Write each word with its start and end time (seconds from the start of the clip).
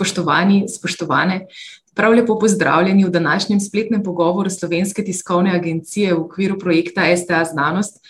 spoštovani, 0.00 0.64
spoštovane, 0.68 1.46
prav 1.94 2.14
lepo 2.16 2.38
pozdravljeni 2.38 3.04
v 3.04 3.10
današnjem 3.10 3.60
spletnem 3.60 4.02
pogovoru 4.02 4.50
Slovenske 4.50 5.04
tiskovne 5.04 5.52
agencije 5.56 6.14
v 6.14 6.20
okviru 6.20 6.58
projekta 6.58 7.04
STA 7.16 7.44
Znanost, 7.44 8.00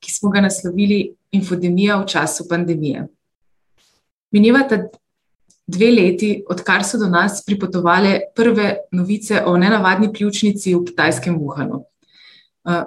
ki 0.00 0.12
smo 0.12 0.30
ga 0.30 0.40
naslovili 0.40 1.14
Infodemija 1.30 2.00
v 2.02 2.06
času 2.06 2.48
pandemije. 2.50 3.06
Minevata 4.32 4.82
dve 5.66 5.90
leti, 5.92 6.44
odkar 6.50 6.84
so 6.84 6.98
do 6.98 7.06
nas 7.06 7.44
pripotovale 7.46 8.20
prve 8.34 8.76
novice 8.92 9.42
o 9.46 9.56
nenavadni 9.56 10.12
pljučnici 10.12 10.74
v 10.74 10.84
kitajskem 10.84 11.38
Wuhanu. 11.38 11.84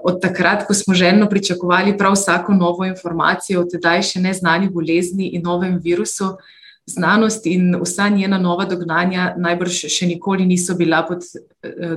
Od 0.03 0.21
takrat, 0.21 0.67
ko 0.67 0.73
smo 0.73 0.93
željno 0.93 1.29
pričakovali 1.29 1.97
prav 1.97 2.13
vsako 2.13 2.53
novo 2.53 2.85
informacijo 2.85 3.61
o 3.61 3.69
tedaj 3.69 4.01
še 4.01 4.19
neznani 4.19 4.69
bolezni 4.69 5.31
in 5.37 5.45
novem 5.45 5.79
virusu, 5.83 6.35
znanost 6.93 7.45
in 7.45 7.75
vsa 7.81 8.09
njena 8.09 8.37
nova 8.37 8.65
dognanja 8.65 9.33
najbrž 9.37 9.85
še 9.91 10.09
nikoli 10.09 10.45
niso 10.45 10.75
bila 10.75 11.01
pod 11.07 11.23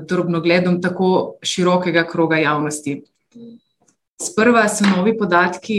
drobnogledom 0.09 0.81
tako 0.83 1.37
širokega 1.43 2.07
kroga 2.09 2.39
javnosti. 2.43 3.03
Sprva 4.23 4.69
so 4.71 4.87
novi 4.87 5.17
podatki 5.19 5.79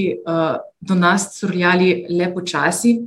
do 0.79 0.95
nas 0.95 1.29
curljali 1.39 2.05
le 2.09 2.33
počasi, 2.33 2.97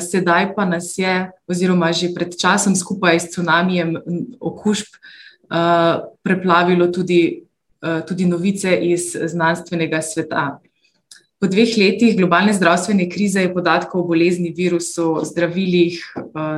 sedaj 0.00 0.54
pa 0.54 0.64
nas 0.64 0.94
je, 0.98 1.30
oziroma 1.48 1.92
že 1.92 2.14
pred 2.14 2.36
časom 2.38 2.76
skupaj 2.76 3.20
s 3.20 3.34
cunamijem 3.34 3.96
okužb, 4.40 4.96
preplavilo 6.22 6.86
tudi, 6.86 7.42
tudi 8.08 8.26
novice 8.26 8.76
iz 8.76 9.16
znanstvenega 9.16 10.02
sveta. 10.02 10.60
Po 11.40 11.48
dveh 11.48 11.70
letih 11.80 12.16
globalne 12.18 12.52
zdravstvene 12.52 13.06
krize 13.08 13.40
je 13.40 13.52
podatkov 13.54 14.02
o 14.02 14.08
bolezni, 14.10 14.50
virusu, 14.52 15.22
zdravilih, 15.24 16.02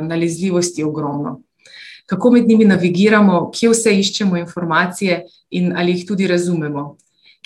nalezljivosti 0.09 0.83
ogromno. 0.83 1.37
Kako 2.07 2.31
med 2.31 2.49
njimi 2.49 2.65
navigiramo, 2.65 3.51
kje 3.55 3.71
vse 3.71 3.93
iščemo 4.01 4.37
informacije 4.37 5.21
in 5.51 5.71
ali 5.77 5.95
jih 5.95 6.03
tudi 6.09 6.27
razumemo? 6.27 6.97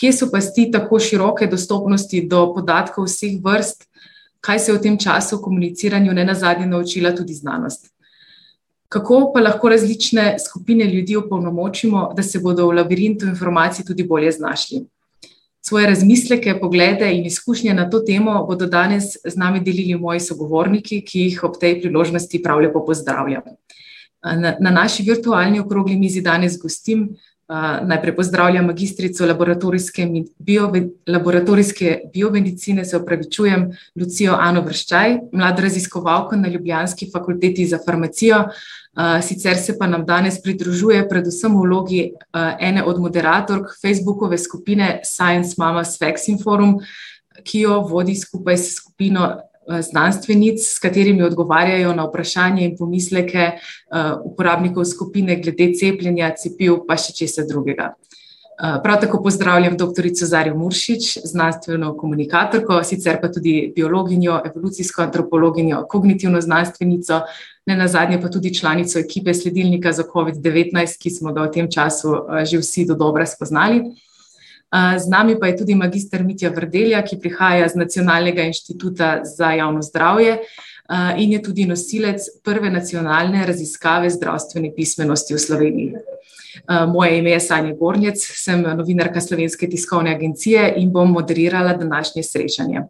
Kje 0.01 0.13
so 0.13 0.31
pasti 0.33 0.71
tako 0.73 0.99
široke 0.99 1.47
dostopnosti 1.47 2.25
do 2.25 2.41
podatkov 2.55 3.05
vseh 3.05 3.37
vrst, 3.45 3.85
kaj 4.41 4.59
se 4.59 4.73
je 4.73 4.79
v 4.79 4.83
tem 4.89 4.99
času 4.99 5.43
komuniciranju 5.43 6.17
nenazadnje 6.17 6.67
naučila 6.73 7.13
tudi 7.13 7.37
znanost? 7.37 7.93
Kako 8.89 9.33
pa 9.35 9.45
lahko 9.45 9.69
različne 9.69 10.39
skupine 10.41 10.85
ljudi 10.85 11.17
opolnomočimo, 11.17 12.13
da 12.17 12.23
se 12.23 12.41
bodo 12.41 12.67
v 12.67 12.81
labirintu 12.81 13.27
informacij 13.27 13.85
tudi 13.85 14.09
bolje 14.09 14.33
znašli? 14.33 14.87
Svoje 15.69 15.87
razmisleke, 15.87 16.59
poglede 16.61 17.09
in 17.15 17.25
izkušnje 17.27 17.75
na 17.75 17.89
to 17.91 17.99
temo 18.07 18.45
bodo 18.47 18.67
danes 18.71 19.17
z 19.25 19.37
nami 19.37 19.61
delili 19.61 19.97
moji 19.99 20.21
sogovorniki, 20.21 21.01
ki 21.03 21.21
jih 21.25 21.41
ob 21.45 21.57
tej 21.61 21.81
priložnosti 21.81 22.43
prav 22.43 22.61
lepo 22.63 22.85
pozdravljam. 22.87 23.43
Na, 24.23 24.55
na 24.61 24.71
naši 24.71 25.03
virtualni 25.03 25.61
okrogli 25.61 25.97
mizi 25.99 26.23
danes 26.23 26.55
gostim, 26.63 27.09
najprej 27.83 28.17
pozdravljam 28.17 28.67
magistrico 28.67 29.27
laboratorijske 29.27 30.09
laboratorijske 31.07 32.01
biomedicine, 32.15 32.85
se 32.85 32.97
opravičujem, 32.97 33.71
Lucijo 34.01 34.35
Ano 34.41 34.61
Vrščaj, 34.61 35.19
mlado 35.33 35.63
raziskovalko 35.63 36.37
na 36.37 36.49
ljubljanski 36.49 37.11
Fakulteti 37.13 37.67
za 37.67 37.79
farmacijo, 37.87 38.45
sicer 39.23 39.57
se 39.57 39.79
pa 39.79 39.87
nam 39.87 40.07
danes 40.07 40.43
pridružuje 40.43 41.09
predvsem 41.09 41.55
v 41.55 41.63
vlogi 41.63 42.13
ene 42.61 42.85
od 42.85 43.01
moderatork 43.01 43.77
Facebookove 43.83 44.39
skupine 44.39 45.01
Science 45.05 45.55
Mamas 45.59 46.01
Vaccine 46.01 46.39
Forum, 46.43 46.81
ki 47.45 47.61
jo 47.61 47.81
vodi 47.81 48.15
skupaj 48.15 48.59
s 48.59 48.75
skupino 48.75 49.37
znanstvenic, 49.81 50.63
s 50.63 50.79
katerimi 50.79 51.23
odgovarjajo 51.23 51.95
na 51.95 52.07
vprašanja 52.07 52.65
in 52.65 52.77
pomisleke 52.79 53.51
uporabnikov 54.25 54.85
skupine 54.85 55.41
glede 55.43 55.73
cepljenja, 55.75 56.35
cepiv 56.39 56.85
pa 56.89 56.97
še 56.97 57.15
česa 57.17 57.47
drugega. 57.49 57.95
prav 58.83 59.01
tako 59.01 59.23
pozdravljam 59.23 59.77
doktorico 59.77 60.27
Zarjo 60.27 60.57
Muršič, 60.57 61.19
znanstveno 61.25 61.97
komunikatorko, 61.97 62.83
sicer 62.85 63.21
pa 63.21 63.29
tudi 63.33 63.73
biologinjo, 63.77 64.41
evolucijsko 64.45 65.03
antropologinjo, 65.03 65.85
kognitivno 65.89 66.41
znanstvenico, 66.41 67.21
nenazadnje 67.67 68.21
pa 68.23 68.29
tudi 68.29 68.55
članico 68.55 68.99
ekipe 68.99 69.35
sledilnika 69.35 69.93
za 69.93 70.03
covid-devetnajst, 70.03 71.03
ki 71.03 71.11
smo 71.11 71.33
ga 71.33 71.43
v 71.43 71.53
tem 71.53 71.71
času 71.71 72.17
že 72.45 72.59
vsi 72.59 72.87
dodobra 72.87 73.27
spoznali. 73.27 73.83
Z 74.73 75.09
nami 75.09 75.37
pa 75.41 75.47
je 75.47 75.57
tudi 75.57 75.75
magister 75.75 76.25
Mitja 76.25 76.51
Vrdelja, 76.51 77.03
ki 77.03 77.21
prihaja 77.23 77.69
z 77.69 77.79
Nacionalnega 77.79 78.43
inštituta 78.43 79.21
za 79.25 79.53
javno 79.53 79.83
zdravje, 79.83 80.39
in 81.19 81.33
je 81.33 81.43
tudi 81.43 81.67
nosilec 81.67 82.23
prve 82.45 82.71
nacionalne 82.71 83.47
raziskave 83.47 84.11
zdravstvene 84.11 84.71
pismenosti 84.77 85.35
v 85.35 85.39
Sloveniji. 85.39 85.95
moje 86.89 87.19
ime 87.19 87.31
je 87.31 87.41
Sanja 87.41 87.75
Gornjec, 87.75 88.23
sem 88.23 88.63
novinarka 88.63 89.21
Slovenske 89.21 89.69
tiskovne 89.69 90.15
agencije 90.15 90.75
in 90.77 90.93
bom 90.93 91.11
moderirala 91.13 91.73
današnje 91.73 92.23
srečanje. 92.23 92.83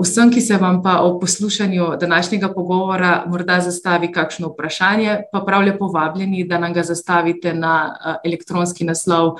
Vsem, 0.00 0.30
ki 0.30 0.40
se 0.40 0.56
vam 0.56 0.82
pa 0.82 0.98
ob 1.00 1.20
poslušanju 1.20 1.96
današnjega 2.00 2.52
pogovora 2.54 3.24
morda 3.26 3.60
zastavi 3.60 4.12
kakšno 4.12 4.48
vprašanje, 4.48 5.18
pa 5.32 5.40
prav 5.46 5.62
lepo 5.62 5.86
vabljeni, 5.86 6.44
da 6.44 6.58
nam 6.58 6.72
ga 6.72 6.82
zastavite 6.82 7.54
na 7.54 7.94
elektronski 8.24 8.84
naslov 8.84 9.36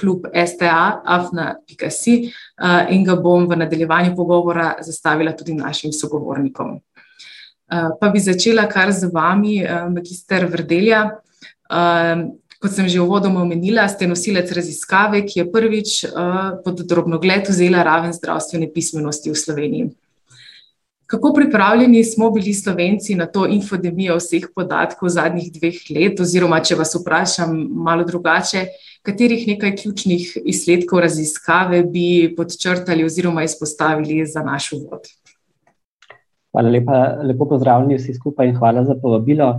klub 0.00 0.26
sta 0.46 1.02
afna 1.04 1.54
pika 1.66 1.90
si, 1.90 2.32
in 2.90 3.04
ga 3.04 3.16
bom 3.16 3.46
v 3.48 3.56
nadaljevanju 3.56 4.16
pogovora 4.16 4.74
zastavila 4.80 5.32
tudi 5.32 5.54
našim 5.54 5.92
sogovornikom. 5.92 6.80
pa 8.00 8.08
bi 8.08 8.20
začela 8.20 8.68
kar 8.68 8.92
z 8.92 9.08
vami, 9.12 9.62
magister 9.90 10.46
Vrdelja. 10.46 11.10
Kot 12.62 12.70
sem 12.70 12.86
že 12.86 13.02
uvodoma 13.02 13.42
omenila, 13.42 13.88
ste 13.90 14.06
nosilec 14.06 14.46
raziskave, 14.54 15.24
ki 15.26 15.40
je 15.40 15.48
prvič 15.50 15.90
pod 16.62 16.86
drobnogled 16.86 17.50
vzela 17.50 17.82
raven 17.82 18.14
zdravstvene 18.14 18.70
pismenosti 18.70 19.34
v 19.34 19.36
Sloveniji. 19.36 19.90
Kako 21.10 21.32
pripravljeni 21.36 22.04
smo 22.04 22.30
bili 22.30 22.54
Slovenci 22.54 23.14
na 23.18 23.26
to 23.26 23.44
infodemijo 23.44 24.14
vseh 24.16 24.46
podatkov 24.54 25.10
zadnjih 25.12 25.50
dveh 25.52 25.80
let, 25.92 26.22
oziroma 26.22 26.62
če 26.64 26.78
vas 26.78 26.94
vprašam 26.96 27.52
malo 27.84 28.06
drugače, 28.08 28.62
katerih 29.04 29.42
nekaj 29.50 29.74
ključnih 29.82 30.38
izsledkov 30.54 31.02
raziskave 31.04 31.82
bi 31.84 32.32
podčrtali 32.36 33.04
oziroma 33.04 33.44
izpostavili 33.44 34.22
za 34.24 34.40
naš 34.46 34.70
uvod? 34.78 35.10
Hvala 36.52 36.70
lepa, 36.70 36.96
lepo 37.28 37.48
pozdravljeni 37.48 37.98
vsi 37.98 38.14
skupaj 38.14 38.48
in 38.48 38.56
hvala 38.56 38.84
za 38.84 38.94
povabilo. 39.02 39.58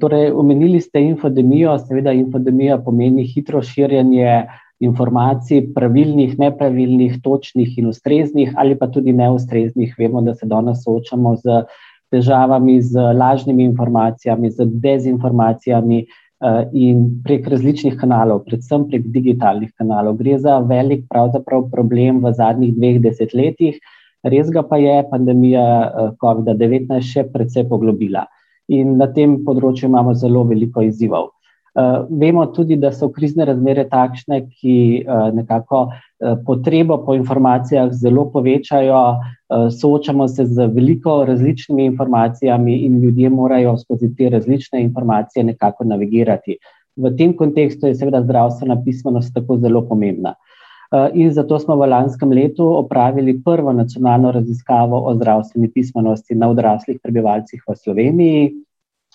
Torej 0.00 0.30
omenili 0.32 0.80
ste 0.80 1.02
infodemijo, 1.02 1.78
seveda 1.78 2.12
infodemija 2.12 2.78
pomeni 2.78 3.24
hitro 3.26 3.62
širjenje 3.62 4.44
informacij, 4.80 5.62
pravilnih, 5.74 6.38
nepravilnih, 6.38 7.20
točnih 7.22 7.78
in 7.78 7.88
ustreznih 7.90 8.52
ali 8.56 8.78
pa 8.78 8.86
tudi 8.86 9.12
neustreznih, 9.12 9.94
vemo, 9.98 10.22
da 10.22 10.34
se 10.34 10.46
danes 10.46 10.82
soočamo 10.84 11.36
s 11.36 11.64
težavami 12.10 12.80
z 12.82 13.00
lažnimi 13.18 13.64
informacijami, 13.64 14.50
z 14.50 14.66
dezinformacijami, 14.82 16.04
in 16.72 17.04
prek 17.24 17.46
različnih 17.48 17.96
kanalov, 17.96 18.44
predvsem 18.48 18.86
prek 18.90 19.06
digitalnih 19.14 19.70
kanalov, 19.78 20.18
gre 20.20 20.38
za 20.38 20.58
velik 20.58 21.06
pravzaprav 21.08 21.68
problem 21.72 22.20
v 22.24 22.32
zadnjih 22.36 22.74
dveh 22.76 22.98
desetletjih, 23.04 23.78
res 24.24 24.50
ga 24.52 24.64
pa 24.66 24.76
je 24.80 24.98
pandemija 25.10 25.64
covida-devetnajst 26.20 27.16
še 27.16 27.24
precej 27.32 27.68
poglobila. 27.70 28.26
In 28.68 28.96
na 28.96 29.06
tem 29.12 29.44
področju 29.44 29.88
imamo 29.88 30.14
zelo 30.14 30.44
veliko 30.48 30.82
izzivov. 30.82 31.34
vemo 32.08 32.46
tudi, 32.46 32.76
da 32.76 32.92
so 32.92 33.08
krizne 33.10 33.44
razmere 33.44 33.84
takšne, 33.90 34.40
ki 34.46 35.04
nekako 35.34 35.88
potrebo 36.46 37.00
po 37.04 37.14
informacijah 37.14 37.90
zelo 37.92 38.28
povečajo, 38.30 39.00
soočamo 39.80 40.28
se 40.28 40.46
z 40.46 40.68
veliko 40.70 41.24
različnimi 41.24 41.84
informacijami 41.84 42.78
in 42.86 43.00
ljudje 43.02 43.30
morajo 43.30 43.76
skozi 43.78 44.14
te 44.16 44.30
različne 44.30 44.82
informacije 44.82 45.44
nekako 45.44 45.84
navigirati. 45.84 46.56
V 46.96 47.10
tem 47.18 47.34
kontekstu 47.36 47.86
je 47.86 47.94
seveda 47.94 48.22
zdravstvena 48.22 48.78
pismenost 48.84 49.34
tako 49.34 49.58
zelo 49.58 49.82
pomembna. 49.88 50.34
In 51.14 51.32
zato 51.32 51.58
smo 51.58 51.76
v 51.76 51.88
lanskem 51.88 52.32
letu 52.32 52.66
opravili 52.76 53.40
prvo 53.44 53.72
nacionalno 53.72 54.32
raziskavo 54.32 55.00
o 55.06 55.14
zdravstveni 55.14 55.70
pismenosti 55.72 56.34
na 56.34 56.48
odraslih 56.48 57.00
prebivalcih 57.02 57.62
v 57.68 57.76
Sloveniji. 57.76 58.52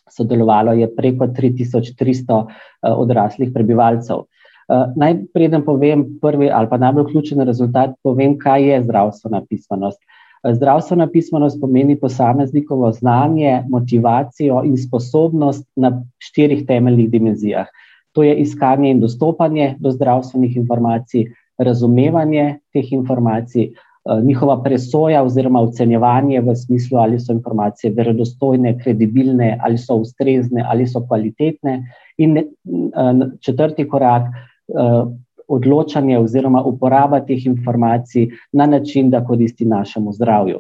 Sodelovalo 0.10 0.74
je 0.74 0.90
preko 0.96 1.28
tri 1.28 1.54
tisoč 1.56 1.94
tristo 1.96 2.48
odraslih 2.82 3.52
prebivalcev. 3.54 4.26
naj, 4.96 5.16
preden 5.34 5.66
povem 5.66 6.06
prvi 6.22 6.50
ali 6.52 6.70
pa 6.70 6.78
najbolj 6.78 7.12
ključen 7.12 7.42
rezultat, 7.42 7.96
povem, 8.04 8.38
kaj 8.38 8.64
je 8.70 8.84
zdravstvena 8.84 9.42
pismenost. 9.50 10.00
zdravstvena 10.40 11.08
pismenost 11.08 11.60
pomeni 11.62 12.00
posameznikovo 12.00 12.92
znanje, 12.92 13.64
motivacijo 13.70 14.62
in 14.66 14.78
sposobnost 14.78 15.68
na 15.76 16.04
štirih 16.18 16.66
temeljnih 16.68 17.10
dimenzijah. 17.12 17.68
To 18.12 18.24
je 18.24 18.36
iskanje 18.36 18.92
in 18.92 19.00
dostopanje 19.00 19.76
do 19.80 19.92
zdravstvenih 19.92 20.56
informacij, 20.58 21.28
razumevanje 21.60 22.60
teh 22.74 22.94
informacij, 22.94 23.72
njihova 24.24 24.64
presoja 24.64 25.24
oziroma 25.24 25.62
ocenjevanje 25.62 26.42
v 26.42 26.56
smislu, 26.56 26.98
ali 26.98 27.20
so 27.20 27.34
informacije 27.34 27.94
verodostojne, 27.94 28.78
kredibilne, 28.80 29.58
ali 29.62 29.78
so 29.78 30.00
ustrezne, 30.00 30.64
ali 30.68 30.88
so 30.88 31.04
kvalitetne. 31.08 31.84
In 32.18 32.38
četrti 33.42 33.88
korak, 33.90 34.32
odločanje 35.48 36.18
oziroma 36.20 36.64
uporaba 36.64 37.20
teh 37.20 37.46
informacij 37.46 38.30
na 38.52 38.66
način, 38.66 39.10
da 39.10 39.26
koristi 39.26 39.66
našemu 39.66 40.14
zdravju. 40.14 40.60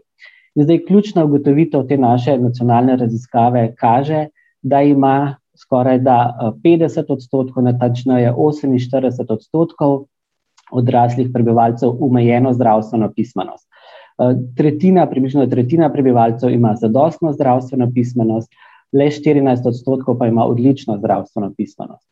In 0.55 0.63
zdaj, 0.63 0.85
ključna 0.87 1.25
ugotovitev 1.25 1.87
te 1.87 1.97
naše 1.97 2.37
nacionalne 2.37 2.95
raziskave 2.95 3.75
kaže, 3.75 4.27
da 4.61 4.81
ima 4.81 5.35
skoraj 5.57 5.99
da 5.99 6.17
50 6.63 7.11
odstotkov, 7.13 7.63
natančneje 7.63 8.33
48 8.33 9.33
odstotkov 9.33 10.05
odraslih 10.71 11.29
prebivalcev 11.33 11.97
omejeno 11.99 12.53
zdravstveno 12.53 13.11
pismenost. 13.15 13.67
Tretjina, 14.55 15.05
približno 15.07 15.45
tretjina 15.47 15.89
prebivalcev 15.93 16.51
ima 16.51 16.75
zadostno 16.75 17.33
zdravstveno 17.33 17.91
pismenost, 17.93 18.51
le 18.93 19.05
14 19.05 19.67
odstotkov 19.67 20.17
pa 20.17 20.27
ima 20.27 20.45
odlično 20.45 20.97
zdravstveno 20.97 21.53
pismenost. 21.57 22.07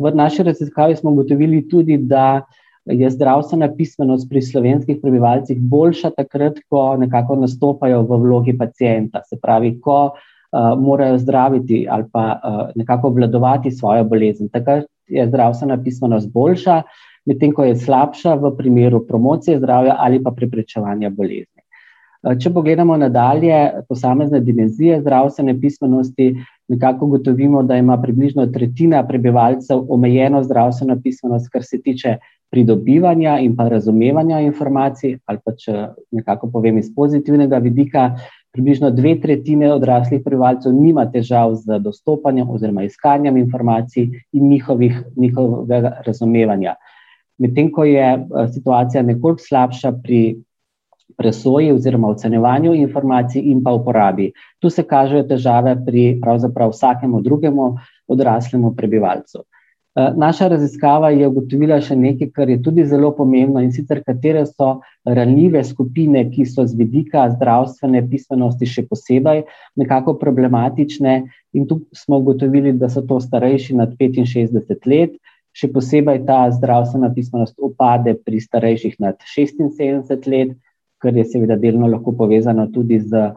V 0.00 0.10
naši 0.14 0.42
raziskavi 0.42 0.96
smo 0.96 1.10
ugotovili 1.10 1.68
tudi, 1.68 1.98
da 1.98 2.42
je 2.86 3.10
zdravstvena 3.10 3.68
pismenost 3.76 4.28
pri 4.30 4.42
slovenskih 4.42 4.98
prebivalcih 5.02 5.60
boljša 5.60 6.10
takrat, 6.16 6.58
ko 6.68 6.96
nekako 6.96 7.36
nastopajo 7.36 8.02
v 8.02 8.20
vlogi 8.22 8.56
pacijenta, 8.58 9.20
se 9.28 9.36
pravi, 9.42 9.74
ko 9.80 9.98
uh, 10.08 10.80
morajo 10.80 11.18
zdraviti 11.18 11.86
ali 11.90 12.04
pa 12.12 12.24
uh, 12.32 12.70
nekako 12.74 13.08
obvladovati 13.08 13.70
svojo 13.70 14.04
bolezen. 14.04 14.48
Takrat 14.48 14.86
je 15.06 15.26
zdravstvena 15.26 15.82
pismenost 15.84 16.32
boljša, 16.32 16.82
medtem 17.28 17.52
ko 17.52 17.64
je 17.64 17.76
slabša 17.76 18.34
v 18.40 18.54
primeru 18.56 19.04
promocije 19.06 19.58
zdravja 19.58 19.96
ali 19.98 20.22
pa 20.22 20.32
preprečevanja 20.32 21.10
bolezni. 21.10 21.58
Če 22.18 22.50
pogledamo 22.50 22.96
nadalje 22.98 23.84
posamezne 23.88 24.40
dimenzije 24.42 24.98
zdravstvene 25.00 25.54
pismenosti, 25.60 26.32
nekako 26.68 27.06
gotovimo, 27.06 27.62
da 27.62 27.76
ima 27.78 27.96
približno 28.02 28.46
tretjina 28.52 29.04
prebivalcev 29.06 29.84
omejeno 29.88 30.42
zdravstveno 30.42 30.98
pismenost, 31.04 31.48
kar 31.52 31.62
se 31.64 31.78
tiče 31.82 32.16
pridobivanja 32.50 33.38
in 33.44 33.54
pa 33.56 33.68
razumevanja 33.68 34.40
informacij, 34.40 35.18
ali 35.26 35.38
pa 35.44 35.54
če 35.54 35.86
nekako 36.10 36.50
povem 36.50 36.78
iz 36.78 36.90
pozitivnega 36.96 37.62
vidika, 37.62 38.10
približno 38.52 38.90
dve 38.90 39.14
tretjine 39.20 39.70
odraslih 39.72 40.22
prebivalcev 40.24 40.74
nima 40.74 41.04
težav 41.12 41.54
z 41.54 41.78
dostopanjem 41.84 42.50
oziroma 42.50 42.82
iskanjem 42.82 43.36
informacij 43.36 44.08
in 44.32 44.48
njihovih, 44.48 45.02
njihovega 45.16 46.00
razumevanja. 46.06 46.74
Medtem 47.38 47.72
ko 47.72 47.84
je 47.84 48.06
situacija 48.52 49.02
nekoliko 49.02 49.42
slabša 49.48 49.92
pri 50.02 50.22
presoji 51.18 51.72
oziroma 51.72 52.08
ocenjevanju 52.08 52.74
informacij 52.74 53.42
in 53.50 53.62
pa 53.64 53.72
uporabi. 53.72 54.32
Tu 54.58 54.70
se 54.70 54.82
kažejo 54.82 55.22
težave 55.28 55.76
pri 55.86 56.18
pravzaprav 56.22 56.70
vsakemu 56.74 57.20
drugemu 57.22 57.68
odraslemu 58.08 58.74
prebivalcu. 58.76 59.44
Naša 60.16 60.48
raziskava 60.48 61.08
je 61.10 61.26
ugotovila 61.26 61.80
še 61.82 61.96
nekaj, 61.98 62.28
kar 62.30 62.50
je 62.50 62.60
tudi 62.62 62.84
zelo 62.86 63.10
pomembno 63.16 63.58
in 63.64 63.72
sicer 63.74 63.98
katere 64.06 64.44
so 64.46 64.76
ranljive 65.02 65.64
skupine, 65.66 66.22
ki 66.30 66.46
so 66.46 66.62
z 66.66 66.78
vidika 66.78 67.24
zdravstvene 67.32 68.04
pismenosti 68.10 68.68
še 68.68 68.84
posebej 68.86 69.42
nekako 69.80 70.14
problematične 70.20 71.16
in 71.54 71.66
tu 71.66 71.80
smo 71.96 72.20
ugotovili, 72.22 72.76
da 72.78 72.92
so 72.92 73.02
to 73.02 73.18
starejši 73.20 73.74
nad 73.80 73.96
65 73.98 74.86
let, 74.86 75.18
še 75.58 75.70
posebej 75.74 76.22
ta 76.28 76.46
zdravstvena 76.54 77.10
pismenost 77.14 77.58
upade 77.58 78.14
pri 78.22 78.38
starejših 78.38 78.98
nad 79.02 79.18
76 79.26 80.30
let, 80.30 80.54
kar 81.02 81.16
je 81.16 81.24
seveda 81.26 81.58
delno 81.58 81.90
lahko 81.90 82.14
povezano 82.14 82.68
tudi 82.70 83.00
z 83.02 83.14
eh, 83.14 83.34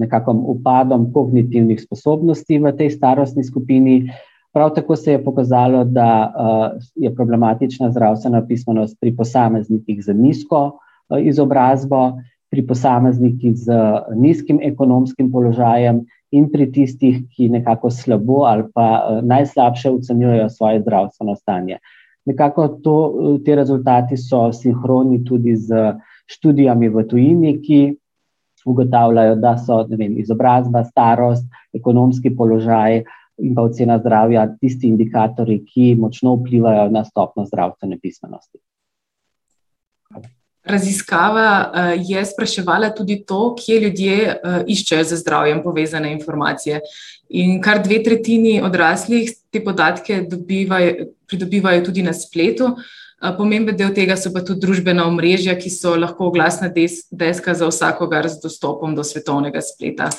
nekakšnim 0.00 0.40
upadom 0.54 1.10
kognitivnih 1.12 1.80
sposobnosti 1.80 2.58
v 2.58 2.72
tej 2.72 2.90
starostni 2.96 3.44
skupini. 3.44 4.08
Prav 4.52 4.72
tako 4.74 4.96
se 4.96 5.12
je 5.12 5.24
pokazalo, 5.24 5.84
da 5.84 6.08
eh, 6.24 6.88
je 7.04 7.14
problematična 7.14 7.92
zdravstvena 7.92 8.42
pismenost 8.48 8.96
pri 9.00 9.12
posameznikih 9.16 10.00
z 10.04 10.16
nizko 10.16 10.80
eh, 11.12 11.20
izobrazbo, 11.28 12.16
pri 12.50 12.64
posameznikih 12.66 13.56
z 13.56 13.76
nizkim 14.16 14.60
ekonomskim 14.62 15.32
položajem 15.32 16.04
in 16.32 16.48
pri 16.52 16.68
tistih, 16.72 17.22
ki 17.32 17.48
nekako 17.48 17.90
slabo 17.90 18.44
ali 18.48 18.64
pa 18.74 19.20
najslabše 19.22 19.90
ocenjujejo 19.90 20.48
svoje 20.48 20.80
zdravstveno 20.80 21.36
stanje. 21.36 21.78
Nekako 22.28 22.68
to, 22.84 22.96
te 23.44 23.54
rezultati 23.56 24.16
so 24.16 24.52
sinhroni 24.52 25.24
tudi 25.24 25.56
z 25.56 25.94
študijami 26.28 26.88
v 26.88 27.04
tujini, 27.08 27.54
ki 27.62 27.80
ugotavljajo, 28.68 29.36
da 29.40 29.56
so 29.56 29.80
vem, 29.88 30.18
izobrazba, 30.20 30.84
starost, 30.84 31.46
ekonomski 31.72 32.34
položaj 32.36 33.02
in 33.38 33.54
pa 33.54 33.64
ocena 33.64 33.98
zdravja 33.98 34.44
tisti 34.60 34.90
indikatorji, 34.90 35.62
ki 35.64 35.94
močno 36.00 36.34
vplivajo 36.36 36.88
na 36.90 37.04
stopno 37.04 37.46
zdravstvene 37.46 37.98
pismenosti. 38.02 38.58
Raziskava 40.68 41.48
uh, 41.64 41.92
je 41.96 42.24
spraševala 42.24 42.90
tudi 42.94 43.22
to, 43.26 43.54
kje 43.56 43.80
ljudje 43.80 44.16
uh, 44.28 44.60
iščejo 44.66 45.04
za 45.04 45.16
zdravjem 45.16 45.62
povezane 45.62 46.12
informacije. 46.12 46.80
In 47.28 47.58
kar 47.62 47.82
dve 47.84 48.02
tretjini 48.04 48.60
odraslih 48.64 49.32
te 49.50 49.64
podatke 49.64 50.22
dobivajo, 50.28 51.10
pridobivajo 51.26 51.84
tudi 51.84 52.02
na 52.02 52.12
spletu. 52.12 52.74
Uh, 52.74 53.34
Pomemben 53.36 53.76
del 53.76 53.90
tega 53.94 54.14
so 54.16 54.30
pa 54.30 54.44
tudi 54.46 54.62
družbena 54.62 55.02
omrežja, 55.10 55.56
ki 55.58 55.72
so 55.74 55.96
lahko 55.98 56.28
oglasna 56.30 56.68
deska 56.70 57.54
za 57.54 57.66
vsakogar 57.66 58.28
z 58.30 58.38
dostopom 58.44 58.94
do 58.94 59.02
svetovnega 59.02 59.62
spleta. 59.64 60.12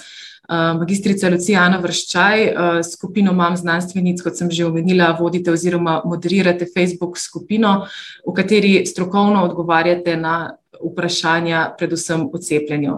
Magistrica 0.49 1.29
Lucijana 1.29 1.77
Vrščaj, 1.77 2.43
skupino 2.81 3.33
Mam 3.37 3.57
znanstvenic, 3.57 4.21
kot 4.25 4.37
sem 4.37 4.49
že 4.51 4.65
omenila, 4.65 5.11
vodite 5.19 5.51
oziroma 5.53 5.99
moderirate 6.05 6.65
Facebook 6.73 7.19
skupino, 7.21 7.85
v 8.25 8.33
kateri 8.33 8.71
strokovno 8.85 9.43
odgovarjate 9.45 10.17
na 10.17 10.55
vprašanja, 10.79 11.75
predvsem 11.77 12.25
o 12.33 12.41
cepljenju. 12.41 12.95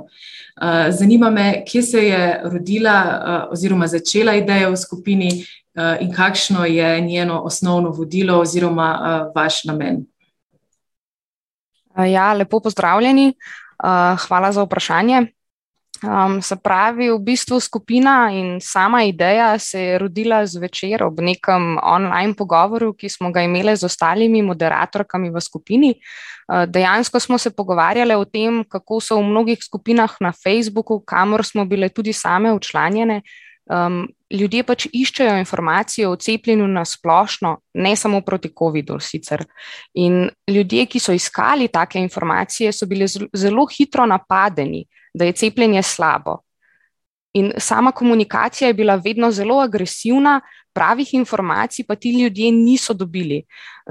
Zanima 0.96 1.30
me, 1.30 1.64
kje 1.68 1.82
se 1.82 2.06
je 2.08 2.24
rodila 2.44 3.48
oziroma 3.52 3.88
začela 3.88 4.36
ideja 4.40 4.70
v 4.70 4.78
skupini 4.78 5.32
Eh, 5.76 5.98
in 6.02 6.12
kakšno 6.14 6.66
je 6.66 7.02
njeno 7.02 7.42
osnovno 7.42 7.90
vodilo 7.90 8.40
oziroma 8.40 9.00
eh, 9.00 9.32
vaš 9.36 9.64
namen? 9.64 10.06
Eh, 11.98 12.12
ja, 12.12 12.34
lepo 12.34 12.60
pozdravljeni. 12.60 13.34
Hvala 14.28 14.52
za 14.52 14.64
vprašanje. 14.64 15.28
Um, 16.02 16.42
se 16.42 16.56
pravi, 16.56 17.12
v 17.12 17.20
bistvu 17.22 17.60
skupina 17.60 18.32
in 18.34 18.58
sama 18.60 19.04
ideja 19.04 19.60
se 19.60 19.82
je 19.82 19.98
rodila 20.02 20.46
zvečer 20.46 21.04
ob 21.04 21.20
nekem 21.22 21.78
online 21.78 22.34
pogovoru, 22.34 22.96
ki 22.98 23.10
smo 23.10 23.30
ga 23.32 23.44
imeli 23.46 23.76
z 23.78 23.86
ostalimi 23.86 24.42
moderatorkami 24.42 25.30
v 25.30 25.42
skupini. 25.42 25.92
Uh, 26.50 26.66
dejansko 26.66 27.20
smo 27.20 27.38
se 27.38 27.52
pogovarjali 27.54 28.16
o 28.18 28.26
tem, 28.26 28.64
kako 28.64 28.98
so 29.00 29.20
v 29.20 29.28
mnogih 29.30 29.62
skupinah 29.62 30.16
na 30.20 30.32
Facebooku, 30.34 31.04
kamor 31.06 31.46
smo 31.46 31.66
bile 31.66 31.90
tudi 31.90 32.14
same 32.14 32.50
učlanjene, 32.54 33.22
um, 33.70 34.08
ljudje 34.32 34.64
pač 34.64 34.88
iščejo 34.90 35.36
informacije 35.38 36.08
o 36.08 36.16
cepljenju 36.16 36.68
na 36.68 36.86
splošno, 36.86 37.60
ne 37.74 37.96
samo 37.96 38.22
proti 38.22 38.50
COVID-u. 38.58 38.98
Sicer. 39.00 39.46
In 39.94 40.32
ljudje, 40.50 40.86
ki 40.86 41.00
so 41.00 41.14
iskali 41.14 41.68
take 41.68 42.02
informacije, 42.02 42.72
so 42.74 42.90
bili 42.90 43.06
zelo 43.34 43.68
hitro 43.70 44.06
napadeni, 44.10 44.88
da 45.14 45.26
je 45.26 45.32
cepljenje 45.32 45.84
slabo. 45.84 46.38
In 47.34 47.52
sama 47.58 47.92
komunikacija 47.92 48.68
je 48.68 48.74
bila 48.74 48.96
vedno 48.96 49.32
zelo 49.32 49.60
agresivna, 49.60 50.42
pravih 50.74 51.14
informacij 51.14 51.86
pa 51.88 51.96
ti 51.96 52.12
ljudje 52.24 52.52
niso 52.52 52.94
dobili. 52.94 53.44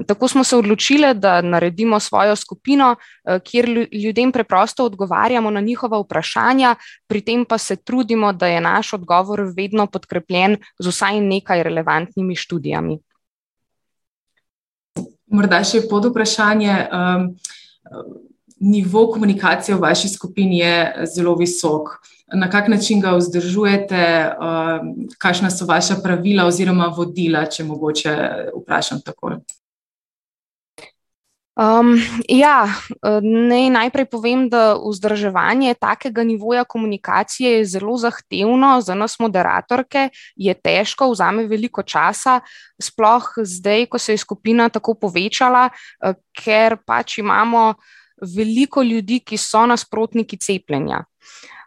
Tako 0.07 0.27
smo 0.27 0.43
se 0.43 0.55
odločili, 0.55 1.13
da 1.13 1.41
naredimo 1.41 1.99
svojo 1.99 2.35
skupino, 2.35 2.95
eh, 3.25 3.39
kjer 3.39 3.87
ljudem 3.91 4.31
preprosto 4.31 4.85
odgovarjamo 4.85 5.49
na 5.49 5.61
njihova 5.61 5.99
vprašanja, 5.99 6.75
pri 7.07 7.21
tem 7.21 7.45
pa 7.45 7.57
se 7.57 7.75
trudimo, 7.75 8.33
da 8.33 8.47
je 8.47 8.61
naš 8.61 8.93
odgovor 8.93 9.41
vedno 9.57 9.87
podkrepljen 9.87 10.57
z 10.79 10.87
vsaj 10.87 11.21
nekaj 11.21 11.63
relevantnimi 11.63 12.35
študijami. 12.35 12.99
Morda 15.31 15.63
še 15.63 15.81
pod 15.89 16.05
vprašanje. 16.05 16.87
Um, 16.91 17.35
nivo 18.61 19.07
komunikacije 19.11 19.75
v 19.75 19.81
vaši 19.81 20.09
skupini 20.09 20.61
je 20.61 21.05
zelo 21.15 21.35
visok 21.35 21.97
na 22.33 22.49
kak 22.49 22.67
način 22.67 23.01
ga 23.01 23.11
vzdržujete, 23.15 24.31
uh, 24.39 24.87
kakšna 25.17 25.49
so 25.51 25.65
vaša 25.65 25.95
pravila 26.03 26.45
oziroma 26.45 26.87
vodila, 26.97 27.45
če 27.45 27.63
mogoče 27.63 28.15
vprašam 28.61 29.01
tako. 29.05 29.35
Um, 31.61 31.97
ja, 32.31 32.63
ne, 33.21 33.59
najprej 33.69 34.05
povem, 34.09 34.47
da 34.49 34.77
vzdrževanje 34.79 35.75
takega 35.75 36.23
nivoja 36.23 36.63
komunikacije 36.63 37.57
je 37.57 37.65
zelo 37.65 37.97
zahtevno 37.97 38.79
za 38.81 38.95
nas, 38.95 39.19
moderatorke, 39.19 40.09
je 40.35 40.53
težko, 40.53 41.11
vzame 41.11 41.43
veliko 41.51 41.83
časa, 41.83 42.39
sploh 42.81 43.27
zdaj, 43.43 43.85
ko 43.91 43.99
se 43.99 44.15
je 44.15 44.23
skupina 44.23 44.69
tako 44.69 44.95
povečala, 44.95 45.69
ker 46.39 46.79
pač 46.87 47.19
imamo 47.19 47.73
veliko 48.21 48.83
ljudi, 48.83 49.19
ki 49.19 49.37
so 49.37 49.65
nasprotniki 49.65 50.37
cepljenja. 50.37 51.03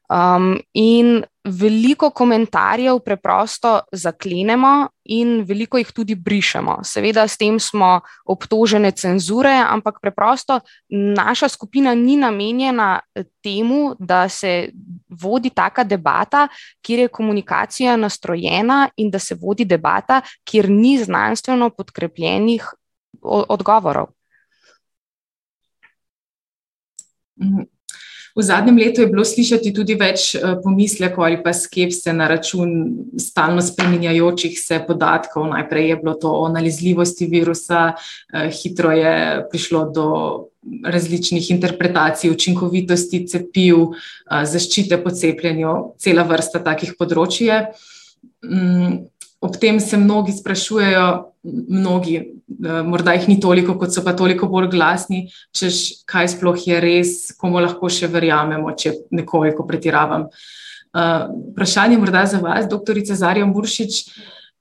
Um, 0.05 0.59
in 0.77 1.23
veliko 1.45 2.11
komentarjev 2.11 2.99
preprosto 3.05 3.81
zaklenemo, 3.93 4.89
in 5.05 5.43
veliko 5.49 5.81
jih 5.81 5.91
tudi 5.97 6.15
brišemo. 6.15 6.79
Seveda, 6.85 7.25
s 7.29 7.39
tem 7.41 7.57
smo 7.61 8.01
obtožene 8.29 8.91
cenzure, 8.93 9.53
ampak 9.65 10.03
preprosto 10.03 10.61
naša 10.91 11.49
skupina 11.49 11.95
ni 11.95 12.17
namenjena 12.21 13.01
temu, 13.43 13.97
da 13.99 14.29
se 14.29 14.71
vodi 15.09 15.51
taka 15.51 15.85
debata, 15.85 16.49
kjer 16.85 17.07
je 17.07 17.09
komunikacija 17.09 17.97
nastrojena 17.97 18.89
in 18.97 19.11
da 19.11 19.19
se 19.19 19.35
vodi 19.41 19.65
debata, 19.65 20.21
kjer 20.45 20.71
ni 20.71 20.99
znanstveno 20.99 21.71
podkrepljenih 21.71 22.69
odgovorov. 23.23 24.13
V 28.35 28.43
zadnjem 28.43 28.77
letu 28.77 29.01
je 29.01 29.07
bilo 29.07 29.23
slišati 29.25 29.71
tudi 29.71 29.95
več 29.95 30.35
eh, 30.35 30.57
pomislekov 30.63 31.23
ali 31.23 31.39
pa 31.43 31.53
skepse 31.55 32.11
na 32.13 32.27
račun 32.27 32.73
stalno 33.15 33.63
spreminjajočih 33.63 34.59
se 34.59 34.81
podatkov. 34.87 35.47
Najprej 35.53 35.89
je 35.89 35.99
bilo 36.03 36.15
to 36.19 36.33
o 36.35 36.49
nalezljivosti 36.51 37.31
virusa, 37.31 37.95
eh, 37.95 38.51
hitro 38.51 38.91
je 38.91 39.15
prišlo 39.51 39.85
do 39.95 40.09
različnih 40.83 41.51
interpretacij 41.55 42.31
učinkovitosti 42.35 43.23
cepiv, 43.31 43.95
eh, 43.95 44.43
zaščite 44.43 44.99
po 45.05 45.15
cepljenju, 45.15 45.95
cela 45.99 46.27
vrsta 46.27 46.59
takih 46.59 46.99
področji. 46.99 47.55
Mm, 48.43 49.07
ob 49.41 49.57
tem 49.63 49.79
se 49.81 49.97
mnogi 49.97 50.33
sprašujejo, 50.33 51.07
mnogi, 51.45 52.19
morda 52.61 53.15
jih 53.17 53.29
ni 53.29 53.39
toliko, 53.41 53.77
kot 53.79 53.95
so 53.95 54.05
pa 54.05 54.15
toliko 54.17 54.49
bolj 54.51 54.71
glasni, 54.73 55.27
češ, 55.55 56.05
kaj 56.11 56.35
sploh 56.37 56.59
je 56.67 56.81
res, 56.83 57.15
komu 57.41 57.63
lahko 57.63 57.91
še 57.91 58.11
verjamemo, 58.13 58.75
če 58.79 58.95
nekoliko 59.15 59.67
pretiravam. 59.69 60.29
Uh, 60.95 61.27
vprašanje 61.53 61.99
morda 61.99 62.23
za 62.31 62.39
vas, 62.39 62.69
doktorica 62.71 63.17
Zarja 63.19 63.47
Muršič. 63.51 64.05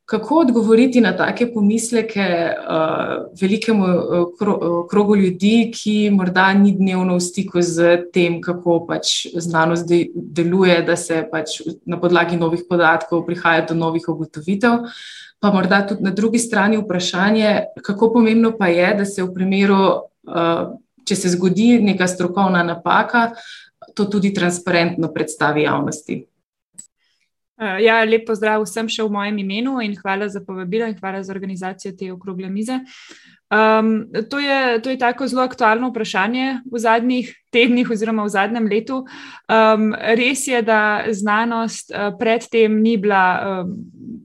Kako 0.06 0.40
odgovoriti 0.40 1.02
na 1.02 1.14
take 1.18 1.48
pomisleke 1.54 2.26
uh, 2.52 3.32
velikemu 3.42 3.86
uh, 3.86 4.26
kro, 4.40 4.84
krogu 4.88 5.16
ljudi, 5.16 5.72
ki 5.72 6.10
morda 6.12 6.50
ni 6.54 6.74
dnevno 6.76 7.16
v 7.16 7.24
stiku 7.24 7.62
z 7.64 7.96
tem, 8.14 8.42
kako 8.44 8.82
pač 8.88 9.14
znanost 9.34 9.88
de, 9.88 10.10
deluje, 10.14 10.82
da 10.84 10.98
se 11.00 11.22
pač 11.32 11.62
na 11.86 12.00
podlagi 12.02 12.36
novih 12.36 12.66
podatkov 12.70 13.24
prihaja 13.26 13.64
do 13.70 13.80
novih 13.80 14.10
ugotovitev? 14.12 14.92
Pa 15.40 15.54
morda 15.56 15.82
tudi 15.88 16.04
na 16.04 16.12
drugi 16.12 16.40
strani 16.40 16.78
vprašanje, 16.84 17.80
kako 17.84 18.12
pomembno 18.14 18.52
pa 18.60 18.68
je, 18.68 18.94
da 19.00 19.06
se 19.06 19.24
v 19.24 19.32
primeru, 19.34 19.80
uh, 20.28 20.76
če 21.08 21.16
se 21.16 21.32
zgodi 21.32 21.78
neka 21.80 22.12
strokovna 22.12 22.64
napaka, 22.64 23.30
to 23.96 24.04
tudi 24.06 24.34
transparentno 24.36 25.14
predstavi 25.16 25.64
javnosti. 25.64 26.26
Uh, 27.54 27.78
ja, 27.84 28.00
lep 28.08 28.26
pozdrav 28.26 28.64
vsem 28.66 28.88
še 28.90 29.04
v 29.06 29.14
mojem 29.14 29.38
imenu 29.44 29.78
in 29.86 29.94
hvala 30.00 30.26
za 30.30 30.42
povabilo 30.42 30.88
in 30.90 30.98
hvala 30.98 31.22
za 31.24 31.34
organizacijo 31.36 31.94
te 31.98 32.10
okrogle 32.12 32.50
mize. 32.50 32.80
Um, 33.54 34.10
to, 34.30 34.40
je, 34.42 34.82
to 34.82 34.90
je 34.90 34.98
tako 34.98 35.28
zelo 35.30 35.44
aktualno 35.46 35.92
vprašanje 35.92 36.64
v 36.66 36.80
zadnjih 36.82 37.30
tednih 37.54 37.92
oziroma 37.94 38.26
v 38.26 38.34
zadnjem 38.34 38.70
letu. 38.72 39.04
Um, 39.46 39.94
res 39.94 40.48
je, 40.50 40.64
da 40.66 41.06
znanost 41.14 41.94
uh, 41.94 42.10
predtem 42.18 42.82
ni 42.82 42.98
bila. 42.98 43.26
Um, 43.62 44.24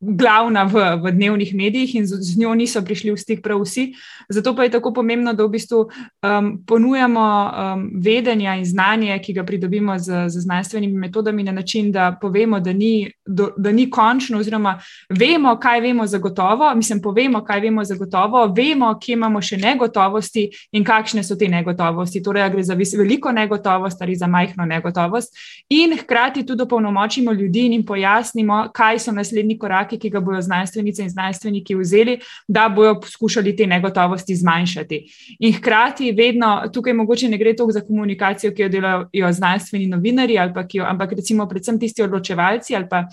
glavna 0.00 0.64
v, 0.64 0.96
v 1.02 1.12
dnevnih 1.12 1.54
medijih 1.54 1.94
in 1.94 2.06
z, 2.06 2.16
z 2.20 2.38
njo 2.38 2.54
niso 2.54 2.82
prišli 2.82 3.10
v 3.10 3.18
stik 3.18 3.42
prav 3.42 3.60
vsi. 3.62 3.92
Zato 4.28 4.54
pa 4.56 4.64
je 4.64 4.70
tako 4.70 4.92
pomembno, 4.92 5.32
da 5.32 5.44
v 5.44 5.48
bistvu 5.48 5.88
um, 5.88 6.64
ponujamo 6.66 7.24
um, 7.24 7.90
vedenja 8.04 8.54
in 8.56 8.64
znanje, 8.64 9.18
ki 9.18 9.32
ga 9.32 9.44
pridobimo 9.44 9.98
z, 9.98 10.28
z 10.28 10.44
znanstvenimi 10.44 10.98
metodami, 10.98 11.42
na 11.42 11.52
način, 11.52 11.92
da 11.92 12.12
povemo, 12.20 12.60
da 12.60 12.72
ni, 12.72 13.10
do, 13.26 13.50
da 13.56 13.72
ni 13.72 13.90
končno, 13.90 14.38
oziroma 14.38 14.78
vemo, 15.08 15.56
kaj 15.58 15.80
vemo 15.80 16.06
zagotovo. 16.06 16.74
Mislim, 16.74 17.02
povemo, 17.02 17.42
kaj 17.44 17.60
vemo 17.60 17.84
zagotovo, 17.84 18.46
vemo, 18.56 18.92
kje 19.00 19.12
imamo 19.12 19.42
še 19.42 19.56
negotovosti 19.56 20.48
in 20.72 20.84
kakšne 20.84 21.24
so 21.24 21.36
te 21.36 21.48
negotovosti. 21.48 22.22
Torej, 22.22 22.50
gre 22.50 22.62
za 22.62 22.74
veliko 22.74 23.32
negotovost 23.32 24.02
ali 24.02 24.16
za 24.16 24.26
majhno 24.26 24.64
negotovost. 24.64 25.34
In 25.68 25.96
hkrati 25.98 26.46
tudi 26.46 26.62
opolnomočimo 26.62 27.32
ljudi 27.32 27.66
in 27.66 27.72
jim 27.72 27.84
pojasnimo, 27.86 28.68
kaj 28.74 28.98
so 28.98 29.12
naslednji 29.12 29.58
koraki, 29.58 29.87
ki 29.96 30.10
ga 30.10 30.20
bodo 30.20 30.40
znanstvenice 30.42 31.02
in 31.02 31.08
znanstveniki 31.08 31.76
vzeli, 31.78 32.18
da 32.48 32.68
bodo 32.68 33.00
poskušali 33.00 33.56
te 33.56 33.66
negotovosti 33.66 34.36
zmanjšati. 34.36 35.00
In 35.38 35.54
hkrati, 35.56 36.12
vedno 36.12 36.68
tukaj 36.72 36.92
mogoče 36.92 37.28
ne 37.28 37.38
gre 37.38 37.56
toliko 37.56 37.72
za 37.72 37.80
komunikacijo, 37.80 38.52
ki 38.54 38.62
jo 38.62 38.68
delajo 38.68 39.32
znanstveni 39.32 39.86
novinari, 39.86 40.36
jo, 40.72 40.84
ampak 40.84 41.12
recimo 41.12 41.48
predvsem 41.48 41.78
tisti 41.80 42.02
odločevalci 42.02 42.76
ali 42.76 42.88
pa 42.90 43.06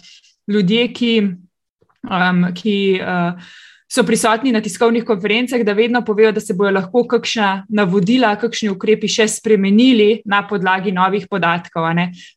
ljudje, 0.47 0.87
ki. 0.93 1.13
Um, 2.05 2.43
ki 2.53 2.99
uh, 3.01 3.39
So 3.87 4.03
prisotni 4.03 4.51
na 4.51 4.61
tiskovnih 4.61 5.03
konferencah, 5.05 5.61
da 5.63 5.73
vedno 5.73 6.01
povejo, 6.05 6.31
da 6.31 6.41
se 6.41 6.53
bodo 6.57 6.71
lahko 6.73 7.03
kakšna 7.07 7.65
navodila, 7.69 8.33
kakšni 8.41 8.71
ukrepi 8.73 9.07
še 9.07 9.27
spremenili 9.29 10.23
na 10.25 10.41
podlagi 10.47 10.91
novih 10.91 11.27
podatkov. 11.29 11.85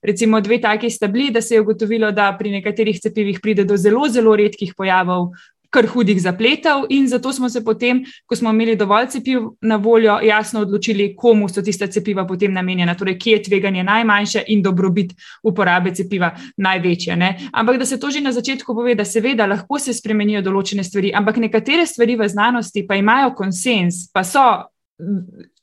Recimo, 0.05 0.40
dve 0.45 0.61
taki 0.61 0.90
sta 0.90 1.09
bili, 1.09 1.31
da 1.33 1.43
se 1.43 1.57
je 1.57 1.61
ugotovilo, 1.64 2.12
da 2.12 2.28
pri 2.38 2.52
nekaterih 2.59 3.00
cepivih 3.00 3.40
pride 3.43 3.64
do 3.64 3.76
zelo, 3.76 4.05
zelo 4.12 4.37
redkih 4.37 4.75
pojavov 4.76 5.33
kar 5.71 5.87
hudih 5.87 6.21
zapletov, 6.21 6.87
in 6.89 7.09
zato 7.09 7.33
smo 7.33 7.49
se 7.49 7.65
potem, 7.65 8.01
ko 8.27 8.37
smo 8.37 8.51
imeli 8.51 8.77
dovolj 8.77 9.07
cepiv 9.13 9.51
na 9.61 9.77
voljo, 9.77 10.19
jasno 10.25 10.61
odločili, 10.61 11.11
komu 11.17 11.49
so 11.49 11.63
tiste 11.63 11.87
cepiva 11.93 12.27
potem 12.27 12.53
namenjena, 12.53 12.95
torej 12.95 13.19
kje 13.19 13.33
je 13.33 13.43
tveganje 13.43 13.85
najmanjše 13.85 14.45
in 14.49 14.63
dobrobit 14.63 15.13
uporabe 15.43 15.93
cepiva 15.95 16.33
največja. 16.57 17.17
Ne? 17.17 17.35
Ampak 17.53 17.79
da 17.79 17.87
se 17.87 18.01
to 18.01 18.11
že 18.11 18.21
na 18.21 18.33
začetku 18.33 18.75
pove, 18.75 18.95
da 18.95 19.05
seveda 19.05 19.47
lahko 19.47 19.79
se 19.79 19.93
spremenijo 19.93 20.43
določene 20.43 20.85
stvari, 20.85 21.13
ampak 21.15 21.37
nekatere 21.37 21.87
stvari 21.87 22.17
v 22.17 22.29
znanosti 22.29 22.87
pa 22.89 22.97
imajo 22.97 23.35
konsens, 23.37 24.09
pa 24.13 24.25
so. 24.25 24.49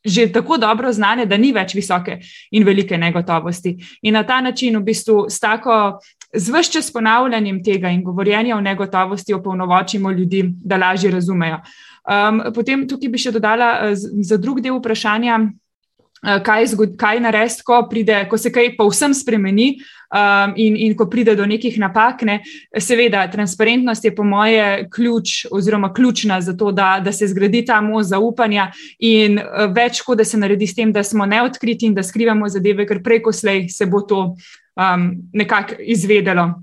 Že 0.06 0.28
tako 0.32 0.60
dobro 0.62 0.92
znane, 0.94 1.26
da 1.26 1.38
ni 1.38 1.50
več 1.52 1.74
visoke 1.74 2.20
in 2.54 2.64
velike 2.64 2.98
negotovosti. 2.98 3.72
In 4.06 4.14
na 4.14 4.22
ta 4.24 4.38
način, 4.42 4.78
v 4.78 4.84
bistvu, 4.86 5.26
s 5.34 5.42
tako 5.42 5.98
z 6.36 6.52
vse 6.52 6.72
čas 6.72 6.92
ponavljanjem 6.94 7.64
tega 7.64 7.90
in 7.90 8.04
govorjenja 8.04 8.58
o 8.58 8.62
negotovosti 8.62 9.34
opolnomočimo 9.34 10.12
ljudi, 10.12 10.44
da 10.64 10.78
lažje 10.78 11.12
razumejo. 11.12 11.60
Um, 12.06 12.42
potem 12.54 12.88
tukaj 12.88 13.10
bi 13.10 13.18
še 13.18 13.32
dodala 13.34 13.70
uh, 13.82 13.94
za 13.98 14.38
drug 14.38 14.62
del 14.62 14.78
vprašanja. 14.78 15.40
Uh, 16.26 16.40
kaj, 16.46 16.72
kaj 16.98 17.20
narediti, 17.22 17.64
ko, 17.66 17.84
ko 18.30 18.38
se 18.38 18.50
kaj 18.54 18.72
povsem 18.78 19.14
spremeni 19.14 19.76
um, 20.10 20.54
in, 20.58 20.78
in 20.78 20.96
ko 20.98 21.06
pride 21.10 21.36
do 21.38 21.46
nekih 21.46 21.78
napak? 21.82 22.22
Ne? 22.26 22.40
Seveda, 22.78 23.26
transparentnost 23.30 24.06
je 24.06 24.14
po 24.16 24.24
moje 24.24 24.88
ključ 24.94 25.46
oziroma 25.52 25.92
ključna 25.94 26.40
za 26.42 26.54
to, 26.58 26.72
da, 26.72 27.00
da 27.04 27.12
se 27.12 27.28
zgradi 27.28 27.66
ta 27.66 27.82
most 27.82 28.10
zaupanja 28.14 28.72
in 29.00 29.40
uh, 29.42 29.66
več 29.74 30.02
škode 30.02 30.26
se 30.26 30.38
naredi 30.38 30.68
s 30.68 30.78
tem, 30.78 30.94
da 30.94 31.04
smo 31.04 31.26
neodkriti 31.26 31.90
in 31.90 31.98
da 31.98 32.04
skrivamo 32.04 32.50
zadeve, 32.50 32.86
ker 32.86 33.04
preko 33.04 33.34
slej 33.34 33.68
se 33.70 33.86
bo 33.86 34.02
to 34.02 34.28
um, 34.76 35.30
nekako 35.34 35.74
izvedelo 35.80 36.62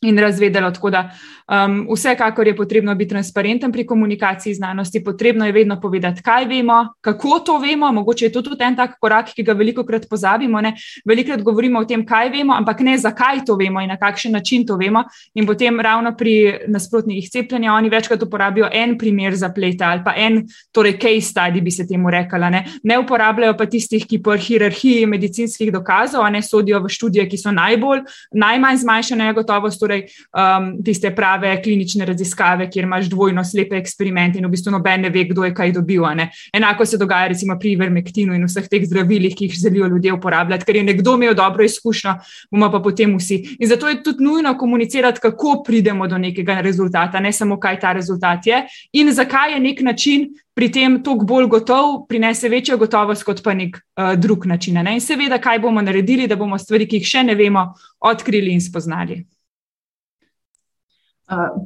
in 0.00 0.18
razvedelo. 0.18 0.70
Tako 0.70 0.90
da 0.90 1.10
Um, 1.50 1.88
vsekakor 1.90 2.46
je 2.46 2.56
potrebno 2.56 2.94
biti 2.94 3.10
transparenten 3.10 3.72
pri 3.72 3.86
komunikaciji 3.86 4.54
znanosti, 4.54 5.04
potrebno 5.04 5.46
je 5.46 5.52
vedno 5.52 5.80
povedati, 5.80 6.22
kaj 6.22 6.44
vemo, 6.44 6.94
kako 7.00 7.38
to 7.38 7.58
vemo. 7.58 7.92
Mogoče 7.92 8.24
je 8.24 8.32
to 8.32 8.42
tudi 8.42 8.62
en 8.64 8.76
tak 8.76 8.94
korak, 9.00 9.32
ki 9.34 9.42
ga 9.42 9.52
veliko 9.52 9.82
krat 9.84 10.06
pozabimo. 10.10 10.60
Ne? 10.60 10.76
Velikrat 11.04 11.42
govorimo 11.42 11.80
o 11.80 11.84
tem, 11.84 12.04
kaj 12.06 12.30
vemo, 12.30 12.54
ampak 12.54 12.80
ne 12.86 12.94
zakaj 12.98 13.42
to 13.46 13.56
vemo 13.58 13.80
in 13.82 13.90
na 13.90 13.96
kakšen 13.98 14.32
način 14.32 14.66
to 14.66 14.76
vemo. 14.76 15.02
In 15.34 15.46
potem 15.46 15.80
ravno 15.80 16.12
pri 16.16 16.60
nasprotnikih 16.68 17.30
cepljenja 17.30 17.74
oni 17.74 17.90
večkrat 17.90 18.22
uporabijo 18.22 18.68
en 18.72 18.94
primer 18.98 19.34
zapleta 19.34 19.90
ali 19.90 20.04
pa 20.04 20.14
en, 20.16 20.44
torej 20.72 21.00
case 21.02 21.32
study 21.32 21.60
bi 21.60 21.70
se 21.70 21.86
temu 21.86 22.10
rekala. 22.10 22.50
Ne, 22.50 22.64
ne 22.84 22.98
uporabljajo 22.98 23.56
pa 23.58 23.66
tistih, 23.66 24.06
ki 24.06 24.22
po 24.22 24.36
hierarhiji 24.38 25.06
medicinskih 25.06 25.72
dokazov, 25.72 26.22
a 26.22 26.30
ne 26.30 26.42
sodijo 26.42 26.78
v 26.78 26.94
študije, 26.94 27.26
ki 27.26 27.42
so 27.42 27.50
najbolj, 27.50 28.06
najmanj 28.38 28.82
zmanjšane 28.84 29.32
gotovost, 29.34 29.80
torej 29.82 30.06
um, 30.30 30.76
tiste 30.86 31.10
prave 31.10 31.39
prave 31.40 31.62
klinične 31.62 32.04
raziskave, 32.04 32.70
kjer 32.70 32.84
imaš 32.84 33.06
dvojno 33.08 33.44
slepe 33.44 33.76
eksperimente 33.76 34.38
in 34.38 34.46
v 34.46 34.50
bistvu 34.50 34.72
noben 34.72 35.00
ne 35.02 35.10
ve, 35.10 35.24
kdo 35.24 35.44
je 35.44 35.54
kaj 35.54 35.72
dobil. 35.72 36.04
Enako 36.52 36.86
se 36.86 36.98
dogaja 36.98 37.28
recimo 37.28 37.58
pri 37.58 37.76
vermektinu 37.76 38.34
in 38.34 38.44
vseh 38.44 38.68
teh 38.68 38.84
zdravilih, 38.84 39.34
ki 39.36 39.44
jih 39.44 39.56
želijo 39.62 39.86
ljudje 39.86 40.12
uporabljati, 40.12 40.64
ker 40.64 40.76
je 40.76 40.82
nekdo 40.82 41.14
imel 41.14 41.34
dobro 41.34 41.64
izkušnjo, 41.64 42.14
bomo 42.50 42.70
pa 42.70 42.80
potem 42.80 43.16
vsi. 43.16 43.56
In 43.58 43.68
zato 43.68 43.88
je 43.88 44.02
tudi 44.02 44.24
nujno 44.24 44.56
komunicirati, 44.58 45.20
kako 45.20 45.62
pridemo 45.66 46.06
do 46.06 46.18
nekega 46.18 46.60
rezultata, 46.60 47.20
ne 47.20 47.32
samo 47.32 47.60
kaj 47.60 47.80
ta 47.80 47.92
rezultat 47.92 48.46
je 48.46 48.62
in 48.92 49.12
zakaj 49.12 49.54
je 49.54 49.60
nek 49.60 49.80
način. 49.80 50.30
Pri 50.54 50.66
tem 50.68 50.98
toliko 51.02 51.24
bolj 51.24 51.46
gotov 51.48 52.06
prinese 52.08 52.48
večjo 52.48 52.76
gotovost 52.76 53.24
kot 53.24 53.40
pa 53.42 53.54
nek 53.54 53.76
uh, 53.76 54.12
drug 54.18 54.44
način. 54.46 54.82
Ne? 54.82 54.98
In 54.98 55.00
seveda, 55.00 55.38
kaj 55.38 55.58
bomo 55.58 55.80
naredili, 55.80 56.26
da 56.28 56.36
bomo 56.36 56.58
stvari, 56.58 56.88
ki 56.90 57.00
jih 57.00 57.06
še 57.06 57.22
ne 57.24 57.34
vemo, 57.38 57.70
odkrili 58.10 58.52
in 58.52 58.60
spoznali 58.60 59.22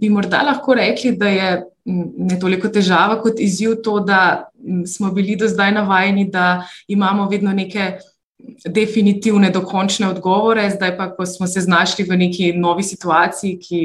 bi 0.01 0.11
morda 0.11 0.43
lahko 0.43 0.75
rekli, 0.75 1.15
da 1.17 1.29
je 1.29 1.51
ne 1.85 2.39
toliko 2.41 2.69
težava 2.69 3.19
kot 3.23 3.41
izziv 3.41 3.77
to, 3.85 3.99
da 4.01 4.49
smo 4.87 5.11
bili 5.13 5.37
do 5.37 5.49
zdaj 5.49 5.73
navajeni, 5.73 6.25
da 6.31 6.65
imamo 6.89 7.29
vedno 7.29 7.53
neke 7.53 7.99
definitivne, 8.67 9.51
dokončne 9.51 10.09
odgovore, 10.09 10.69
zdaj 10.71 10.97
pa, 10.97 11.09
ko 11.17 11.27
smo 11.27 11.47
se 11.47 11.61
znašli 11.61 12.05
v 12.05 12.17
neki 12.17 12.53
novi 12.53 12.83
situaciji, 12.83 13.59
ki, 13.61 13.81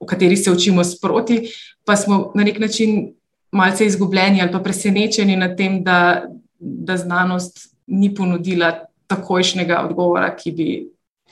v 0.00 0.06
kateri 0.06 0.36
se 0.36 0.52
učimo 0.52 0.84
sproti, 0.84 1.42
pa 1.84 1.96
smo 1.96 2.30
na 2.34 2.44
nek 2.44 2.58
način 2.58 3.12
malce 3.52 3.86
izgubljeni 3.86 4.42
ali 4.42 4.52
pa 4.52 4.60
presenečeni 4.60 5.36
nad 5.36 5.56
tem, 5.56 5.82
da, 5.84 6.24
da 6.58 6.96
znanost 6.96 7.74
ni 7.86 8.14
ponudila 8.14 8.72
takojšnjega 9.06 9.80
odgovora, 9.88 10.34
ki 10.36 10.52
bi 10.52 10.68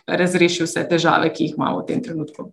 razrešil 0.07 0.67
vse 0.67 0.87
težave, 0.89 1.33
ki 1.35 1.45
jih 1.45 1.57
imamo 1.57 1.83
v 1.83 1.87
tem 1.87 2.03
trenutku. 2.03 2.51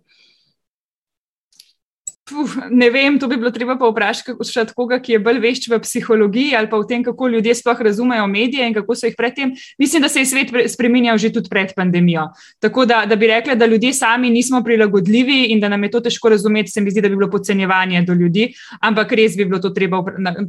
Puh, 2.24 2.48
ne 2.70 2.88
vem, 2.88 3.18
to 3.20 3.28
bi 3.28 3.36
bilo 3.36 3.50
treba 3.52 3.74
pa 3.76 3.84
vprašati 3.84 4.72
koga, 4.72 4.96
ki 4.96 5.12
je 5.12 5.18
bolj 5.20 5.42
vešč 5.42 5.66
v 5.68 5.78
psihologiji 5.84 6.54
ali 6.56 6.70
pa 6.72 6.78
v 6.80 6.86
tem, 6.88 7.02
kako 7.04 7.26
ljudje 7.28 7.52
sploh 7.58 7.80
razumejo 7.84 8.24
medije 8.26 8.64
in 8.64 8.72
kako 8.72 8.94
so 8.96 9.04
jih 9.04 9.16
predtem. 9.18 9.50
Mislim, 9.78 10.00
da 10.02 10.08
se 10.08 10.22
je 10.22 10.30
svet 10.30 10.54
spremenjal 10.72 11.18
že 11.20 11.28
tudi 11.32 11.52
pred 11.52 11.74
pandemijo. 11.76 12.30
Tako 12.64 12.86
da, 12.88 13.02
da 13.04 13.16
bi 13.16 13.28
rekla, 13.28 13.54
da 13.54 13.66
ljudje 13.66 13.92
sami 13.92 14.30
nismo 14.30 14.62
prilagodljivi 14.64 15.52
in 15.52 15.60
da 15.60 15.68
nam 15.68 15.84
je 15.84 15.90
to 15.90 16.00
težko 16.00 16.28
razumeti, 16.32 16.70
se 16.70 16.80
mi 16.80 16.90
zdi, 16.90 17.02
da 17.04 17.10
bi 17.12 17.16
bilo 17.16 17.28
podcenjevanje 17.30 18.02
do 18.08 18.14
ljudi, 18.14 18.48
ampak 18.80 19.12
res 19.12 19.36
bi 19.36 19.44
bilo 19.44 19.60
to 19.60 19.70
treba 19.76 20.00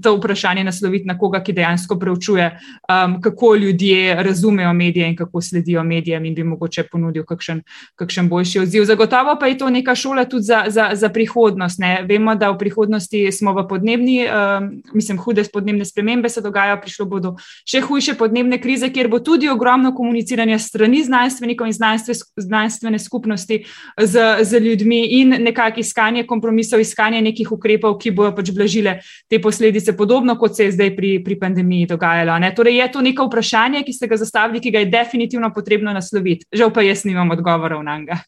to 0.03 0.15
vprašanje 0.15 0.63
nasloviti 0.63 1.05
na 1.05 1.17
koga, 1.19 1.43
ki 1.43 1.53
dejansko 1.59 1.99
preučuje, 1.99 2.47
um, 2.87 3.19
kako 3.21 3.55
ljudje 3.55 4.15
razumejo 4.23 4.73
medije 4.73 5.09
in 5.11 5.15
kako 5.15 5.41
sledijo 5.41 5.83
medijem 5.83 6.25
in 6.25 6.35
bi 6.35 6.43
mogoče 6.43 6.87
ponudil 6.87 7.27
kakšen, 7.27 7.61
kakšen 7.99 8.31
boljši 8.31 8.63
odziv. 8.63 8.87
Zagotovo 8.87 9.35
pa 9.39 9.51
je 9.51 9.57
to 9.57 9.69
neka 9.69 9.95
šola 9.95 10.25
tudi 10.25 10.43
za, 10.43 10.63
za, 10.67 10.89
za 10.93 11.09
prihodnost 11.09 11.64
prihodnost. 11.65 11.79
Ne. 11.79 12.05
Vemo, 12.07 12.35
da 12.35 12.51
v 12.51 12.57
prihodnosti 12.57 13.31
smo 13.31 13.53
v 13.53 13.67
podnebni, 13.67 14.25
uh, 14.25 14.93
mislim, 14.93 15.17
hude 15.17 15.43
podnebne 15.53 15.85
spremembe 15.85 16.29
se 16.29 16.41
dogajajo, 16.41 16.81
prišlo 16.81 17.05
bodo 17.05 17.35
še 17.67 17.81
hujše 17.81 18.15
podnebne 18.17 18.59
krize, 18.61 18.89
kjer 18.89 19.07
bo 19.09 19.19
tudi 19.19 19.49
ogromno 19.49 19.93
komuniciranja 19.95 20.59
strani 20.59 21.03
znanstvenikov 21.03 21.67
in 21.67 21.73
znanstvene, 21.73 22.19
znanstvene 22.37 22.99
skupnosti 22.99 23.65
z, 23.97 24.43
z 24.43 24.59
ljudmi 24.59 25.05
in 25.21 25.35
nekako 25.43 25.79
iskanje 25.79 26.25
kompromisov, 26.25 26.79
iskanje 26.79 27.21
nekih 27.21 27.51
ukrepov, 27.51 27.97
ki 27.99 28.11
bodo 28.11 28.35
pač 28.35 28.51
blažile 28.51 28.99
te 29.29 29.39
posledice, 29.41 29.95
podobno 29.97 30.37
kot 30.37 30.55
se 30.55 30.69
je 30.69 30.75
zdaj 30.75 30.95
pri, 30.95 31.17
pri 31.23 31.39
pandemiji 31.39 31.89
dogajalo. 31.89 32.37
Ne. 32.39 32.53
Torej, 32.55 32.79
je 32.81 32.91
to 32.91 33.01
neko 33.01 33.27
vprašanje, 33.29 33.83
ki 33.85 33.93
ste 33.93 34.07
ga 34.07 34.17
zastavili, 34.17 34.61
ki 34.61 34.71
ga 34.71 34.83
je 34.83 34.91
definitivno 34.91 35.51
potrebno 35.53 35.93
nasloviti. 35.93 36.47
Žal 36.53 36.73
pa 36.73 36.85
jaz 36.85 37.05
nimam 37.05 37.31
odgovorov 37.31 37.83
na 37.83 37.99
njega. 37.99 38.21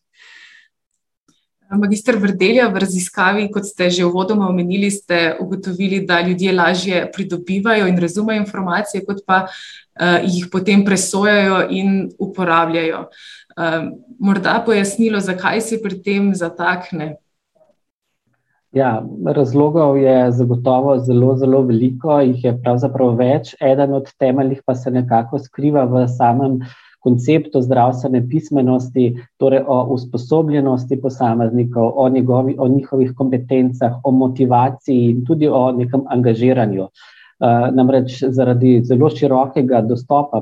Magistr 1.71 2.15
Vrdelja, 2.15 2.69
v 2.71 2.79
raziskavi, 2.79 3.47
kot 3.51 3.67
ste 3.67 3.89
že 3.91 4.05
uvodoma 4.07 4.47
omenili, 4.47 4.87
ste 4.91 5.35
ugotovili, 5.39 6.05
da 6.07 6.21
ljudje 6.21 6.53
lažje 6.53 7.11
pridobivajo 7.11 7.87
in 7.87 7.99
razumejo 7.99 8.39
informacije, 8.39 9.03
kot 9.05 9.19
pa 9.27 9.43
uh, 9.47 10.23
jih 10.23 10.47
potem 10.51 10.85
presojajo 10.85 11.67
in 11.69 12.09
uporabljajo. 12.19 13.09
Uh, 13.57 13.91
morda 14.19 14.61
pojasnilo, 14.65 15.19
zakaj 15.19 15.61
se 15.61 15.81
pri 15.83 16.01
tem 16.01 16.31
zatakne? 16.35 17.17
Ja, 18.71 19.03
razlogov 19.25 19.97
je 19.97 20.31
zagotovo 20.31 20.99
zelo, 20.99 21.35
zelo 21.37 21.61
veliko, 21.67 22.19
jih 22.21 22.43
je 22.43 22.57
pravzaprav 22.63 23.15
več. 23.19 23.55
Eden 23.59 23.93
od 23.93 24.11
temeljih 24.19 24.61
pa 24.65 24.75
se 24.75 24.91
nekako 24.91 25.39
skriva 25.39 25.83
v 25.83 26.07
samem 26.07 26.61
uh, 26.61 26.75
konceptu 26.99 27.61
zdravstvene 27.61 28.23
pismenosti, 28.29 29.11
torej 29.37 29.63
o 29.67 29.83
usposobljenosti 29.93 31.01
posameznikov, 31.01 31.93
o, 31.95 32.09
njegovi, 32.09 32.55
o 32.59 32.67
njihovih 32.67 33.13
kompetencah, 33.15 33.99
o 34.03 34.11
motivaciji 34.11 35.09
in 35.09 35.25
tudi 35.25 35.47
o 35.47 35.71
nekem 35.71 36.03
angažiranju. 36.09 36.87
Uh, 37.37 37.67
namreč 37.69 38.23
zaradi 38.33 38.81
zelo 38.83 39.09
širokega 39.13 39.81
dostopa 39.85 40.41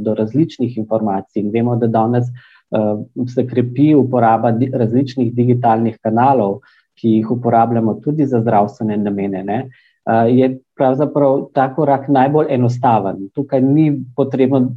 do 0.00 0.14
različnih 0.14 0.76
informacij, 0.78 1.42
in 1.42 1.50
vemo, 1.50 1.76
da 1.76 1.86
danes 1.86 2.26
uh, 2.28 3.00
se 3.34 3.46
krepi 3.46 3.94
uporaba 3.94 4.50
di 4.50 4.68
različnih 4.74 5.32
digitalnih 5.34 5.96
kanalov, 6.02 6.58
ki 7.00 7.08
jih 7.08 7.30
uporabljamo 7.30 7.94
tudi 8.04 8.26
za 8.26 8.40
zdravstvene 8.40 8.96
namene, 8.96 9.42
ne, 9.44 9.62
uh, 10.04 10.28
je 10.28 10.58
pravzaprav 10.76 11.46
ta 11.54 11.70
korak 11.74 12.08
najbolj 12.08 12.52
enostaven. 12.54 13.30
Tukaj 13.34 13.62
ni 13.62 13.88
potrebno 14.16 14.68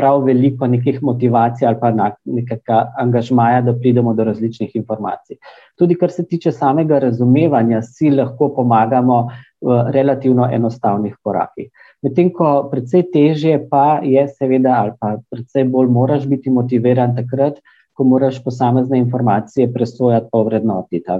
prav 0.00 0.24
veliko 0.24 0.66
nekih 0.66 1.02
motivacij 1.04 1.68
ali 1.68 1.76
pa 1.80 1.90
nekega 2.24 2.80
angažmaja, 2.98 3.60
da 3.68 3.76
pridemo 3.76 4.14
do 4.16 4.24
različnih 4.24 4.72
informacij. 4.80 5.36
Tudi, 5.76 5.94
kar 6.00 6.10
se 6.10 6.24
tiče 6.24 6.52
samega 6.56 6.98
razumevanja, 7.04 7.82
si 7.84 8.10
lahko 8.10 8.48
pomagamo 8.56 9.20
v 9.60 9.78
relativno 9.92 10.48
enostavnih 10.48 11.18
korakih. 11.22 11.68
Medtem 12.00 12.30
ko 12.32 12.70
precej 12.72 13.10
težje 13.12 13.58
pa 13.68 14.00
je, 14.00 14.24
seveda, 14.38 14.78
ali 14.80 14.96
pa 14.96 15.18
precej 15.30 15.66
bolj 15.68 15.90
moraš 15.92 16.24
biti 16.30 16.50
motiviran 16.50 17.12
takrat, 17.16 17.60
ko 17.92 18.06
moraš 18.08 18.38
posamezne 18.44 18.98
informacije 18.98 19.68
presojati, 19.72 20.30
pa 20.32 20.40
vrednotiti. 20.46 21.18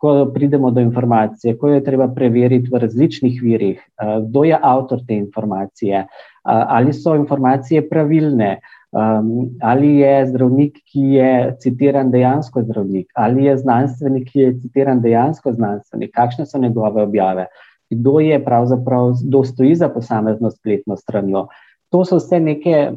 Ko 0.00 0.12
pridemo 0.34 0.70
do 0.70 0.80
informacije, 0.80 1.56
ko 1.56 1.68
jo 1.68 1.78
je 1.78 1.84
treba 1.84 2.08
preveriti 2.12 2.68
v 2.72 2.78
različnih 2.84 3.40
virih, 3.42 3.80
kdo 4.28 4.44
je 4.44 4.58
avtor 4.62 5.00
te 5.08 5.16
informacije, 5.16 6.06
ali 6.44 6.92
so 6.92 7.14
informacije 7.14 7.88
pravilne, 7.88 8.60
ali 9.62 9.96
je 9.96 10.26
zdravnik, 10.26 10.78
ki 10.92 11.00
je 11.00 11.56
citiran 11.60 12.10
dejansko 12.10 12.62
zdravnik, 12.62 13.10
ali 13.14 13.44
je 13.44 13.56
znanstvenik, 13.58 14.28
ki 14.32 14.40
je 14.40 14.54
citiran 14.60 15.00
dejansko 15.00 15.52
znanstvenik, 15.52 16.10
kakšne 16.14 16.46
so 16.46 16.58
njegove 16.58 17.02
objave, 17.02 17.46
kdo 17.90 18.20
je 18.20 18.44
pravzaprav, 18.44 19.12
kdo 19.26 19.44
stoji 19.44 19.74
za 19.74 19.88
posamezno 19.88 20.50
spletno 20.50 20.96
stranjo. 20.96 21.46
To 21.90 22.04
so 22.04 22.16
vse 22.16 22.40
neke 22.40 22.92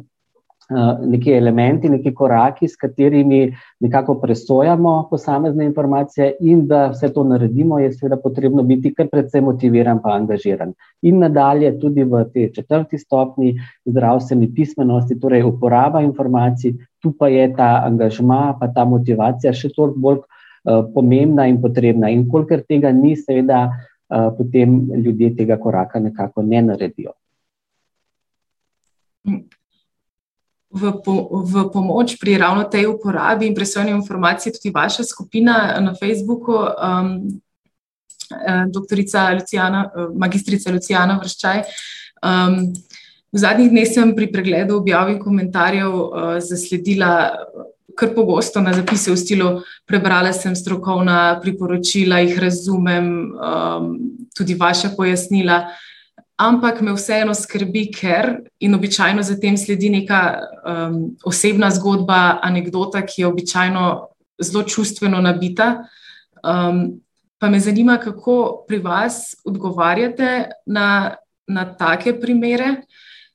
neki 1.06 1.32
elementi, 1.32 1.88
neki 1.88 2.14
koraki, 2.14 2.68
s 2.68 2.76
katerimi 2.76 3.52
nekako 3.80 4.14
presojamo 4.20 5.08
posamezne 5.10 5.64
informacije, 5.64 6.36
in 6.40 6.66
da 6.66 6.86
vse 6.88 7.12
to 7.12 7.24
naredimo, 7.24 7.78
je 7.78 7.92
seveda 7.92 8.16
potrebno 8.16 8.62
biti 8.62 8.94
kar 8.94 9.08
precej 9.12 9.40
motiviran 9.40 10.00
in 10.04 10.10
angažiran. 10.12 10.72
In 11.02 11.18
nadalje, 11.18 11.78
tudi 11.80 12.04
v 12.04 12.24
tej 12.32 12.52
četrti 12.52 12.98
stopni 12.98 13.54
zdravstveni 13.84 14.54
pismenosti, 14.54 15.20
torej 15.20 15.42
uporaba 15.42 16.00
informacij, 16.00 16.74
tu 17.02 17.12
pa 17.12 17.28
je 17.28 17.52
ta 17.56 17.82
angažma, 17.84 18.56
pa 18.60 18.68
ta 18.68 18.84
motivacija 18.84 19.52
še 19.52 19.68
toliko 19.68 20.00
bolj 20.00 20.22
uh, 20.22 20.84
pomembna 20.94 21.46
in 21.46 21.60
potrebna. 21.60 22.08
In 22.08 22.28
kolikor 22.28 22.64
tega 22.68 22.92
ni, 22.92 23.16
seveda, 23.16 23.68
uh, 23.68 24.30
potem 24.38 24.80
ljudje 24.96 25.34
tega 25.36 25.60
koraka 25.60 26.00
nekako 26.00 26.42
ne 26.42 26.62
naredijo. 26.62 27.12
V, 30.74 30.92
po, 31.04 31.14
v 31.46 31.70
pomoč 31.70 32.18
pri 32.18 32.34
ravno 32.42 32.66
tej 32.66 32.90
uporabi 32.90 33.46
in 33.46 33.54
presojanju 33.54 33.94
informacij 33.94 34.52
tudi 34.58 34.74
vaša 34.74 35.06
skupina 35.06 35.78
na 35.80 35.94
Facebooku, 35.94 36.52
um, 36.52 37.40
eh, 38.34 38.66
doktorica 38.66 39.30
Lucijana, 39.38 39.86
eh, 39.86 40.10
magistrica 40.18 40.72
Lucijana 40.72 41.18
Vrščaj. 41.22 41.62
Um, 42.24 42.74
v 43.30 43.38
zadnjih 43.38 43.70
dneh 43.70 43.86
sem 43.86 44.14
pri 44.14 44.30
pregledu 44.32 44.78
objav 44.78 45.10
in 45.10 45.18
komentarjev 45.18 45.90
uh, 45.94 46.36
zasledila 46.38 47.34
kar 47.94 48.10
pogosto 48.14 48.60
na 48.60 48.72
zapise 48.74 49.10
v 49.10 49.16
stilu: 49.18 49.48
Prebrala 49.86 50.32
sem 50.32 50.54
strokovna 50.54 51.38
priporočila, 51.42 52.18
jih 52.22 52.38
razumem, 52.38 53.34
um, 53.34 53.90
tudi 54.34 54.54
vaša 54.58 54.94
pojasnila 54.96 55.70
ampak 56.36 56.80
me 56.82 56.94
vseeno 56.94 57.34
skrbi, 57.34 57.86
ker 57.94 58.40
in 58.60 58.74
običajno 58.74 59.22
za 59.22 59.36
tem 59.40 59.56
sledi 59.56 59.90
neka 59.90 60.20
um, 60.66 60.98
osebna 61.24 61.70
zgodba, 61.70 62.38
anekdota, 62.42 63.02
ki 63.06 63.22
je 63.22 63.26
običajno 63.26 63.84
zelo 64.42 64.64
čustveno 64.64 65.20
nabita. 65.20 65.84
Um, 66.42 67.00
pa 67.38 67.50
me 67.50 67.60
zanima, 67.60 67.98
kako 67.98 68.64
pri 68.68 68.78
vas 68.78 69.36
odgovarjate 69.44 70.50
na, 70.66 71.16
na 71.46 71.64
take 71.74 72.16
primere. 72.20 72.82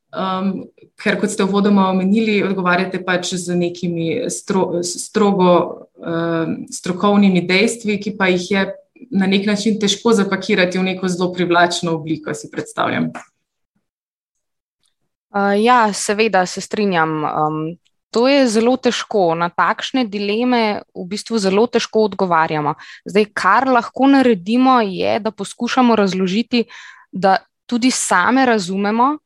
Um, 0.10 0.66
ker, 0.98 1.20
kot 1.22 1.30
ste 1.30 1.46
uvodoma 1.46 1.88
omenili, 1.94 2.42
odgovarjate 2.44 3.04
pač 3.06 3.36
z 3.38 3.56
nekimi 3.56 4.26
stro, 4.34 4.82
strogo 4.84 5.52
um, 6.02 6.64
strokovnimi 6.74 7.46
dejstvi, 7.48 8.00
ki 8.02 8.16
pa 8.18 8.32
jih 8.34 8.48
je 8.52 8.64
na 9.12 9.28
nek 9.28 9.46
način 9.48 9.80
težko 9.80 10.14
zapakirati 10.14 10.80
v 10.80 10.84
neko 10.84 11.08
zelo 11.08 11.34
privlačno 11.34 11.92
obliko, 11.96 12.34
si 12.34 12.50
predstavljam. 12.52 13.12
Uh, 15.30 15.54
ja, 15.62 15.94
seveda 15.94 16.46
se 16.46 16.62
strinjam. 16.62 17.24
Um, 17.24 17.78
to 18.12 18.28
je 18.28 18.48
zelo 18.50 18.76
težko. 18.78 19.36
Na 19.38 19.50
takšne 19.50 20.06
dileme 20.10 20.82
v 20.96 21.06
bistvu 21.06 21.38
zelo 21.38 21.68
težko 21.70 22.08
odgovarjamo. 22.10 22.74
Zdaj, 23.06 23.30
kar 23.34 23.70
lahko 23.70 24.10
naredimo, 24.10 24.80
je, 24.82 25.20
da 25.20 25.32
poskušamo 25.32 25.96
razložiti, 25.96 26.66
da 27.12 27.38
tudi 27.70 27.92
same 27.92 28.46
razumemo, 28.46 29.18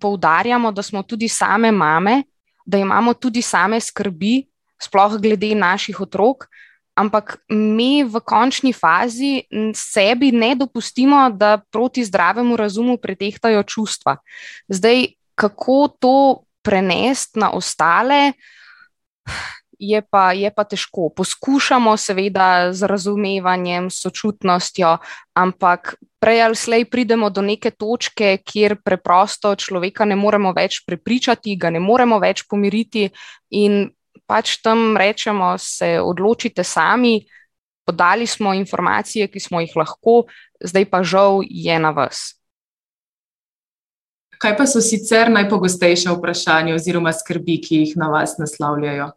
poudarjamo, 0.00 0.72
da 0.72 0.82
smo 0.82 1.02
tudi 1.02 1.28
same 1.28 1.70
mame, 1.72 2.22
da 2.66 2.78
imamo 2.78 3.14
tudi 3.14 3.42
same 3.42 3.80
skrbi, 3.80 4.42
sploh 4.82 5.18
glede 5.22 5.54
naših 5.54 6.00
otrok. 6.00 6.48
Ampak 6.94 7.40
mi 7.48 8.04
v 8.04 8.20
končni 8.20 8.72
fazi 8.72 9.42
sebi 9.74 10.32
ne 10.32 10.54
dopustimo, 10.54 11.30
da 11.30 11.58
proti 11.70 12.04
zdravemu 12.04 12.56
razumu 12.56 12.98
pretehtajo 13.00 13.62
čustva. 13.62 14.16
Zdaj, 14.68 15.06
kako 15.34 15.88
to 15.88 16.16
prenesti 16.62 17.40
na 17.40 17.50
ostale? 17.50 18.32
Je 19.82 19.98
pa, 19.98 20.30
je 20.30 20.46
pa 20.54 20.62
težko. 20.62 21.08
Poskušamo, 21.10 21.96
seveda, 21.98 22.70
z 22.70 22.86
razumevanjem, 22.86 23.90
sočutnostjo, 23.90 24.98
ampak 25.34 25.96
prej 26.22 26.42
ali 26.44 26.54
slej 26.54 26.84
pridemo 26.86 27.30
do 27.34 27.42
neke 27.42 27.72
točke, 27.74 28.36
kjer 28.46 28.76
preprosto 28.84 29.50
človeka 29.58 30.06
ne 30.06 30.14
moremo 30.14 30.52
več 30.54 30.84
prepričati, 30.86 31.56
ga 31.58 31.72
ne 31.74 31.82
moremo 31.82 32.20
več 32.22 32.46
pomiriti, 32.46 33.08
in 33.50 33.90
pač 34.32 34.64
tam 34.64 34.96
rečemo, 34.96 35.60
se 35.60 36.00
odločite 36.00 36.64
sami, 36.64 37.20
podali 37.84 38.24
smo 38.24 38.54
informacije, 38.56 39.28
ki 39.28 39.40
smo 39.40 39.60
jih 39.60 39.74
lahko, 39.76 40.24
zdaj 40.64 40.88
pa 40.88 41.02
žal 41.04 41.44
je 41.44 41.76
na 41.76 41.92
vas. 41.92 42.32
Kaj 44.40 44.56
pa 44.56 44.64
so 44.66 44.80
sicer 44.80 45.28
najpogostejše 45.30 46.10
vprašanja 46.16 46.74
oziroma 46.74 47.12
skrbi, 47.12 47.60
ki 47.60 47.82
jih 47.84 47.92
na 48.00 48.08
vas 48.08 48.38
naslavljajo? 48.40 49.12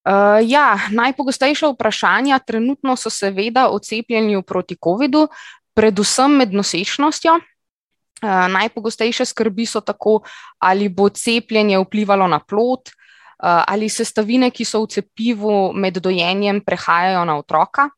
Uh, 0.00 0.40
ja, 0.40 0.80
najpogostejša 0.96 1.68
vprašanja 1.74 2.40
trenutno 2.40 2.96
so 2.96 3.12
seveda 3.12 3.68
o 3.68 3.76
cepljenju 3.78 4.40
proti 4.42 4.78
COVID-u, 4.80 5.28
predvsem 5.76 6.40
med 6.40 6.56
nosečnostjo. 6.56 7.36
Uh, 7.36 8.48
najpogostejše 8.56 9.28
skrbi 9.28 9.68
so 9.68 9.84
tako, 9.84 10.22
ali 10.58 10.88
bo 10.88 11.10
cepljenje 11.12 11.78
vplivalo 11.84 12.26
na 12.26 12.40
plod, 12.40 12.90
Eh, 12.90 13.09
ali 13.40 13.88
sestavine, 13.88 14.50
ki 14.50 14.64
so 14.64 14.82
v 14.84 14.92
cepivu 14.92 15.72
med 15.72 15.96
dojenjem, 16.02 16.60
prehajajo 16.60 17.24
na 17.24 17.38
otroka. 17.40 17.88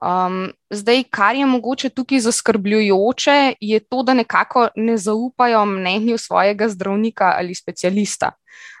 Um, 0.00 0.52
zdaj, 0.70 1.02
kar 1.12 1.36
je 1.36 1.46
mogoče 1.46 1.90
tukaj 1.92 2.20
zaskrbljujoče, 2.24 3.54
je 3.60 3.80
to, 3.80 4.02
da 4.02 4.14
nekako 4.14 4.68
ne 4.76 4.96
zaupajo 4.96 5.64
mnenju 5.66 6.18
svojega 6.18 6.68
zdravnika 6.68 7.34
ali 7.36 7.54
specialista. 7.54 8.30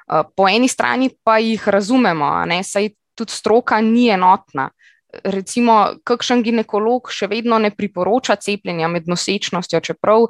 Uh, 0.08 0.22
po 0.36 0.48
eni 0.48 0.68
strani 0.68 1.10
pa 1.24 1.38
jih 1.38 1.68
razumemo, 1.68 2.44
ne, 2.46 2.62
saj 2.64 2.88
tudi 3.14 3.32
stroka 3.32 3.80
ni 3.80 4.08
enotna. 4.08 4.70
Recimo, 5.24 5.90
kakšen 6.06 6.42
ginekolog 6.42 7.10
še 7.10 7.26
vedno 7.26 7.58
ne 7.58 7.72
priporoča 7.74 8.36
cepljenja 8.36 8.88
med 8.88 9.08
nosečnostjo, 9.10 9.80
čeprav 9.80 10.28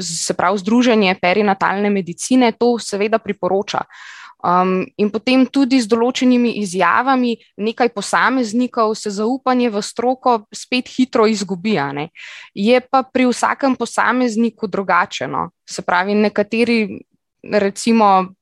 se 0.00 0.34
pravi 0.34 0.58
Združenje 0.58 1.14
perinatalne 1.22 1.90
medicine 1.90 2.52
to 2.58 2.78
seveda 2.80 3.18
priporoča. 3.20 3.84
Uh, 3.84 4.23
Um, 4.44 4.84
in 5.00 5.08
potem 5.08 5.46
tudi 5.48 5.78
z 5.80 5.88
določenimi 5.88 6.50
izjavami 6.60 7.30
nekaj 7.64 7.88
posameznikov 7.96 8.92
se 8.92 9.08
zaupanje 9.16 9.70
v 9.72 9.80
stroko 9.80 10.34
spet 10.52 10.90
hitro 10.92 11.24
izgubi. 11.24 11.78
Je 12.52 12.80
pa 12.80 13.00
pri 13.02 13.24
vsakem 13.24 13.72
posamezniku 13.72 14.68
drugačeno. 14.68 15.48
Se 15.64 15.80
pravi, 15.80 16.12
nekateri 16.14 17.00
recimo 17.40 18.34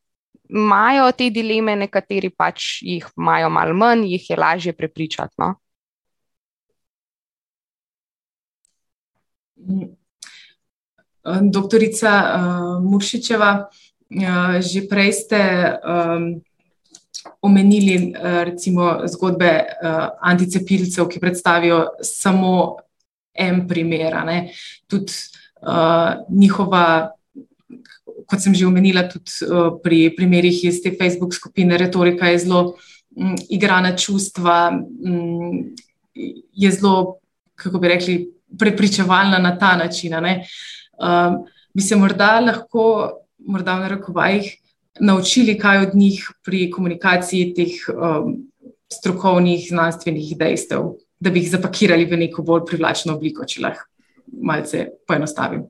imajo 0.50 1.12
te 1.12 1.30
dileme, 1.30 1.76
nekateri 1.76 2.30
pač 2.34 2.82
jih 2.82 3.06
imajo 3.16 3.48
malo 3.50 3.74
manj, 3.74 4.02
jih 4.10 4.30
je 4.30 4.36
lažje 4.36 4.72
prepričati. 4.72 5.34
No? 5.38 5.54
Doktorica 11.46 12.10
uh, 12.10 12.90
Muršičeva. 12.90 13.70
Eh, 14.12 14.61
že 14.61 14.85
prej 14.85 15.25
ste 15.25 15.40
um, 15.81 16.37
omenili 17.40 18.12
uh, 18.12 18.44
recimo 18.44 19.09
zgodbe 19.09 19.64
uh, 19.64 20.20
anticepilcev, 20.20 21.09
ki 21.09 21.16
predstavijo 21.16 21.96
samo 22.05 22.77
en 23.33 23.64
primer. 23.64 24.12
Tudi 24.85 25.12
uh, 25.64 26.29
njihova, 26.29 27.16
kot 28.29 28.40
sem 28.40 28.53
že 28.53 28.68
omenila, 28.68 29.09
tudi 29.09 29.33
uh, 29.48 29.81
pri 29.81 30.12
primerih 30.12 30.61
iz 30.68 30.83
te 30.85 30.92
Facebook 30.92 31.33
skupine, 31.33 31.81
retorika 31.81 32.29
je 32.29 32.44
zelo 32.44 32.77
um, 33.16 33.33
igrana 33.48 33.96
čustva, 33.96 34.77
um, 34.77 35.72
je 36.53 36.70
zelo, 36.70 37.16
kako 37.57 37.81
bi 37.81 37.88
rekli, 37.88 38.16
prepričevalna 38.59 39.38
na 39.40 39.57
ta 39.57 39.77
način. 39.77 40.12
Um, 40.12 41.48
bi 41.72 41.81
se 41.81 41.96
morda 41.96 42.40
lahko 42.40 43.21
morda 43.46 43.76
v 43.78 43.87
narekovajih, 43.87 44.50
naučili 45.00 45.59
kaj 45.59 45.87
od 45.87 45.94
njih 45.94 46.26
pri 46.44 46.70
komunikaciji 46.70 47.55
teh 47.57 47.76
um, 47.94 48.35
strokovnih, 48.92 49.66
znanstvenih 49.68 50.35
dejstev, 50.38 50.94
da 51.20 51.31
bi 51.31 51.40
jih 51.40 51.50
zapakirali 51.50 52.05
v 52.05 52.18
neko 52.26 52.42
bolj 52.42 52.66
privlačno 52.68 53.16
obliko, 53.16 53.46
če 53.48 53.62
lahko 53.62 53.88
malce 54.33 54.88
poenostavim. 55.09 55.64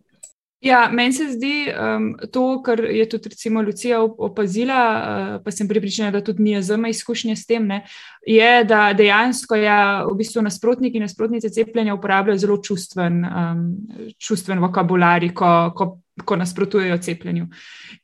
Ja, 0.63 0.89
meni 0.93 1.13
se 1.13 1.25
zdi 1.27 1.67
um, 1.75 2.05
to, 2.31 2.63
kar 2.63 2.79
je 2.87 3.03
tudi 3.11 3.33
recimo 3.33 3.63
Lucija 3.63 3.99
opazila, 4.03 4.83
uh, 4.95 5.41
pa 5.45 5.51
sem 5.51 5.69
pripričana, 5.69 6.13
da 6.15 6.21
tudi 6.23 6.43
nije 6.43 6.61
zelo 6.63 6.87
izkušnje 6.87 7.35
s 7.37 7.47
tem, 7.47 7.67
ne, 7.67 7.81
je, 8.27 8.65
da 8.65 8.93
dejansko 8.95 9.59
ja, 9.59 10.05
v 10.07 10.15
bistvu 10.21 10.43
nasprotniki 10.47 11.01
in 11.01 11.03
nasprotnice 11.03 11.51
cepljenja 11.51 11.97
uporabljajo 11.99 12.39
zelo 12.39 12.61
čustven, 12.63 13.25
um, 13.27 13.67
čustven 14.23 14.63
vokabular, 14.63 15.27
ko, 15.35 15.51
ko 15.75 15.89
ko 16.25 16.37
nasprotujejo 16.37 16.99
cepljenju. 16.99 17.47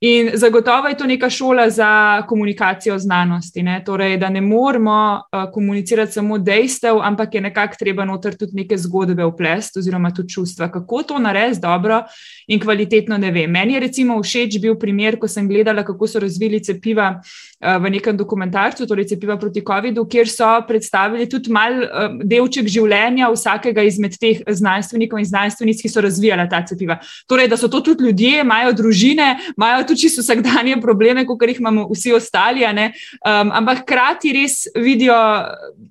In 0.00 0.30
zagotovo 0.34 0.88
je 0.88 0.96
to 0.96 1.06
neka 1.06 1.30
šola 1.30 1.70
za 1.70 2.22
komunikacijo 2.28 2.98
znanosti, 2.98 3.62
ne? 3.62 3.82
torej, 3.84 4.16
da 4.16 4.28
ne 4.28 4.40
moramo 4.40 5.20
uh, 5.32 5.52
komunicirati 5.52 6.12
samo 6.12 6.38
dejstev, 6.38 7.00
ampak 7.02 7.34
je 7.34 7.40
nekako 7.40 7.76
treba 7.78 8.04
noter 8.04 8.36
tudi 8.36 8.52
neke 8.54 8.78
zgodbe 8.78 9.24
vplest, 9.24 9.76
oziroma 9.76 10.10
tudi 10.14 10.28
čustva. 10.28 10.70
Kako 10.72 11.02
to 11.02 11.18
narediti 11.18 11.60
dobro 11.60 12.02
in 12.46 12.60
kvalitetno, 12.60 13.18
ne 13.18 13.30
vem. 13.30 13.50
Meni 13.50 13.74
je 13.74 13.80
recimo 13.80 14.22
všeč 14.22 14.60
bil 14.60 14.78
primer, 14.78 15.18
ko 15.18 15.28
sem 15.28 15.48
gledala, 15.48 15.82
kako 15.84 16.06
so 16.06 16.20
razvili 16.20 16.62
cepiva 16.64 17.08
uh, 17.20 17.76
v 17.82 17.90
nekem 17.90 18.16
dokumentarcu, 18.16 18.86
torej 18.86 19.08
cepiva 19.14 19.38
proti 19.38 19.64
COVID-u, 19.66 20.06
kjer 20.06 20.28
so 20.28 20.50
predstavili 20.68 21.28
tudi 21.28 21.52
mal 21.52 21.82
uh, 21.82 22.18
delček 22.24 22.68
življenja 22.68 23.30
vsakega 23.34 23.82
izmed 23.82 24.18
teh 24.20 24.42
znanstvenikov 24.46 25.18
in 25.18 25.28
znanstvenic, 25.28 25.82
ki 25.82 25.90
so 25.92 26.04
razvijala 26.04 26.48
ta 26.48 26.62
cepiva. 26.66 26.98
Torej, 27.26 27.48
da 27.48 27.56
so 27.56 27.68
to 27.68 27.80
tudi 27.80 28.04
ljudje, 28.04 28.40
imajo 28.40 28.72
družine, 28.72 29.28
imajo 29.56 29.77
tudi 29.86 30.00
čisto 30.00 30.22
vsakdanje 30.22 30.80
probleme, 30.80 31.26
kot 31.26 31.42
jih 31.42 31.60
imamo 31.60 31.88
vsi 31.92 32.12
ostali. 32.12 32.64
Um, 32.64 33.52
ampak 33.52 33.82
hkrati 33.82 34.32
res 34.32 34.66
vidijo, 34.74 35.16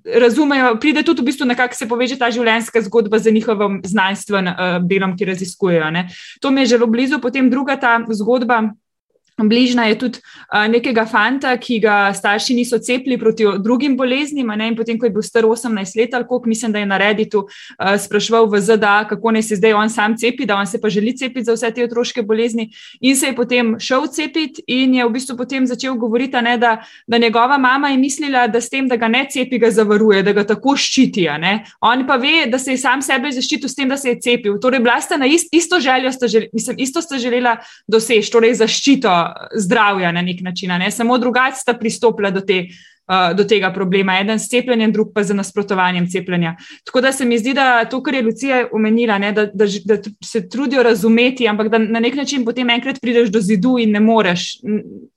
razumejo, 0.04 0.74
pride 0.80 1.02
tudi 1.02 1.22
v 1.22 1.30
bistvu 1.30 1.46
nekako 1.46 1.74
se 1.74 1.88
poveže 1.88 2.18
ta 2.18 2.30
življenjska 2.30 2.82
zgodba 2.88 3.18
z 3.18 3.32
njihovim 3.32 3.80
znanstvenim 3.84 4.52
uh, 4.52 4.82
delom, 4.82 5.16
ki 5.16 5.30
raziskujejo. 5.32 5.90
Ne. 5.90 6.08
To 6.40 6.50
mi 6.50 6.64
je 6.64 6.74
zelo 6.74 6.86
blizu. 6.86 7.20
Potem 7.22 7.50
druga 7.50 7.76
ta 7.76 7.98
zgodba. 8.10 8.62
Bližna 9.38 9.84
je 9.86 9.98
tudi 9.98 10.18
uh, 10.18 10.66
nekega 10.66 11.04
fanta, 11.06 11.52
ki 11.56 11.78
ga 11.82 12.12
starši 12.14 12.56
niso 12.58 12.78
cepili 12.78 13.18
proti 13.18 13.46
drugim 13.62 13.96
boleznim. 13.96 14.50
In 14.50 14.76
potem, 14.76 14.98
ko 14.98 15.06
je 15.06 15.14
bil 15.14 15.22
star 15.22 15.44
18 15.46 15.96
let, 15.98 16.14
ali 16.14 16.26
koliko 16.26 16.48
mislim, 16.48 16.72
da 16.72 16.78
je 16.78 16.86
na 16.86 16.98
Redditu 16.98 17.44
uh, 17.46 17.94
sprašval 17.98 18.48
v 18.50 18.60
ZDA, 18.60 19.04
kako 19.08 19.30
naj 19.30 19.42
se 19.42 19.56
zdaj 19.56 19.72
on 19.72 19.90
sam 19.90 20.16
cepi, 20.18 20.46
da 20.46 20.56
on 20.56 20.66
se 20.66 20.80
pa 20.80 20.88
želi 20.88 21.16
cepiti 21.16 21.44
za 21.44 21.54
vse 21.54 21.70
te 21.70 21.84
otroške 21.84 22.22
bolezni. 22.22 22.70
In 23.00 23.16
se 23.16 23.26
je 23.26 23.36
potem 23.36 23.76
šel 23.78 24.06
cepiti 24.06 24.62
in 24.66 24.94
je 24.94 25.06
v 25.06 25.12
bistvu 25.14 25.36
potem 25.36 25.66
začel 25.66 25.94
govoriti, 25.94 26.42
ne, 26.42 26.56
da, 26.58 26.82
da 27.06 27.18
njegova 27.18 27.58
mama 27.58 27.88
je 27.88 27.96
mislila, 27.96 28.46
da 28.46 28.60
s 28.60 28.70
tem, 28.70 28.88
da 28.88 28.96
ga 28.96 29.08
ne 29.08 29.26
cepi, 29.30 29.58
ga 29.58 29.70
zavaruje, 29.70 30.22
da 30.22 30.32
ga 30.32 30.44
tako 30.44 30.76
ščiti. 30.76 31.28
On 31.80 32.06
pa 32.06 32.16
ve, 32.16 32.46
da 32.50 32.58
se 32.58 32.74
je 32.74 32.78
sam 32.78 33.02
sebe 33.02 33.30
zaščitil 33.32 33.68
s 33.68 33.74
tem, 33.74 33.88
da 33.88 33.96
se 33.96 34.08
je 34.08 34.20
cepil. 34.20 34.58
Torej, 34.60 34.82
bila 34.82 35.00
sta 35.00 35.16
na 35.16 35.26
ist, 35.26 35.48
isto 35.54 35.80
željo, 35.80 36.12
sta 36.12 36.26
žel, 36.26 36.50
mislim, 36.52 36.76
isto 36.78 37.02
sta 37.02 37.18
želela 37.18 37.56
doseči, 37.86 38.32
torej 38.32 38.54
zaščito 38.58 39.27
zdravja 39.56 40.12
na 40.12 40.22
nek 40.22 40.40
način. 40.40 40.70
Ne? 40.78 40.90
Samo 40.90 41.18
drugače 41.18 41.56
sta 41.56 41.74
pristopila 41.74 42.30
do, 42.30 42.40
te, 42.40 42.66
uh, 43.08 43.36
do 43.36 43.44
tega 43.44 43.72
problema, 43.72 44.18
eden 44.20 44.38
s 44.38 44.48
cepljenjem, 44.48 44.92
drug 44.92 45.12
pa 45.14 45.22
z 45.24 45.34
nasprotovanjem 45.34 46.08
cepljenja. 46.10 46.56
Tako 46.84 47.00
da 47.00 47.12
se 47.12 47.24
mi 47.24 47.38
zdi, 47.38 47.54
da 47.54 47.84
to, 47.84 48.02
kar 48.02 48.14
je 48.14 48.22
Lucija 48.22 48.62
omenila, 48.72 49.18
ne, 49.18 49.32
da, 49.32 49.46
da, 49.46 49.66
da 49.84 49.96
se 50.24 50.48
trudijo 50.48 50.82
razumeti, 50.82 51.48
ampak 51.48 51.68
da 51.68 51.78
na 51.78 52.00
nek 52.00 52.14
način 52.14 52.44
potem 52.44 52.70
enkrat 52.70 53.00
prideš 53.00 53.28
do 53.28 53.40
zidu 53.40 53.78
in 53.78 53.92
ne 53.92 54.00
moreš, 54.00 54.60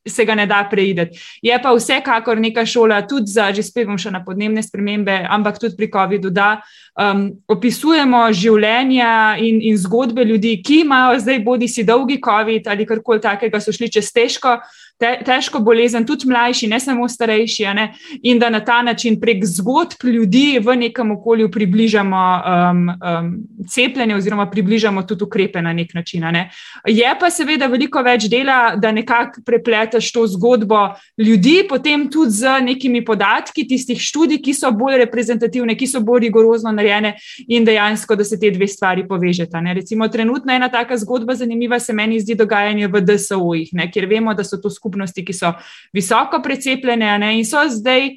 se 0.08 0.26
ga 0.26 0.36
ne 0.36 0.46
da 0.48 0.64
preideti. 0.72 1.20
Je 1.42 1.62
pa 1.62 1.74
vsekakor 1.76 2.40
neka 2.40 2.66
šola, 2.66 3.02
tudi 3.08 3.32
za, 3.32 3.52
že 3.54 3.64
spet 3.64 3.88
bom 3.88 3.98
šla 3.98 4.12
na 4.12 4.24
podnebne 4.26 4.64
spremembe, 4.64 5.26
ampak 5.30 5.60
tudi 5.60 5.76
pri 5.78 5.92
COVID-u, 5.92 6.30
da 6.30 6.62
um, 7.00 7.28
opisujemo 7.48 8.24
življenja 8.34 9.38
in, 9.40 9.62
in 9.62 9.78
zgodbe 9.78 10.26
ljudi, 10.26 10.58
ki 10.66 10.82
imajo 10.86 11.20
zdaj 11.20 11.40
bodi 11.46 11.68
si 11.68 11.84
dolgi 11.84 12.22
COVID 12.24 12.68
ali 12.68 12.86
karkoli 12.86 13.22
takega, 13.22 13.62
so 13.62 13.74
šli 13.76 13.92
čez 13.92 14.12
težko 14.14 14.58
te, 15.02 15.12
težko 15.26 15.60
bolezen, 15.66 16.06
tudi 16.06 16.30
mlajši, 16.30 16.70
ne 16.70 16.80
samo 16.80 17.08
starejši, 17.10 17.66
ne? 17.76 17.88
in 18.24 18.40
da 18.40 18.50
na 18.50 18.60
ta 18.66 18.82
način 18.86 19.20
prek 19.20 19.44
zgodb 19.46 20.04
ljudi 20.04 20.60
v 20.62 20.76
nekem 20.78 21.12
okolju 21.12 21.50
približamo 21.52 22.22
um, 22.22 22.84
um, 22.90 23.32
cepljenje 23.70 24.16
oziroma 24.16 24.46
približamo 24.50 25.04
tudi 25.04 25.24
ukrepe 25.24 25.62
na 25.62 25.74
nek 25.74 25.94
način. 25.94 26.22
Ne? 26.32 26.50
Je 26.88 27.14
pa 27.20 27.30
seveda 27.30 27.68
veliko 27.72 28.02
več 28.06 28.28
dela, 28.30 28.76
da 28.78 28.92
nekako 28.92 29.42
prepleteš 29.46 30.12
to 30.14 30.28
zgodbo 30.28 30.84
ljudi, 31.18 31.62
potem 31.70 32.08
tudi 32.12 32.32
z 32.32 32.60
nekimi 32.62 33.04
podatki 33.06 33.66
tistih 33.68 34.02
študij, 34.02 34.42
ki 34.42 34.54
so 34.54 34.72
bolj 34.72 35.00
reprezentativne, 35.02 35.76
ki 35.78 35.88
so 35.88 36.02
bolj 36.06 36.28
rigorozno 36.28 36.72
narejene 36.76 37.16
in 37.48 37.66
dejansko, 37.66 38.16
da 38.16 38.26
se 38.28 38.40
te 38.40 38.52
dve 38.52 38.68
stvari 38.68 39.08
povežeta. 39.08 39.62
Ne? 39.62 39.74
Recimo, 39.82 40.08
trenutno 40.08 40.54
ena 40.54 40.70
taka 40.70 40.98
zgodba 40.98 41.36
zanimiva 41.36 41.80
se 41.80 41.94
meni 41.94 42.20
zdi 42.22 42.36
dogajanje 42.38 42.88
v 42.92 43.02
DSO-jih, 43.08 43.74
kjer 43.94 44.06
vemo, 44.10 44.34
da 44.38 44.44
so 44.46 44.60
to 44.62 44.70
skupnosti, 44.92 45.26
ki 45.26 45.34
so 45.34 45.54
visoko 45.94 46.42
precepljene 46.44 47.18
ne? 47.20 47.38
in 47.40 47.46
so 47.48 47.64
zdaj. 47.70 48.12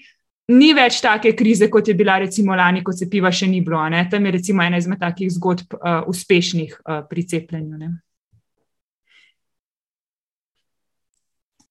Ni 0.52 0.74
več 0.76 0.98
take 1.00 1.30
krize, 1.32 1.70
kot 1.72 1.88
je 1.88 1.94
bila 1.96 2.18
recimo 2.20 2.52
lani, 2.52 2.82
ko 2.84 2.92
se 2.92 3.06
piva 3.08 3.30
še 3.32 3.46
ni 3.48 3.62
bilo. 3.64 3.80
Ne? 3.88 4.02
Tam 4.12 4.26
je 4.26 4.32
recimo 4.34 4.60
ena 4.60 4.76
izmed 4.76 5.00
takih 5.00 5.30
zgodb 5.32 5.72
uh, 5.78 6.02
uspešnih 6.04 6.74
uh, 6.84 7.00
pri 7.08 7.24
cepljenju. 7.24 7.94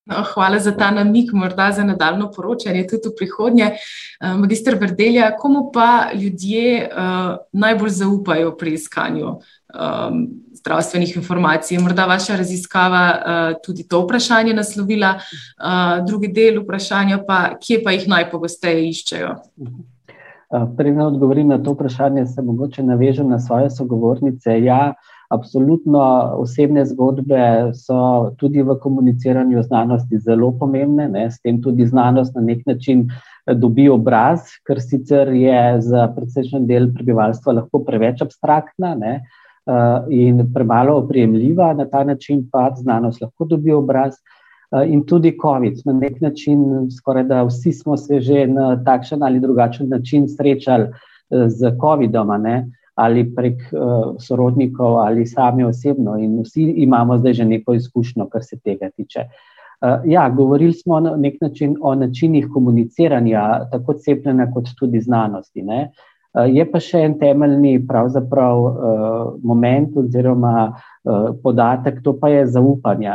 No, 0.04 0.24
hvala 0.34 0.58
za 0.58 0.74
ta 0.76 0.90
namik, 0.90 1.30
morda 1.32 1.70
za 1.72 1.84
nadaljno 1.84 2.32
poročanje 2.34 2.82
tudi 2.90 3.08
v 3.08 3.16
prihodnje. 3.16 3.64
Eh, 3.64 4.34
Magistr 4.36 4.76
Verdelja, 4.80 5.30
komu 5.38 5.70
pa 5.72 6.10
ljudje 6.14 6.90
uh, 6.90 7.36
najbolj 7.52 7.90
zaupajo 7.90 8.56
pri 8.58 8.74
iskanju 8.74 9.28
um, 9.28 10.18
zdravstvenih 10.64 11.16
informacij? 11.16 11.78
Morda 11.78 12.06
vaša 12.08 12.36
raziskava 12.40 13.04
uh, 13.14 13.56
tudi 13.64 13.84
to 13.88 14.00
vprašanje 14.06 14.54
naslovila, 14.56 15.14
uh, 15.20 16.06
drugi 16.06 16.32
del 16.32 16.62
vprašanja 16.62 17.20
pa, 17.28 17.58
kje 17.60 17.82
pa 17.84 17.92
jih 17.92 18.08
najpogosteje 18.08 18.88
iščejo? 18.88 19.34
Preden 20.76 21.02
odgovorim 21.02 21.50
na 21.52 21.58
to 21.58 21.74
vprašanje, 21.74 22.26
se 22.26 22.42
mogoče 22.42 22.82
navežem 22.82 23.28
na 23.28 23.40
svoje 23.42 23.70
sogovornice. 23.70 24.56
Ja, 24.64 24.94
Absolutno 25.34 26.00
osebne 26.38 26.84
zgodbe 26.86 27.72
so 27.74 28.30
tudi 28.38 28.62
v 28.62 28.76
komuniciranju 28.80 29.62
znanosti 29.62 30.18
zelo 30.18 30.52
pomembne, 30.58 31.08
ne? 31.08 31.30
s 31.30 31.40
tem 31.40 31.62
tudi 31.62 31.86
znanost 31.86 32.34
na 32.36 32.42
nek 32.44 32.66
način 32.66 33.06
eh, 33.08 33.54
dobi 33.54 33.88
obraz, 33.88 34.52
ker 34.66 34.82
sicer 34.82 35.32
je 35.34 35.80
za 35.80 36.06
precejšen 36.16 36.68
del 36.68 36.90
prebivalstva 36.94 37.56
lahko 37.60 37.80
preveč 37.86 38.22
abstraktna 38.22 38.94
ne? 39.00 39.14
Eh, 39.66 40.04
in 40.08 40.52
premalo 40.54 40.96
oprijemljiva, 40.98 41.72
na 41.72 41.84
ta 41.88 42.04
način 42.04 42.48
pa 42.52 42.74
znanost 42.76 43.20
lahko 43.20 43.44
dobi 43.44 43.72
obraz. 43.72 44.14
Eh, 44.72 44.92
in 44.92 45.06
tudi 45.06 45.38
COVID, 45.42 45.80
na 45.84 45.92
nek 45.92 46.20
način, 46.20 46.90
skoraj 46.98 47.24
da 47.24 47.42
vsi 47.42 47.72
smo 47.72 47.96
se 47.96 48.20
že 48.20 48.46
na 48.46 48.84
takšen 48.84 49.22
ali 49.22 49.40
drugačen 49.40 49.88
način 49.88 50.28
srečali 50.28 50.88
z 51.30 51.70
COVID-om 51.80 52.30
ali 52.94 53.34
prek 53.34 53.58
uh, 53.72 54.14
sorodnikov, 54.20 54.98
ali 54.98 55.26
sami 55.26 55.64
osebno, 55.64 56.18
in 56.18 56.42
vsi 56.42 56.62
imamo 56.62 57.18
zdaj 57.18 57.32
že 57.32 57.44
neko 57.44 57.74
izkušnjo, 57.74 58.28
kar 58.28 58.44
se 58.44 58.58
tega 58.58 58.90
tiče. 58.90 59.20
Uh, 59.20 60.04
ja, 60.04 60.28
govorili 60.28 60.72
smo 60.72 61.00
na 61.00 61.16
nek 61.16 61.40
način 61.40 61.76
o 61.82 61.94
načinih 61.94 62.46
komuniciranja, 62.52 63.68
tako 63.72 63.94
cepljenja, 63.94 64.46
kot 64.54 64.68
tudi 64.78 65.00
znanosti. 65.00 65.62
Ne? 65.62 65.90
Uh, 66.34 66.48
je 66.50 66.64
pa 66.66 66.80
še 66.82 66.98
en 67.06 67.12
temeljni 67.14 67.76
pravzaprav 67.86 68.62
uh, 68.66 69.34
moment 69.46 69.92
oziroma 70.02 70.54
uh, 70.66 71.28
podatek, 71.42 72.00
to 72.02 72.16
pa 72.18 72.32
je 72.32 72.48
zaupanje. 72.56 73.12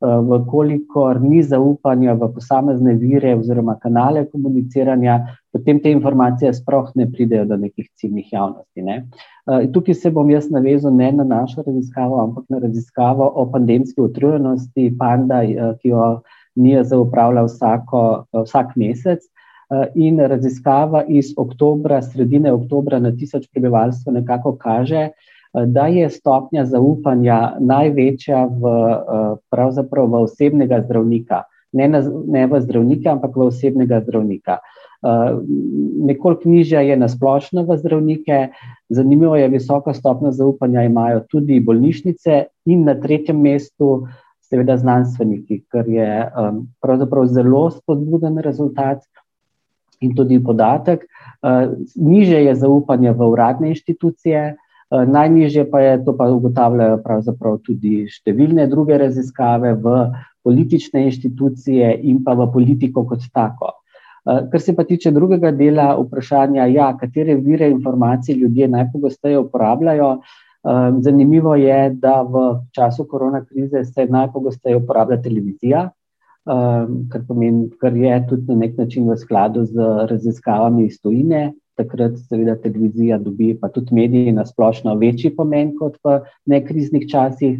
Uh, 0.00 0.22
Vkolikor 0.30 1.20
ni 1.20 1.42
zaupanja 1.44 2.14
v 2.16 2.30
posamezne 2.32 2.94
vire 2.96 3.34
oziroma 3.36 3.76
kanale 3.82 4.24
komuniciranja, 4.30 5.18
potem 5.52 5.82
te 5.84 5.92
informacije 5.92 6.54
sploh 6.56 6.88
ne 6.96 7.08
pridejo 7.12 7.44
do 7.52 7.60
nekih 7.60 7.90
ciljnih 8.00 8.32
javnosti. 8.32 8.84
Ne. 8.84 8.96
Tukaj 9.72 9.94
se 9.94 10.10
bom 10.12 10.28
jaz 10.30 10.50
navezal 10.52 10.92
ne 10.96 11.12
na 11.16 11.24
našo 11.24 11.64
raziskavo, 11.64 12.20
ampak 12.24 12.44
na 12.52 12.60
raziskavo 12.64 13.28
o 13.36 13.46
pandemski 13.52 14.00
utrujenosti, 14.04 14.90
panda, 14.98 15.40
ki 15.80 15.92
jo 15.94 16.10
NIAZ 16.60 16.92
upravlja 16.92 17.46
vsako, 17.48 18.02
vsak 18.32 18.76
mesec. 18.76 19.24
In 19.94 20.20
raziskava 20.20 21.02
iz 21.08 21.32
oktobra, 21.36 21.98
sredine 22.02 22.52
oktobra 22.54 23.00
na 23.02 23.10
tisoč 23.10 23.48
prebivalstva 23.50 24.12
nekako 24.14 24.52
kaže, 24.60 25.08
da 25.64 25.86
je 25.86 26.10
stopnja 26.10 26.64
zaupanja 26.64 27.56
največja 27.60 28.44
v, 28.46 28.72
eh, 29.50 29.96
v 30.06 30.14
osebnega 30.14 30.82
zdravnika, 30.84 31.42
ne, 31.72 31.88
na, 31.88 32.02
ne 32.26 32.46
v 32.46 32.60
zdravnika, 32.60 33.10
ampak 33.16 33.36
v 33.36 33.48
osebnega 33.48 34.00
zdravnika. 34.04 34.58
Eh, 34.60 35.32
nekoliko 36.06 36.48
nižja 36.48 36.80
je 36.80 36.96
na 36.96 37.08
splošno 37.08 37.64
v 37.64 37.76
zdravnike, 37.78 38.48
zanimivo 38.88 39.36
je, 39.36 39.48
visoka 39.48 39.94
stopnja 39.94 40.30
zaupanja 40.30 40.82
imajo 40.82 41.24
tudi 41.30 41.60
bolnišnice, 41.60 42.44
in 42.66 42.84
na 42.84 42.94
tretjem 42.94 43.40
mestu, 43.40 44.06
seveda, 44.46 44.76
znanstveniki, 44.76 45.64
kar 45.68 45.88
je 45.88 46.06
um, 46.22 46.66
pravzaprav 46.80 47.26
zelo 47.26 47.70
spodbuden 47.70 48.38
rezultat 48.38 49.02
in 50.00 50.14
tudi 50.14 50.38
podatek. 50.42 51.06
Uh, 51.42 51.76
niže 51.96 52.42
je 52.42 52.54
zaupanje 52.54 53.12
v 53.12 53.28
uradne 53.32 53.68
inštitucije, 53.74 54.56
Eh, 54.86 55.06
najnižje 55.06 55.70
pa 55.70 55.80
je, 55.80 56.04
to 56.04 56.14
pa 56.14 56.28
ugotavljajo 56.30 57.00
pravzaprav 57.02 57.58
tudi 57.66 58.04
številne 58.06 58.68
druge 58.70 58.94
raziskave 59.02 59.72
v 59.82 59.94
politične 60.46 61.08
inštitucije 61.08 61.88
in 62.06 62.20
pa 62.22 62.36
v 62.38 62.46
politiko 62.54 63.02
kot 63.02 63.24
tako. 63.34 63.72
Eh, 64.30 64.46
kar 64.52 64.62
se 64.62 64.76
pa 64.78 64.84
tiče 64.86 65.10
drugega 65.10 65.50
dela 65.50 65.88
vprašanja, 65.98 66.68
ja, 66.70 66.92
katere 67.00 67.34
vire 67.34 67.66
informacij 67.74 68.38
ljudje 68.38 68.68
najpogosteje 68.68 69.42
uporabljajo. 69.42 70.12
Eh, 70.22 70.92
zanimivo 71.02 71.56
je, 71.58 71.90
da 71.90 72.22
v 72.22 72.46
času 72.70 73.08
korona 73.10 73.42
krize 73.42 73.82
se 73.84 74.06
najpogosteje 74.06 74.78
uporablja 74.78 75.18
televizija, 75.22 75.88
kar 76.46 77.22
pomeni, 77.28 77.70
kar 77.80 77.96
je 77.96 78.16
tudi 78.28 78.52
na 78.52 78.54
nek 78.54 78.76
način 78.78 79.08
v 79.10 79.16
skladu 79.18 79.64
z 79.66 79.86
raziskavami 80.10 80.86
iz 80.86 81.00
tujine, 81.02 81.52
takrat 81.76 82.16
seveda 82.28 82.56
televizija 82.60 83.18
dobi, 83.18 83.54
pa 83.60 83.68
tudi 83.68 83.94
mediji 83.94 84.32
na 84.32 84.46
splošno 84.46 84.94
večji 85.00 85.34
pomen 85.36 85.74
kot 85.78 85.98
v 86.04 86.20
nekriznih 86.46 87.08
časih. 87.10 87.58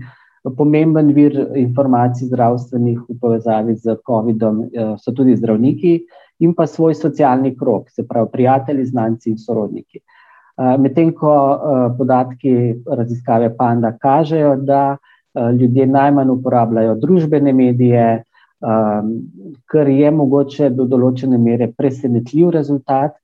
Pomemben 0.57 1.09
vir 1.11 1.35
informacij 1.59 2.29
zdravstvenih 2.29 3.01
v 3.09 3.16
povezavi 3.20 3.75
z 3.83 3.96
COVID-om 4.07 4.61
eh, 4.62 4.92
so 5.03 5.12
tudi 5.12 5.35
zdravniki 5.37 5.96
in 6.38 6.53
pa 6.55 6.68
svoj 6.70 6.94
socialni 6.94 7.57
krok, 7.59 7.90
se 7.90 8.07
pravi 8.07 8.31
prijatelji, 8.33 8.85
znanci 8.87 9.33
in 9.33 9.40
sorodniki. 9.42 9.99
Eh, 9.99 10.77
medtem 10.79 11.11
ko 11.12 11.33
eh, 11.35 11.88
podatki 11.99 12.55
raziskave 12.87 13.51
Panda 13.57 13.92
kažejo, 13.99 14.57
da 14.57 14.96
ljudje 15.37 15.85
najmanj 15.87 16.31
uporabljajo 16.33 16.94
družbene 16.96 17.53
medije, 17.53 18.22
kar 18.66 19.88
je 19.88 20.11
mogoče 20.11 20.72
do 20.74 20.88
določene 20.90 21.38
mere 21.38 21.68
presenetljiv 21.70 22.50
rezultat, 22.50 23.14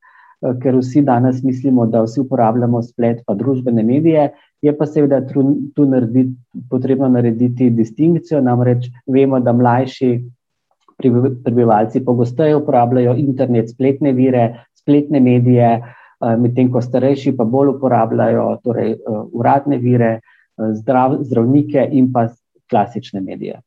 Eh, 0.42 0.54
ker 0.58 0.74
vsi 0.74 1.04
danes 1.06 1.42
mislimo, 1.46 1.86
da 1.86 2.02
vsi 2.02 2.20
uporabljamo 2.24 2.82
splet 2.82 3.22
pa 3.26 3.34
družbene 3.38 3.82
medije. 3.86 4.30
Je 4.62 4.72
pa 4.76 4.86
seveda 4.86 5.20
tu 5.26 5.86
narediti, 5.86 6.34
potrebno 6.70 7.08
narediti 7.08 7.70
distinkcijo, 7.70 8.40
namreč 8.42 8.88
vemo, 9.06 9.40
da 9.40 9.52
mlajši 9.52 10.12
prebivalci 10.98 12.02
pogosteje 12.04 12.56
uporabljajo 12.56 13.14
internet, 13.18 13.70
spletne 13.70 14.12
vire, 14.18 14.44
spletne 14.78 15.20
medije, 15.20 15.70
eh, 15.78 16.36
medtem 16.38 16.70
ko 16.72 16.82
starejši 16.82 17.36
pa 17.36 17.44
bolj 17.44 17.76
uporabljajo 17.76 18.46
torej, 18.64 18.92
eh, 18.92 19.24
uradne 19.32 19.78
vire, 19.78 20.20
zdrav, 20.58 21.20
zdravnike 21.22 21.86
in 21.92 22.10
pa 22.12 22.28
klasične 22.70 23.20
medije. 23.20 23.60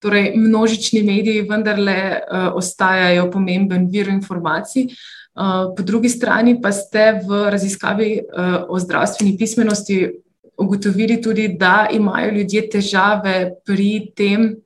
Torej, 0.00 0.34
množični 0.36 1.02
mediji 1.02 1.46
vendarle 1.48 1.96
uh, 2.20 2.50
ostajajo 2.56 3.30
pomemben 3.32 3.88
vir 3.90 4.10
informacij. 4.12 4.90
Uh, 5.36 5.72
po 5.76 5.82
drugi 5.82 6.08
strani 6.08 6.58
pa 6.60 6.72
ste 6.72 7.20
v 7.24 7.46
raziskavi 7.52 8.10
uh, 8.20 8.68
o 8.68 8.78
zdravstveni 8.80 9.36
pismenosti 9.38 10.10
ugotovili 10.56 11.20
tudi, 11.22 11.48
da 11.48 11.88
imajo 11.92 12.32
ljudje 12.32 12.68
težave 12.70 13.52
pri 13.64 14.12
tem, 14.16 14.56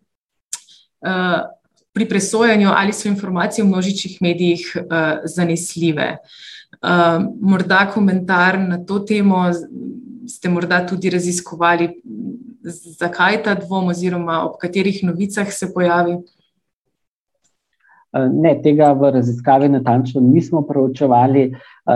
uh, 1.07 1.41
pri 1.93 2.09
presojanju, 2.09 2.71
ali 2.75 2.93
so 2.93 3.09
informacije 3.09 3.65
v 3.65 3.69
množičnih 3.69 4.19
medijih 4.23 4.77
uh, 4.77 5.23
zanesljive. 5.25 6.17
Uh, 6.83 7.23
morda 7.41 7.87
komentar 7.95 8.59
na 8.59 8.79
to 8.85 8.99
temo 8.99 9.47
ste 10.29 10.49
morda 10.49 10.87
tudi 10.87 11.11
raziskovali 11.11 11.89
zakaj 12.63 13.43
ta 13.45 13.55
dvom, 13.55 13.89
oziroma 13.89 14.45
ob 14.47 14.59
katerih 14.61 15.03
novicah 15.05 15.49
se 15.53 15.73
pojavi? 15.75 16.19
Ne, 18.13 18.57
tega 18.63 18.91
v 18.99 19.13
raziskavi 19.15 19.69
natančno 19.71 20.21
nismo 20.21 20.65
preučevali. 20.67 21.45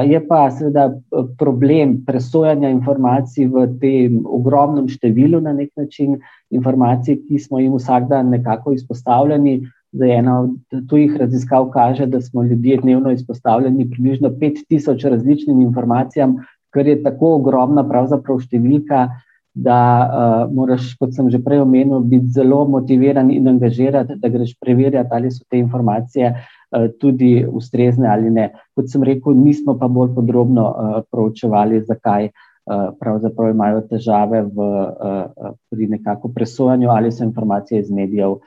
Je 0.07 0.21
pa 0.29 0.45
seveda 0.51 0.93
problem 1.39 1.97
presojanja 2.07 2.71
informacij 2.71 3.49
v 3.51 3.65
tem 3.83 4.21
ogromnem 4.23 4.87
številu 4.89 5.41
na 5.43 5.53
nek 5.53 5.73
način 5.77 6.21
informacij, 6.55 7.19
ki 7.27 7.39
smo 7.43 7.59
jim 7.59 7.75
vsak 7.75 8.07
dan 8.09 8.31
nekako 8.31 8.77
izpostavljeni. 8.79 9.65
Zdaj, 9.95 10.11
ena 10.19 10.39
od 10.43 10.87
tujih 10.91 11.17
raziskav 11.19 11.69
kaže, 11.75 12.07
da 12.07 12.21
smo 12.23 12.43
ljudje 12.43 12.81
dnevno 12.83 13.11
izpostavljeni 13.11 13.91
približno 13.91 14.31
5000 14.31 15.11
različnim 15.11 15.61
informacijam, 15.61 16.39
kar 16.71 16.87
je 16.87 17.03
tako 17.03 17.37
ogromna 17.43 17.83
pravzaprav 17.87 18.41
številka, 18.43 19.09
da 19.55 19.79
uh, 20.03 20.55
moraš, 20.55 20.95
kot 20.99 21.15
sem 21.15 21.31
že 21.31 21.39
prej 21.39 21.63
omenil, 21.63 22.03
biti 22.03 22.35
zelo 22.35 22.65
motiviran 22.67 23.31
in 23.31 23.49
angažirati, 23.49 24.19
da 24.19 24.29
greš 24.29 24.57
preverjati, 24.59 25.09
ali 25.13 25.31
so 25.31 25.45
te 25.49 25.59
informacije 25.59 26.33
uh, 26.35 26.89
tudi 27.01 27.47
ustrezne 27.47 28.09
ali 28.11 28.31
ne. 28.31 28.51
Kot 28.75 28.91
sem 28.91 29.03
rekel, 29.07 29.37
nismo 29.39 29.79
pa 29.79 29.89
bolj 29.89 30.15
podrobno 30.15 30.65
uh, 30.67 30.99
proučevali, 31.11 31.85
zakaj 31.87 32.29
uh, 32.31 32.91
pravzaprav 32.99 33.55
imajo 33.55 33.85
težave 33.91 34.43
v, 34.43 34.59
uh, 34.59 35.55
pri 35.71 35.87
nekako 35.95 36.33
presojanju, 36.35 36.91
ali 36.91 37.13
so 37.13 37.25
informacije 37.25 37.81
iz 37.81 37.91
medijev 37.95 38.31
uh, 38.31 38.43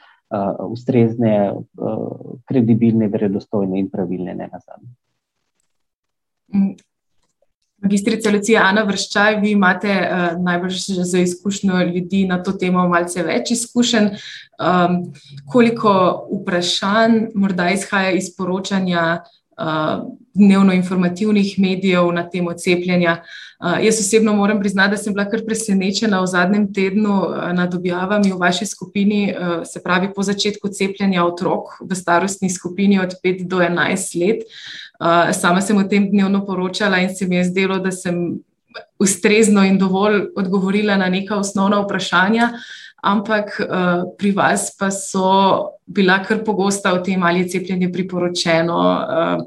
ustrezne, 0.68 1.54
uh, 1.56 2.36
kredibilne, 2.52 3.08
verodostojne 3.08 3.80
in 3.80 3.88
pravilne, 3.90 4.36
ne 4.36 4.50
nazadnje. 4.52 4.92
Magistrica 7.82 8.32
Lucija 8.34 8.64
Ana 8.66 8.82
Vrščaj, 8.88 9.40
vi 9.42 9.52
imate 9.54 9.94
uh, 9.94 10.44
najbrž 10.44 10.80
za 11.06 11.20
izkušnjo 11.20 11.82
ljudi 11.94 12.26
na 12.26 12.42
to 12.44 12.52
temo 12.58 12.88
malce 12.90 13.24
več 13.24 13.52
izkušenj. 13.54 14.08
Um, 14.58 15.02
koliko 15.52 15.92
vprašanj 16.32 17.20
morda 17.36 17.70
izhaja 17.76 18.16
iz 18.18 18.32
poročanja 18.38 19.04
uh, 19.22 20.08
dnevno 20.34 20.74
informativnih 20.74 21.54
medijev 21.60 22.10
na 22.14 22.26
temo 22.30 22.54
cepljenja? 22.54 23.20
Uh, 23.22 23.48
Uh, 23.60 23.86
jaz 23.86 24.00
osebno 24.00 24.34
moram 24.34 24.60
priznati, 24.60 24.92
da 24.92 24.98
sem 24.98 25.14
bila 25.14 25.24
kar 25.26 25.42
presenečena 25.46 26.20
v 26.22 26.28
zadnjem 26.30 26.68
tednu 26.74 27.14
uh, 27.26 27.38
nad 27.58 27.74
objavami 27.74 28.30
v 28.30 28.38
vaši 28.38 28.66
skupini, 28.70 29.34
uh, 29.34 29.64
se 29.66 29.82
pravi 29.84 30.12
po 30.16 30.24
začetku 30.24 30.70
cepljenja 30.70 31.24
otrok 31.26 31.74
v 31.82 31.96
starostni 31.98 32.50
skupini 32.54 33.00
od 33.02 33.16
5 33.24 33.48
do 33.50 33.58
11 33.58 34.14
let. 34.22 34.46
Uh, 34.98 35.30
sama 35.34 35.62
sem 35.62 35.78
o 35.78 35.84
tem 35.84 36.10
dnevno 36.10 36.46
poročala 36.46 36.98
in 36.98 37.16
se 37.16 37.28
mi 37.28 37.36
je 37.36 37.44
zdelo, 37.44 37.78
da 37.80 37.92
sem 37.92 38.40
ustrezno 39.00 39.64
in 39.66 39.78
dovolj 39.78 40.32
odgovorila 40.36 40.98
na 40.98 41.10
neka 41.10 41.38
osnovna 41.38 41.84
vprašanja. 41.84 42.52
Ampak 43.04 43.60
uh, 43.62 44.10
pri 44.18 44.32
vas 44.32 44.72
pa 44.78 44.90
so 44.92 45.78
bila 45.86 46.18
kar 46.26 46.42
pogosta 46.44 46.94
o 46.94 47.02
tem, 47.06 47.24
ali 47.24 47.46
je 47.46 47.50
cepljenje 47.50 47.92
priporočeno, 47.94 48.78
uh, 48.82 49.46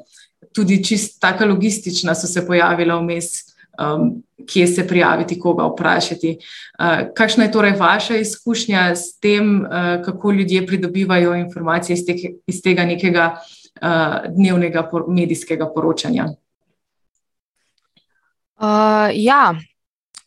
tudi 0.54 0.84
čist 0.84 1.20
taka 1.20 1.46
logistična 1.46 2.14
so 2.14 2.26
se 2.26 2.46
pojavila 2.46 3.00
vmes 3.00 3.50
um, 3.74 4.22
kje 4.46 4.66
se 4.66 4.86
prijaviti, 4.86 5.38
koga 5.38 5.66
vprašati. 5.66 6.36
Uh, 6.78 7.10
kakšna 7.14 7.44
je 7.44 7.52
torej 7.52 7.74
vaša 7.78 8.16
izkušnja 8.16 8.94
s 8.96 9.18
tem, 9.18 9.64
uh, 9.66 10.04
kako 10.04 10.32
ljudje 10.32 10.66
pridobivajo 10.66 11.34
informacije 11.34 11.94
iz, 11.94 12.06
te, 12.06 12.14
iz 12.46 12.62
tega 12.62 12.84
nekega 12.84 13.34
uh, 13.34 13.59
dnevnega 13.80 14.82
por, 14.90 15.06
medijskega 15.08 15.68
poročanja? 15.74 16.26
Uh, 18.60 19.08
ja. 19.16 19.54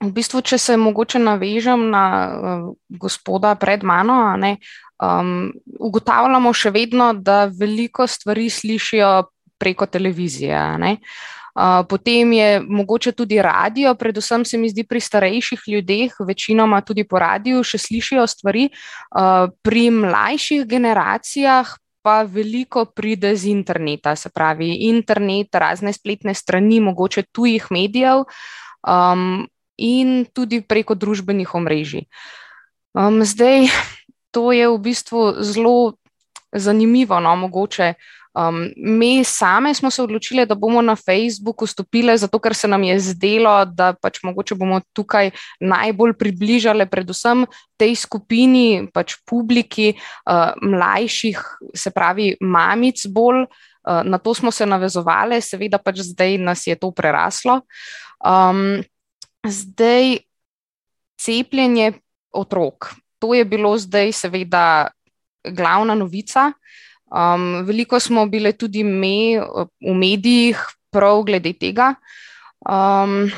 V 0.03 0.09
bistvu, 0.11 0.41
če 0.43 0.57
se 0.59 0.73
mogoče 0.75 1.19
navežem 1.21 1.85
na 1.93 2.05
uh, 2.27 2.63
gospoda 2.99 3.53
pred 3.55 3.85
mano, 3.87 4.33
ne, 4.35 4.57
um, 4.99 5.53
ugotavljamo 5.79 6.51
še 6.51 6.73
vedno, 6.75 7.13
da 7.13 7.45
veliko 7.47 8.07
stvari 8.07 8.49
slišijo 8.49 9.11
preko 9.61 9.87
televizije. 9.87 10.59
Uh, 10.83 11.85
potem 11.87 12.33
je 12.35 12.49
mogoče 12.67 13.13
tudi 13.15 13.39
radio, 13.41 13.93
predvsem 13.95 14.43
se 14.45 14.57
mi 14.57 14.73
zdi 14.73 14.83
pri 14.83 14.99
starejših 14.99 15.63
ljudeh, 15.67 16.17
večinoma 16.19 16.81
tudi 16.81 17.05
po 17.07 17.21
radiju, 17.21 17.63
še 17.63 17.79
slišijo 17.79 18.27
stvari, 18.27 18.67
uh, 18.67 19.47
pri 19.63 19.87
mlajših 19.93 20.65
generacijah. 20.67 21.77
Pa 22.03 22.23
veliko 22.27 22.85
pride 22.85 23.31
z 23.39 23.47
interneta, 23.47 24.15
se 24.19 24.29
pravi, 24.29 24.89
internet, 24.89 25.55
razne 25.55 25.93
spletne 25.95 26.33
strani, 26.35 26.81
mogoče 26.83 27.23
tujih 27.31 27.69
medijev, 27.71 28.25
um, 28.83 29.45
in 29.77 30.25
tudi 30.33 30.61
preko 30.61 30.95
družbenih 30.95 31.55
omrežij. 31.55 32.05
Um, 32.93 33.23
zdaj, 33.25 33.71
to 34.35 34.51
je 34.51 34.67
v 34.69 34.77
bistvu 34.77 35.41
zelo 35.41 35.95
zanimivo, 36.51 37.19
no, 37.19 37.35
mogoče 37.35 37.93
Um, 38.33 38.71
mi 38.77 39.23
same 39.23 39.73
smo 39.73 39.91
se 39.91 40.01
odločili, 40.03 40.45
da 40.45 40.55
bomo 40.55 40.81
na 40.81 40.95
Facebooku 40.95 41.67
stopili, 41.67 42.17
zato 42.17 42.39
ker 42.39 42.55
se 42.55 42.67
nam 42.67 42.83
je 42.83 42.99
zdelo, 42.99 43.65
da 43.65 43.93
pač 43.93 44.23
mogoče 44.23 44.55
bomo 44.55 44.79
tukaj 44.93 45.29
najbolj 45.61 46.15
približali 46.17 46.87
predvsem 46.89 47.45
tej 47.77 47.95
skupini, 47.95 48.87
pač 48.93 49.19
publiki 49.29 49.93
uh, 49.93 50.57
mlajših, 50.61 51.43
se 51.75 51.91
pravi, 51.93 52.33
mamic 52.41 53.05
bolj. 53.05 53.45
Uh, 53.83 54.01
na 54.07 54.17
to 54.17 54.33
smo 54.33 54.51
se 54.51 54.65
navezovali, 54.65 55.41
seveda 55.41 55.77
pač 55.77 56.01
zdaj 56.07 56.37
nas 56.41 56.65
je 56.67 56.75
to 56.75 56.89
preraslo. 56.91 57.61
Um, 58.25 58.81
zdaj 59.45 60.23
cepljenje 61.21 61.93
otrok. 62.33 62.95
To 63.19 63.33
je 63.33 63.45
bilo 63.45 63.77
zdaj 63.77 64.11
seveda 64.11 64.89
glavna 65.43 65.95
novica. 65.95 66.51
Um, 67.13 67.61
veliko 67.67 67.99
smo 67.99 68.25
bile 68.25 68.55
tudi 68.57 68.83
mi 68.83 69.37
v 69.37 69.93
medijih, 69.93 70.57
prav 70.93 71.21
glede 71.25 71.53
tega. 71.53 71.93
Um, 72.65 73.29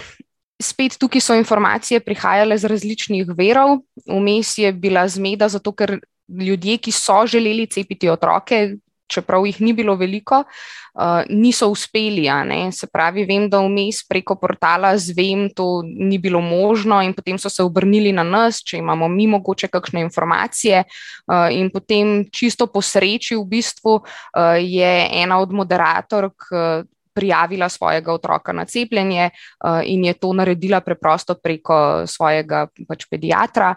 spet 0.61 0.95
tukaj 0.99 1.21
so 1.21 1.35
informacije 1.35 1.99
prihajale 1.99 2.57
z 2.57 2.71
različnih 2.71 3.31
verov, 3.37 3.81
vmes 4.07 4.57
je 4.57 4.71
bila 4.71 5.07
zmeda, 5.07 5.49
zato 5.51 5.73
ker 5.75 5.97
ljudje, 6.27 6.77
ki 6.77 6.91
so 6.91 7.25
želeli 7.27 7.67
cepiti 7.67 8.09
otroke, 8.09 8.77
čeprav 9.07 9.45
jih 9.45 9.61
ni 9.61 9.73
bilo 9.73 9.95
veliko, 9.95 10.43
uh, 10.43 11.23
niso 11.29 11.69
uspeli. 11.69 12.25
Se 12.71 12.87
pravi, 12.87 13.25
vem, 13.25 13.47
da 13.49 13.61
vmes 13.63 14.03
preko 14.07 14.35
portala 14.41 14.95
zvem, 14.97 15.49
to 15.49 15.83
ni 15.85 16.17
bilo 16.17 16.41
možno, 16.41 17.01
in 17.03 17.13
potem 17.13 17.37
so 17.37 17.49
se 17.49 17.63
obrnili 17.63 18.11
na 18.13 18.23
nas, 18.23 18.63
če 18.63 18.79
imamo 18.81 19.07
mi 19.07 19.27
mogoče 19.27 19.67
kakšne 19.67 20.01
informacije. 20.07 20.83
Uh, 21.27 21.47
in 21.51 21.69
potem, 21.69 22.25
čisto 22.31 22.67
po 22.67 22.81
sreči, 22.81 23.35
v 23.35 23.45
bistvu 23.45 23.99
uh, 23.99 24.57
je 24.59 25.09
ena 25.21 25.39
od 25.39 25.53
moderatork. 25.53 26.51
Prijavila 27.15 27.69
svojega 27.71 28.11
otroka 28.11 28.51
na 28.51 28.65
cepljenje 28.67 29.29
uh, 29.31 29.79
in 29.87 30.03
je 30.03 30.13
to 30.19 30.33
naredila 30.35 30.81
preprosto 30.83 31.37
preko 31.39 32.03
svojega 32.03 32.65
pač, 32.89 33.05
pediatra, 33.07 33.69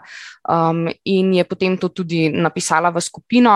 um, 0.43 0.89
in 1.07 1.31
je 1.37 1.45
potem 1.47 1.77
to 1.79 1.87
tudi 1.87 2.27
napisala 2.35 2.91
v 2.91 2.99
skupino. 2.99 3.55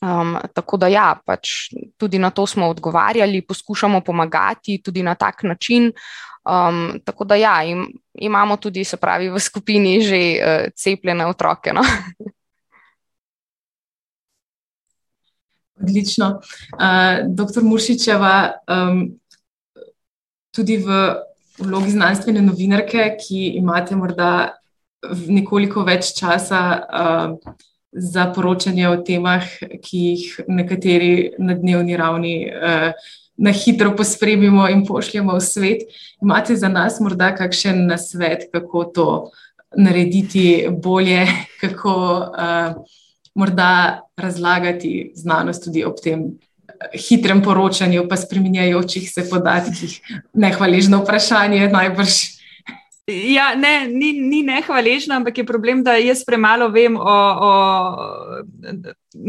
Um, 0.00 0.36
tako 0.54 0.76
da, 0.78 0.86
ja, 0.86 1.08
pač 1.26 1.72
tudi 1.98 2.18
na 2.22 2.30
to 2.30 2.46
smo 2.46 2.68
odgovarjali, 2.70 3.42
poskušamo 3.42 4.00
pomagati 4.00 4.78
tudi 4.82 5.02
na 5.02 5.14
tak 5.14 5.42
način. 5.42 5.92
Um, 6.46 7.00
tako 7.04 7.24
da, 7.24 7.34
ja, 7.34 7.62
im, 7.64 7.86
imamo 8.14 8.56
tudi, 8.56 8.84
se 8.84 8.96
pravi, 8.96 9.30
v 9.30 9.40
skupini 9.40 10.00
že 10.00 10.16
uh, 10.16 10.70
cepljene 10.76 11.26
otroke. 11.26 11.72
No? 11.72 11.82
Odlično. 15.82 16.40
Uh, 16.72 17.26
doktor 17.26 17.62
Muršičeva, 17.64 18.52
um, 18.70 19.18
tudi 20.54 20.76
v 20.78 21.14
vlogi 21.58 21.90
znanstvene 21.90 22.42
novinarke, 22.42 23.16
ki 23.18 23.58
imate 23.58 23.96
morda 23.98 24.54
nekoliko 25.26 25.82
več 25.86 26.14
časa. 26.18 26.62
Uh, 26.86 27.66
za 27.98 28.26
poročanje 28.34 28.88
o 28.88 28.96
temah, 29.02 29.44
ki 29.82 29.98
jih 29.98 30.40
nekateri 30.48 31.30
na 31.38 31.54
dnevni 31.54 31.96
ravni 31.96 32.36
uh, 32.48 32.92
na 33.38 33.52
hitro 33.52 33.94
pospremimo 33.96 34.68
in 34.68 34.84
pošljemo 34.86 35.34
v 35.36 35.40
svet. 35.40 35.82
Imate 36.22 36.56
za 36.56 36.68
nas 36.68 37.00
morda 37.00 37.30
kakšen 37.34 37.86
nasvet, 37.86 38.48
kako 38.52 38.84
to 38.84 39.08
narediti 39.76 40.66
bolje, 40.70 41.26
kako 41.62 41.94
uh, 42.18 42.82
morda 43.34 44.00
razlagati 44.16 45.12
znanost 45.14 45.64
tudi 45.64 45.84
ob 45.84 46.00
tem 46.02 46.24
eh, 46.24 46.98
hitrem 46.98 47.42
poročanju, 47.42 48.08
pa 48.08 48.16
spremenjajočih 48.16 49.10
se 49.12 49.28
podatkih. 49.30 50.00
Nehvaležno 50.34 51.02
vprašanje, 51.04 51.68
najbrž. 51.68 52.37
Ja, 53.08 53.54
ne, 53.56 53.86
ni, 53.88 54.12
ni 54.20 54.42
nehvaležna, 54.44 55.16
ampak 55.16 55.38
je 55.38 55.44
problem, 55.48 55.80
da 55.84 55.94
jaz 55.96 56.20
premalo 56.28 56.66
vem 56.68 56.96
o, 57.00 57.14
o 57.48 57.52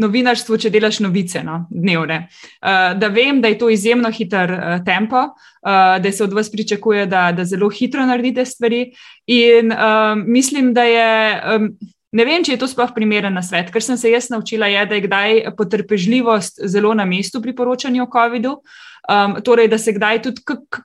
novinarstvu, 0.04 0.58
če 0.60 0.72
delaš 0.74 0.98
novice 1.00 1.40
no, 1.46 1.62
dnevne. 1.72 2.26
Uh, 2.60 2.92
da 3.00 3.08
vem, 3.08 3.40
da 3.40 3.48
je 3.48 3.56
to 3.62 3.70
izjemno 3.72 4.10
hiter 4.12 4.52
uh, 4.52 4.74
tempo, 4.84 5.22
uh, 5.30 5.96
da 5.96 6.12
se 6.12 6.24
od 6.26 6.36
vas 6.36 6.52
pričakuje, 6.52 7.06
da, 7.08 7.30
da 7.32 7.46
zelo 7.48 7.70
hitro 7.72 8.04
naredite 8.04 8.44
stvari. 8.44 8.90
In 9.32 9.72
uh, 9.72 10.12
mislim, 10.26 10.74
da 10.76 10.84
je. 10.84 11.08
Um, 11.56 11.72
Ne 12.10 12.24
vem, 12.26 12.42
če 12.42 12.56
je 12.56 12.58
to 12.58 12.66
sploh 12.66 12.90
primeren 12.90 13.36
na 13.38 13.42
svet, 13.46 13.68
ker 13.70 13.84
sem 13.86 13.94
se 13.94 14.10
jaz 14.10 14.32
naučila, 14.32 14.66
je, 14.66 14.80
da 14.90 14.96
je 14.96 15.02
kdaj 15.04 15.42
potrpežljivost 15.54 16.58
zelo 16.66 16.90
na 16.98 17.04
mestu 17.06 17.38
pri 17.38 17.54
poročanju 17.54 18.02
o 18.02 18.08
COVID-u. 18.10 18.56
Um, 19.10 19.42
torej, 19.42 19.68
da 19.68 19.78
se 19.78 19.92
kdaj 19.92 20.22
tudi 20.22 20.42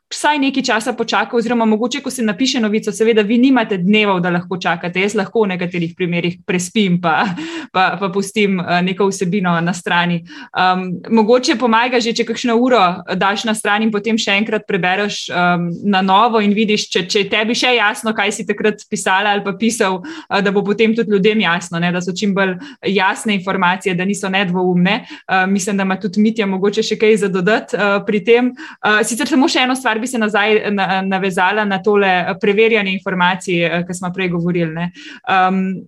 vsaj 0.09 0.39
nekaj 0.39 0.63
časa 0.63 0.93
počaka, 0.97 1.37
oziroma 1.37 1.65
mogoče, 1.65 1.99
ko 2.01 2.09
se 2.09 2.23
napiše 2.23 2.59
novico, 2.59 2.91
seveda, 2.91 3.21
vi 3.21 3.37
nimate 3.37 3.77
dnevov, 3.77 4.19
da 4.23 4.31
lahko 4.33 4.57
čakate. 4.57 5.03
Jaz 5.03 5.13
lahko 5.13 5.43
v 5.43 5.51
nekaterih 5.51 5.93
primerjih 5.97 6.39
prespim, 6.45 6.97
pa, 7.01 7.27
pa, 7.73 7.83
pa 7.99 8.09
pustim 8.09 8.57
uh, 8.59 8.79
neko 8.81 9.11
vsebino 9.11 9.53
na 9.61 9.73
strani. 9.73 10.23
Um, 10.57 10.87
mogoče 11.09 11.57
pomaga 11.61 11.99
že, 12.01 12.15
če 12.17 12.25
kakšno 12.25 12.55
uro 12.57 12.81
daš 13.13 13.43
na 13.45 13.53
stran 13.53 13.85
in 13.85 13.91
potem 13.93 14.17
še 14.17 14.39
enkrat 14.39 14.65
prebereš 14.65 15.27
um, 15.29 15.69
na 15.85 16.01
novo 16.01 16.41
in 16.41 16.55
vidiš, 16.57 16.87
če, 16.95 17.05
če 17.05 17.25
tebi 17.29 17.53
še 17.53 17.75
jasno, 17.75 18.15
kaj 18.17 18.33
si 18.33 18.47
takrat 18.49 18.87
pisala 18.89 19.35
ali 19.35 19.45
pa 19.45 19.53
pisal, 19.53 19.99
uh, 20.01 20.41
da 20.41 20.55
bo 20.55 20.65
potem 20.65 20.97
tudi 20.97 21.13
ljudem 21.13 21.45
jasno, 21.45 21.77
ne, 21.83 21.93
da 21.93 22.01
so 22.01 22.15
čim 22.15 22.33
bolj 22.33 22.57
jasne 22.89 23.37
informacije, 23.37 23.93
da 23.93 24.09
niso 24.09 24.33
nedvoumne. 24.33 24.97
Uh, 25.29 25.45
mislim, 25.45 25.77
da 25.77 25.85
ima 25.85 26.01
tudi 26.01 26.25
Mitja 26.25 26.49
mogoče 26.49 26.81
še 26.81 26.97
kaj 26.97 27.21
za 27.27 27.29
dodati. 27.29 27.77
Uh, 27.77 28.01
pri 28.15 28.23
tem. 28.23 28.53
Uh, 28.79 29.01
sicer 29.03 29.27
samo 29.27 29.49
še 29.51 29.65
eno 29.67 29.75
stvar 29.75 29.99
bi 29.99 30.07
se 30.07 30.21
nazaj 30.21 30.71
na, 30.71 31.01
navezala 31.03 31.67
na 31.67 31.81
tole 31.83 32.13
preverjanje 32.39 32.95
informacij, 32.95 33.65
uh, 33.67 33.83
ki 33.83 33.97
smo 33.99 34.13
prej 34.15 34.31
govorili. 34.37 34.87
Um, 35.27 35.83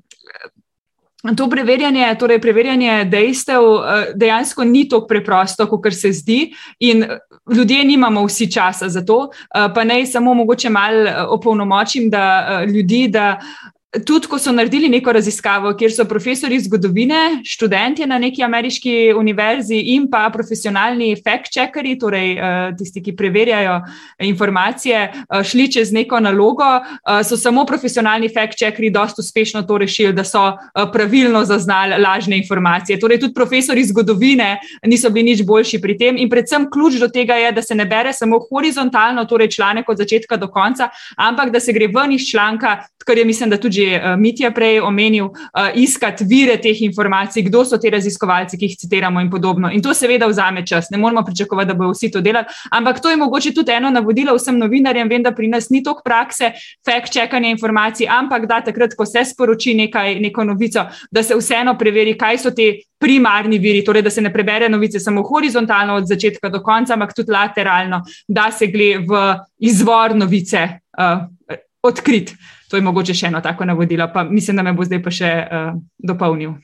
To 1.36 1.48
preverjanje, 1.50 2.06
torej 2.22 2.38
preverjanje 2.40 3.08
dejstev, 3.10 3.66
dejansko 4.16 4.64
ni 4.64 4.86
tako 4.88 5.10
preprosto, 5.10 5.66
kot 5.68 5.90
se 5.92 6.12
zdi, 6.14 6.54
in 6.80 7.02
ljudje 7.52 7.84
nimamo 7.84 8.22
vsi 8.28 8.48
časa 8.54 8.88
za 8.88 9.02
to. 9.04 9.32
Pa 9.50 9.84
naj 9.84 10.06
samo 10.14 10.36
mogoče 10.38 10.70
malo 10.70 11.26
opolnomočim 11.34 12.10
da, 12.14 12.64
ljudi, 12.70 13.08
da 13.12 13.40
Tudi, 13.88 14.28
ko 14.28 14.36
so 14.36 14.52
naredili 14.52 14.90
neko 14.92 15.14
raziskavo, 15.16 15.70
kjer 15.80 15.94
so 15.96 16.04
profesori 16.06 16.58
zgodovine, 16.60 17.40
študenti 17.48 18.04
na 18.06 18.18
neki 18.20 18.44
ameriški 18.44 19.14
univerzi 19.16 19.78
in 19.94 20.10
pa 20.12 20.26
profesionalni 20.34 21.14
fact-checkeri, 21.16 21.94
torej 22.00 22.34
uh, 22.36 22.58
tisti, 22.76 23.00
ki 23.06 23.14
preverjajo 23.16 23.78
informacije, 24.28 25.06
uh, 25.14 25.40
šli 25.40 25.70
čez 25.72 25.94
neko 25.96 26.20
nalogo, 26.20 26.68
uh, 26.68 27.22
so 27.24 27.38
samo 27.40 27.64
profesionalni 27.66 28.28
fact-checkeri 28.28 28.90
dosta 28.92 29.24
uspešno 29.24 29.64
to 29.64 29.78
rešili, 29.78 30.12
da 30.14 30.28
so 30.28 30.44
pravilno 30.92 31.46
zaznali 31.46 32.02
lažne 32.04 32.38
informacije. 32.38 33.00
Torej, 33.00 33.22
tudi 33.24 33.34
profesori 33.34 33.86
zgodovine 33.88 34.58
niso 34.84 35.10
bili 35.10 35.32
nič 35.32 35.46
boljši 35.48 35.80
pri 35.82 35.98
tem. 35.98 36.20
In 36.20 36.30
predvsem 36.30 36.68
ključ 36.74 37.00
do 37.00 37.08
tega 37.08 37.40
je, 37.40 37.56
da 37.56 37.64
se 37.64 37.76
ne 37.76 37.86
bere 37.86 38.12
samo 38.14 38.44
horizontalno, 38.52 39.26
torej 39.26 39.56
članek 39.56 39.90
od 39.90 40.04
začetka 40.04 40.38
do 40.38 40.52
konca, 40.52 40.90
ampak 41.16 41.56
da 41.56 41.60
se 41.64 41.74
gre 41.74 41.88
ven 41.88 42.12
iz 42.12 42.28
članka, 42.28 42.82
kar 43.08 43.18
je 43.18 43.26
mislim, 43.26 43.50
da 43.50 43.58
tudi 43.58 43.77
že 43.78 43.88
uh, 43.98 44.16
Mitja 44.18 44.52
prej 44.52 44.82
omenil, 44.82 45.30
uh, 45.30 45.70
iskati 45.78 46.26
vire 46.26 46.58
teh 46.58 46.82
informacij, 46.82 47.46
kdo 47.46 47.62
so 47.66 47.78
ti 47.78 47.92
raziskovalci, 47.94 48.58
ki 48.58 48.70
jih 48.72 48.78
citiramo 48.82 49.22
in 49.22 49.30
podobno. 49.30 49.70
In 49.70 49.82
to 49.82 49.94
seveda 49.94 50.28
vzame 50.28 50.66
čas, 50.66 50.90
ne 50.90 50.98
moramo 50.98 51.24
pričakovati, 51.26 51.68
da 51.68 51.78
bodo 51.78 51.94
vsi 51.94 52.12
to 52.12 52.22
delali, 52.22 52.50
ampak 52.72 53.02
to 53.02 53.14
je 53.14 53.18
mogoče 53.18 53.54
tudi 53.54 53.72
eno 53.72 53.90
navodilo 53.94 54.36
vsem 54.36 54.58
novinarjem. 54.58 55.10
Vem, 55.10 55.24
da 55.24 55.32
pri 55.32 55.48
nas 55.48 55.70
ni 55.70 55.84
toliko 55.84 56.02
prakse, 56.06 56.52
fact-checkanja 56.88 57.54
informacij, 57.54 58.10
ampak 58.10 58.48
da 58.50 58.62
takrat, 58.66 58.96
ko 58.98 59.06
se 59.06 59.26
sporoči 59.26 59.74
nekaj, 59.78 60.20
neko 60.20 60.44
novico, 60.44 60.88
da 61.12 61.24
se 61.24 61.38
vseeno 61.38 61.78
preveri, 61.78 62.18
kaj 62.18 62.44
so 62.48 62.52
ti. 62.52 62.74
Primarni 62.98 63.60
viri, 63.62 63.84
torej 63.86 64.02
da 64.02 64.10
se 64.10 64.24
ne 64.26 64.32
prebere 64.34 64.66
novice 64.74 64.98
samo 65.00 65.22
horizontalno 65.22 66.00
od 66.00 66.08
začetka 66.10 66.50
do 66.50 66.64
konca, 66.66 66.96
ampak 66.96 67.12
tudi 67.14 67.30
lateralno, 67.30 68.00
da 68.28 68.48
se 68.50 68.72
gre 68.74 68.88
v 69.06 69.20
izvor 69.70 70.16
novice 70.18 70.64
uh, 70.98 71.28
odkrit. 71.86 72.34
To 72.72 72.76
je 72.76 72.84
mogoče 72.84 73.16
še 73.16 73.30
eno 73.30 73.40
tako 73.44 73.66
navodilo, 73.66 74.10
pa 74.14 74.24
mislim, 74.28 74.60
da 74.60 74.64
me 74.64 74.74
bo 74.76 74.86
zdaj 74.86 75.00
pa 75.04 75.14
še 75.14 75.30
uh, 75.44 75.78
dopolnil. 76.04 76.58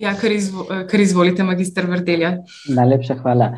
Ja, 0.00 0.14
kar, 0.16 0.32
izvo, 0.32 0.64
kar 0.88 1.02
izvolite, 1.02 1.44
magister 1.44 1.84
Vrdelja. 1.84 2.30
Najlepša 2.72 3.18
hvala. 3.20 3.50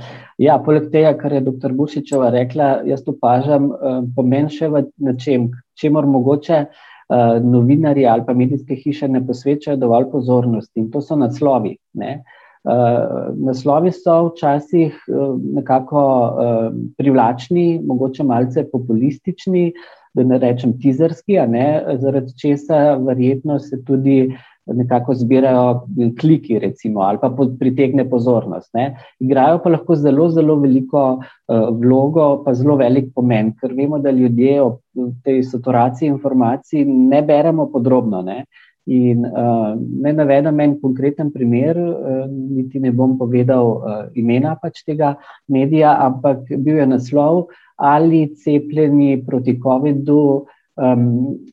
Ja, 0.43 0.57
poleg 0.65 0.89
tega, 0.91 1.13
kar 1.21 1.37
je 1.37 1.45
dr. 1.47 1.71
Bušičeva 1.79 2.33
rekla, 2.35 2.73
jaz 2.89 3.07
opažam 3.07 3.71
uh, 3.71 4.01
pomen 4.17 4.51
še 4.51 4.73
v 4.73 4.83
čem, 5.23 5.47
čemu 5.79 6.03
mogoče 6.17 6.59
uh, 6.67 7.39
novinari 7.47 8.09
ali 8.11 8.27
pa 8.27 8.35
medijske 8.35 8.75
hiše 8.75 9.09
ne 9.09 9.23
posvečajo 9.23 9.79
dovolj 9.79 10.11
pozornosti 10.11 10.83
in 10.83 10.91
to 10.91 11.01
so 11.01 11.17
naslovi. 11.17 11.77
Ne? 12.03 12.25
Uh, 12.67 13.31
naslovi 13.39 13.95
so 13.95 14.19
včasih 14.33 14.99
uh, 15.15 15.39
nekako 15.39 16.03
uh, 16.03 16.69
privlačni, 16.99 17.79
mogoče 17.87 18.27
malce 18.27 18.67
populistični, 18.75 19.69
uh, 19.71 20.02
da 20.15 20.25
ne 20.25 20.39
rečem 20.39 20.75
tizerski, 20.81 21.39
ne, 21.49 21.97
zaradi 22.01 22.35
česa 22.39 22.97
verjetno 23.01 23.59
se 23.59 23.85
tudi 23.85 24.37
nekako 24.67 25.15
zbirajo 25.15 25.87
kliki, 26.21 26.59
recimo, 26.59 27.01
ali 27.01 27.19
pa 27.21 27.31
pritegne 27.59 28.05
pozornost. 28.11 28.71
Ne. 28.75 28.97
Igrajo 29.21 29.59
pa 29.65 29.71
lahko 29.71 29.97
zelo, 29.97 30.29
zelo 30.31 30.57
veliko 30.57 31.05
uh, 31.13 31.69
vlogo, 31.81 32.43
pa 32.45 32.55
zelo 32.55 32.77
velik 32.77 33.11
pomen, 33.15 33.53
ker 33.61 33.75
vemo, 33.75 33.99
da 33.99 34.11
ljudje 34.11 34.61
ob 34.63 34.79
tej 35.25 35.43
saturaciji 35.43 36.09
informacij 36.09 36.85
ne 36.87 37.23
beremo 37.23 37.67
podrobno. 37.73 38.23
Ne. 38.23 38.45
In 38.91 39.23
uh, 39.27 39.75
ne 39.79 40.13
navedem 40.13 40.59
en 40.61 40.73
konkreten 40.81 41.31
primer, 41.31 41.79
uh, 41.79 42.25
niti 42.27 42.81
ne 42.83 42.91
bom 42.91 43.15
povedal 43.19 43.69
uh, 43.77 44.01
imena 44.19 44.57
pač 44.59 44.83
tega 44.83 45.15
medija, 45.47 45.95
ampak 46.03 46.51
bil 46.51 46.81
je 46.81 46.87
naslov, 46.91 47.45
ali 47.79 48.25
cepljeni 48.35 49.21
proti 49.27 49.55
COVID-u 49.63 50.19
um, 50.43 51.07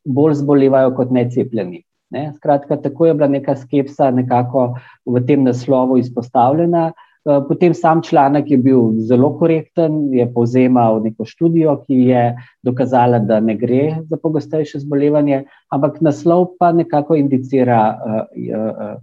bolj 0.05 0.39
zbolevajo 0.41 0.95
kot 0.97 1.13
necepljeni. 1.13 1.83
Ne? 2.09 2.31
Skratka, 2.33 2.79
tako 2.81 3.05
je 3.05 3.13
bila 3.13 3.29
neka 3.29 3.53
skepsa 3.61 4.09
nekako 4.09 4.71
v 5.05 5.21
tem 5.29 5.45
naslovu 5.45 5.99
izpostavljena. 6.01 6.89
Uh, 6.89 7.08
potem 7.23 7.73
sam 7.73 8.01
članek 8.03 8.51
je 8.51 8.57
bil 8.57 8.93
zelo 9.05 9.31
korekten, 9.37 10.13
je 10.13 10.25
povzemal 10.33 11.01
neko 11.03 11.25
študijo, 11.25 11.75
ki 11.87 11.93
je 12.09 12.23
dokazala, 12.63 13.19
da 13.19 13.39
ne 13.39 13.55
gre 13.59 13.99
za 14.09 14.17
pogostejše 14.17 14.79
zbolevanje, 14.79 15.43
ampak 15.69 16.01
naslov 16.01 16.53
pa 16.59 16.71
nekako 16.71 17.15
indicira 17.19 17.81
uh, 17.93 18.21
uh, 18.55 18.93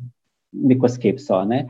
neko 0.53 0.89
skepso. 0.89 1.45
Ne? 1.45 1.67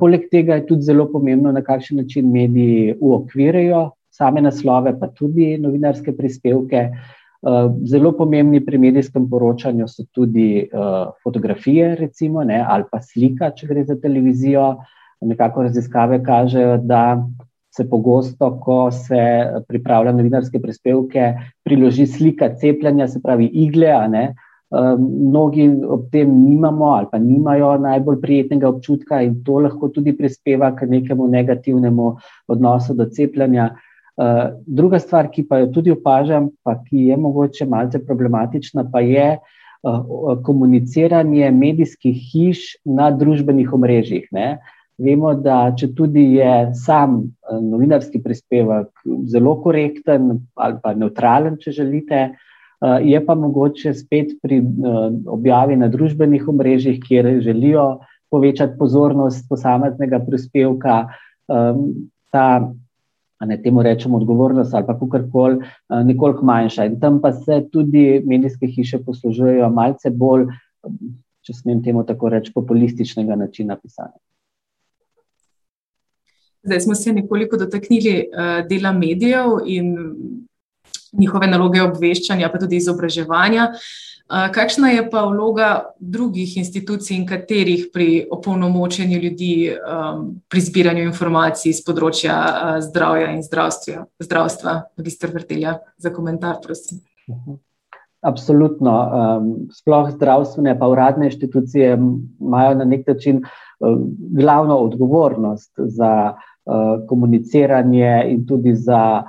Poleg 0.00 0.28
tega 0.30 0.58
je 0.58 0.66
tudi 0.68 0.84
zelo 0.84 1.06
pomembno, 1.08 1.52
na 1.52 1.62
kakšen 1.64 2.02
način 2.02 2.28
mediji 2.32 2.94
uokvirjajo 3.00 3.88
same 4.10 4.42
naslove, 4.44 4.92
pa 5.00 5.08
tudi 5.08 5.54
novinarske 5.58 6.12
prispevke. 6.16 6.82
Eh, 7.40 7.68
zelo 7.88 8.12
pomembni 8.12 8.60
pri 8.64 8.78
medijskem 8.78 9.28
poročanju 9.30 9.86
so 9.88 10.04
tudi 10.12 10.68
fotografije, 11.24 11.94
recimo, 11.96 12.44
ne, 12.44 12.60
ali 12.68 12.84
pa 12.90 13.00
slika, 13.00 13.50
če 13.56 13.70
gre 13.70 13.84
za 13.88 13.96
televizijo. 14.02 14.74
Nekako 15.20 15.62
raziskave 15.62 16.22
kažejo, 16.24 16.76
da 16.76 17.22
se 17.76 17.88
pogosto, 17.90 18.50
ko 18.60 18.90
se 18.90 19.22
pripravlja 19.68 20.12
novinarske 20.12 20.60
prispevke, 20.62 21.34
priloži 21.64 22.06
slika 22.06 22.54
cepljenja, 22.54 23.08
se 23.08 23.22
pravi 23.22 23.46
igle. 23.46 23.92
Uh, 24.70 24.96
mnogi 25.00 25.66
ob 25.88 26.10
tem 26.12 26.30
nimamo 26.30 26.92
ali 26.94 27.06
pa 27.12 27.18
nimajo 27.18 27.76
najbolj 27.78 28.20
prijetnega 28.20 28.68
občutka, 28.68 29.22
in 29.22 29.40
to 29.44 29.58
lahko 29.58 29.88
tudi 29.88 30.14
prispeva 30.16 30.70
k 30.76 30.86
nekemu 30.86 31.26
negativnemu 31.26 32.10
odnosu 32.48 32.94
do 32.94 33.06
cepljenja. 33.10 33.70
Uh, 34.16 34.60
druga 34.66 34.98
stvar, 34.98 35.30
ki 35.30 35.46
pa 35.48 35.62
jo 35.62 35.70
tudi 35.74 35.94
opažam, 35.94 36.50
pa 36.62 36.76
ki 36.84 37.08
je 37.10 37.16
mogoče 37.16 37.66
malce 37.66 38.02
problematična, 38.06 38.84
pa 38.92 39.00
je 39.00 39.38
uh, 39.38 40.36
komuniciranje 40.46 41.50
medijskih 41.50 42.18
hiš 42.32 42.66
na 42.84 43.10
družbenih 43.10 43.72
omrežjih. 43.72 44.28
Ne? 44.32 44.58
Vemo, 45.00 45.32
da 45.34 45.70
če 45.76 45.90
tudi 45.96 46.22
je 46.36 46.52
sam 46.76 47.16
uh, 47.22 47.58
novinarski 47.62 48.20
prispevek 48.22 49.04
zelo 49.32 49.56
korekten 49.64 50.34
ali 50.60 50.78
pa 50.82 50.92
neutralen, 50.94 51.56
če 51.60 51.72
želite, 51.78 52.20
uh, 52.30 52.98
je 53.04 53.20
pa 53.24 53.36
mogoče 53.38 53.94
spet 53.96 54.36
pri 54.42 54.60
uh, 54.60 55.08
objavi 55.32 55.78
na 55.80 55.88
družbenih 55.88 56.48
omrežjih, 56.52 57.00
kjer 57.06 57.32
želijo 57.40 57.86
povečati 58.30 58.78
pozornost 58.78 59.48
posameznega 59.50 60.20
prispevka. 60.22 61.00
Ta 62.30 62.44
ne 63.42 63.56
temu 63.62 63.82
rečemo 63.82 64.20
odgovornost 64.20 64.74
ali 64.74 64.86
pa 64.86 64.94
kakorkoli, 64.94 65.66
nekoliko 66.06 66.46
manjša. 66.46 66.84
In 66.86 67.00
tam 67.00 67.18
pa 67.20 67.32
se 67.32 67.58
tudi 67.72 68.22
medijske 68.22 68.70
hiše 68.70 69.00
poslužujejo 69.02 69.72
malce 69.74 70.14
bolj, 70.14 70.46
če 71.42 71.56
smem 71.58 71.82
temu 71.82 72.04
tako 72.06 72.30
reči, 72.30 72.52
populističnega 72.54 73.34
načina 73.34 73.74
pisanja. 73.82 74.14
Zdaj 76.62 76.80
smo 76.80 76.94
se 76.94 77.12
nekoliko 77.12 77.56
dotaknili 77.56 78.14
uh, 78.28 78.68
dela 78.68 78.92
medijev 78.92 79.60
in 79.66 79.96
njihove 81.12 81.46
naloge 81.46 81.82
obveščanja, 81.82 82.50
pa 82.52 82.58
tudi 82.58 82.76
izobraževanja. 82.76 83.70
Uh, 84.30 84.46
Kakšna 84.54 84.92
je 84.92 85.06
pa 85.10 85.24
vloga 85.26 85.70
drugih 85.98 86.56
institucij 86.60 87.16
in 87.16 87.24
katerih 87.26 87.88
pri 87.92 88.26
opolnomočenju 88.30 89.18
ljudi 89.18 89.54
um, 89.72 90.28
pri 90.48 90.60
zbiranju 90.60 91.08
informacij 91.08 91.72
iz 91.72 91.80
področja 91.86 92.36
uh, 92.36 92.76
zdravja 92.84 93.32
in 93.34 93.42
zdravstva? 93.42 94.04
Zdravstva, 94.22 94.76
magistr 95.00 95.34
Vrtelja, 95.34 95.80
za 95.98 96.14
komentar, 96.14 96.60
prosim. 96.62 97.02
Absolutno. 98.20 98.92
Sploh 99.72 100.10
zdravstvene 100.12 100.74
pa 100.78 100.88
uradne 100.92 101.30
inštitucije 101.30 101.94
imajo 101.96 102.74
na 102.76 102.84
nek 102.84 103.06
način 103.08 103.40
glavno 104.36 104.76
odgovornost 104.76 105.72
za 105.76 106.34
komuniciranje 107.08 108.24
in 108.28 108.46
tudi 108.46 108.74
za 108.74 109.22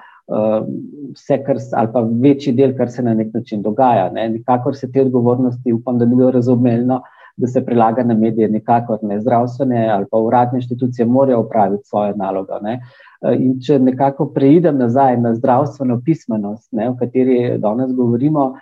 vse, 1.13 1.43
kar, 1.45 1.57
ali 1.73 1.89
pa 1.93 2.01
večji 2.21 2.53
del, 2.53 2.75
kar 2.77 2.89
se 2.91 3.03
na 3.03 3.13
nek 3.13 3.33
način 3.33 3.61
dogaja. 3.61 4.09
Ne. 4.09 4.29
Nikakor 4.29 4.75
se 4.75 4.91
te 4.91 5.01
odgovornosti, 5.01 5.73
upam, 5.73 5.99
da 5.99 6.05
ni 6.05 6.15
bilo 6.15 6.31
razumljeno, 6.31 7.01
da 7.37 7.47
se 7.47 7.65
prelaga 7.65 8.03
na 8.03 8.13
medije, 8.13 8.49
nikakor 8.49 8.99
ne. 9.01 9.19
Zdravstvene 9.19 9.89
ali 9.89 10.05
pa 10.11 10.17
uradne 10.17 10.59
inštitucije 10.59 11.05
morajo 11.05 11.41
upraviti 11.41 11.87
svojo 11.87 12.15
nalogo. 12.15 12.59
Ne. 12.61 12.79
In 13.39 13.59
če 13.61 13.79
nekako 13.79 14.25
preidem 14.33 14.77
nazaj 14.77 15.17
na 15.21 15.35
zdravstveno 15.35 16.01
pismenost, 16.05 16.71
ne, 16.71 16.89
o 16.89 16.95
kateri 16.97 17.57
danes 17.57 17.91
govorimo, 17.93 18.53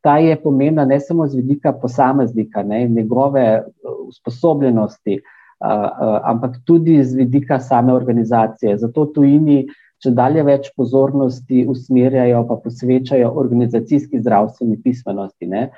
ta 0.00 0.18
je 0.18 0.36
pomembna 0.42 0.84
ne 0.84 1.00
samo 1.00 1.26
z 1.26 1.36
vidika 1.36 1.72
posameznika, 1.72 2.62
ne, 2.62 2.88
njegove 2.88 3.62
usposobljenosti, 4.08 5.20
ampak 5.60 6.60
tudi 6.64 6.98
z 7.04 7.16
vidika 7.16 7.60
same 7.60 7.92
organizacije. 7.92 8.76
Zato 8.78 9.06
tujini 9.14 9.64
če 10.02 10.12
dalje 10.16 10.44
več 10.44 10.70
pozornosti 10.76 11.64
usmerjajo, 11.72 12.44
pa 12.48 12.58
posvečajo 12.60 13.32
organizacijski 13.40 14.20
zdravstveni 14.20 14.78
pismenosti. 14.84 15.48
Ne? 15.48 15.68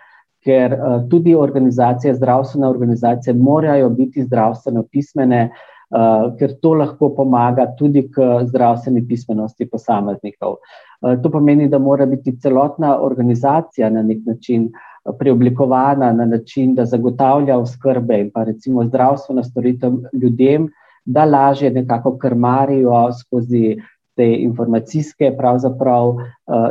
Ker 0.45 0.75
uh, 0.75 0.99
tudi 1.11 1.35
organizacije, 1.39 2.15
zdravstvene 2.19 2.69
organizacije, 2.69 3.35
morajo 3.35 3.91
biti 3.95 4.25
zdravstveno 4.27 4.85
pismene, 4.91 5.49
uh, 5.51 6.29
ker 6.39 6.55
to 6.63 6.75
lahko 6.83 7.13
pomaga 7.15 7.69
tudi 7.79 8.07
k 8.11 8.29
zdravstveni 8.51 9.05
pismenosti 9.07 9.69
posameznikov. 9.71 10.59
Uh, 10.59 10.88
to 11.23 11.31
pomeni, 11.31 11.69
da 11.69 11.79
mora 11.79 12.07
biti 12.07 12.39
celotna 12.41 13.01
organizacija 13.03 13.91
na 13.91 14.03
nek 14.03 14.19
način 14.27 14.71
preoblikovana 15.19 16.13
na 16.13 16.25
način, 16.25 16.75
da 16.75 16.85
zagotavlja 16.85 17.59
oskrbe 17.59 18.21
in 18.21 18.31
pa 18.35 18.45
recimo 18.45 18.85
zdravstveno 18.85 19.45
storitev 19.45 19.93
ljudem, 20.13 20.69
da 21.05 21.25
lažje 21.25 21.71
nekako 21.71 22.19
krmarijo 22.19 23.13
skozi 23.13 23.77
te 24.17 24.27
informacijske 24.35 25.35
pravzaprav 25.39 26.09
uh, 26.09 26.25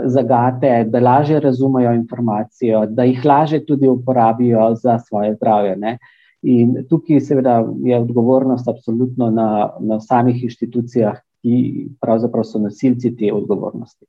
zagate, 0.05 0.83
da 0.83 0.99
lažje 0.99 1.39
razumejo 1.39 1.93
informacijo, 1.93 2.85
da 2.85 3.03
jih 3.03 3.25
lažje 3.25 3.65
tudi 3.65 3.87
uporabijo 3.87 4.75
za 4.75 4.99
svoje 4.99 5.35
zdravje. 5.35 5.75
Ne? 5.75 5.97
In 6.41 6.75
tukaj, 6.89 7.19
seveda, 7.19 7.63
je 7.83 7.99
odgovornost 7.99 8.67
absolutno 8.67 9.31
na, 9.31 9.69
na 9.79 9.99
samih 9.99 10.43
inštitucijah, 10.43 11.17
ki 11.41 11.87
pravzaprav 12.01 12.43
so 12.43 12.59
nosilci 12.59 13.15
te 13.15 13.31
odgovornosti. 13.33 14.05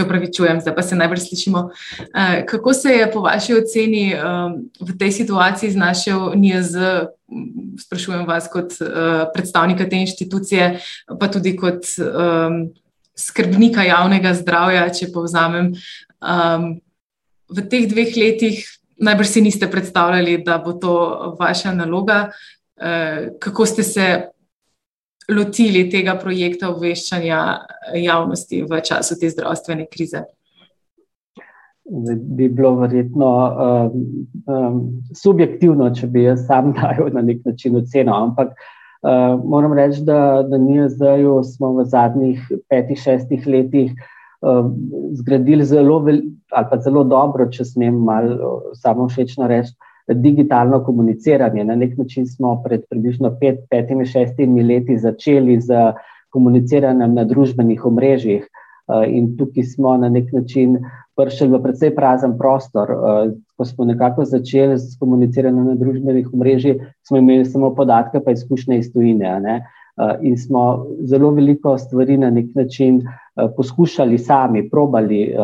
Se 0.00 0.06
upravičujem, 0.06 0.60
zdaj 0.60 0.74
pa 0.74 0.82
se 0.82 0.96
najbrž 0.96 1.20
slišimo. 1.28 1.70
Eh, 2.00 2.46
kako 2.46 2.72
se 2.72 2.88
je 2.88 3.12
po 3.12 3.20
vaši 3.20 3.54
oceni 3.54 4.12
ehm, 4.12 4.56
v 4.80 4.98
tej 4.98 5.12
situaciji 5.12 5.70
znašel 5.70 6.32
NIAZ, 6.34 6.74
sprašujem 7.84 8.26
vas 8.26 8.48
kot 8.52 8.72
eh, 8.80 9.24
predstavnika 9.34 9.88
te 9.88 9.96
inštitucije, 9.96 10.80
pa 11.20 11.28
tudi 11.28 11.56
kot 11.56 11.84
ehm, 11.98 12.70
skrbnika 13.16 13.84
javnega 13.84 14.34
zdravja, 14.34 14.88
če 14.88 15.12
povzamem. 15.12 15.74
Ehm, 16.24 16.80
v 17.50 17.66
teh 17.68 17.88
dveh 17.90 18.16
letih 18.16 18.64
najbrž 19.00 19.28
si 19.28 19.42
niste 19.42 19.66
predstavljali, 19.70 20.40
da 20.44 20.58
bo 20.58 20.72
to 20.72 20.94
vaša 21.40 21.74
naloga. 21.74 22.30
Eh, 22.80 23.36
kako 23.40 23.66
ste 23.66 23.82
se 23.82 24.06
lotili 25.30 25.86
tega 25.90 26.16
projekta 26.20 26.70
obveščanja 26.70 27.40
javnosti 28.00 28.62
v 28.68 28.82
času 28.86 29.16
te 29.20 29.30
zdravstvene 29.30 29.86
krize? 29.90 30.24
Bi 31.90 32.48
bilo 32.48 32.76
verjetno 32.78 33.30
um, 33.30 34.04
um, 34.46 34.76
subjektivno, 35.16 35.90
če 35.94 36.06
bi 36.06 36.28
jaz 36.28 36.44
sam 36.46 36.72
dal 36.76 37.10
na 37.14 37.24
nek 37.26 37.42
način 37.46 37.80
oceno, 37.80 38.14
ampak 38.28 38.54
uh, 38.54 39.34
moram 39.42 39.74
reči, 39.78 40.04
da, 40.06 40.46
mi 40.58 40.86
zdaj 40.88 41.26
smo 41.54 41.74
v 41.80 41.88
zadnjih 41.90 42.46
petih, 42.70 42.98
šestih 43.00 43.46
letih 43.46 43.92
uh, 43.92 44.70
zgradili 45.18 45.66
zelo, 45.66 45.98
ali 46.06 46.66
pa 46.70 46.78
zelo 46.78 47.04
dobro, 47.04 47.50
če 47.50 47.66
smem 47.74 48.02
malo 48.06 48.74
samo 48.78 49.08
všečno 49.10 49.50
reči 49.50 49.74
digitalno 50.14 50.84
komuniciranje. 50.84 51.64
Na 51.64 51.74
nek 51.74 51.98
način 51.98 52.26
smo 52.26 52.62
pred 52.64 52.82
približno 52.90 53.36
pet, 53.40 53.60
petimi, 53.70 54.06
šestimi 54.06 54.62
leti 54.62 54.98
začeli 54.98 55.60
z 55.60 55.92
komuniciranjem 56.30 57.14
na 57.14 57.24
družbenih 57.24 57.84
omrežjih. 57.86 58.48
Eh, 58.90 59.06
in 59.16 59.36
tukaj 59.36 59.64
smo 59.64 59.96
na 59.96 60.08
nek 60.08 60.32
način 60.32 60.78
prišli 61.16 61.48
v 61.48 61.62
precej 61.62 61.94
prazen 61.94 62.36
prostor. 62.38 62.90
Eh, 62.90 63.32
ko 63.56 63.64
smo 63.64 63.84
nekako 63.84 64.24
začeli 64.24 64.78
s 64.78 64.96
komuniciranjem 64.98 65.66
na 65.66 65.74
družbenih 65.74 66.32
omrežjih, 66.32 66.80
smo 67.06 67.18
imeli 67.18 67.44
samo 67.44 67.74
podatke, 67.74 68.20
pa 68.24 68.32
izkušnje 68.32 68.78
iz 68.78 68.92
tujine. 68.92 69.36
Eh, 69.38 69.60
in 70.22 70.38
smo 70.38 70.86
zelo 71.04 71.30
veliko 71.30 71.78
stvari 71.78 72.16
na 72.16 72.30
nek 72.30 72.54
način 72.54 73.02
poskušali 73.56 74.18
sami, 74.18 74.70
probali 74.70 75.34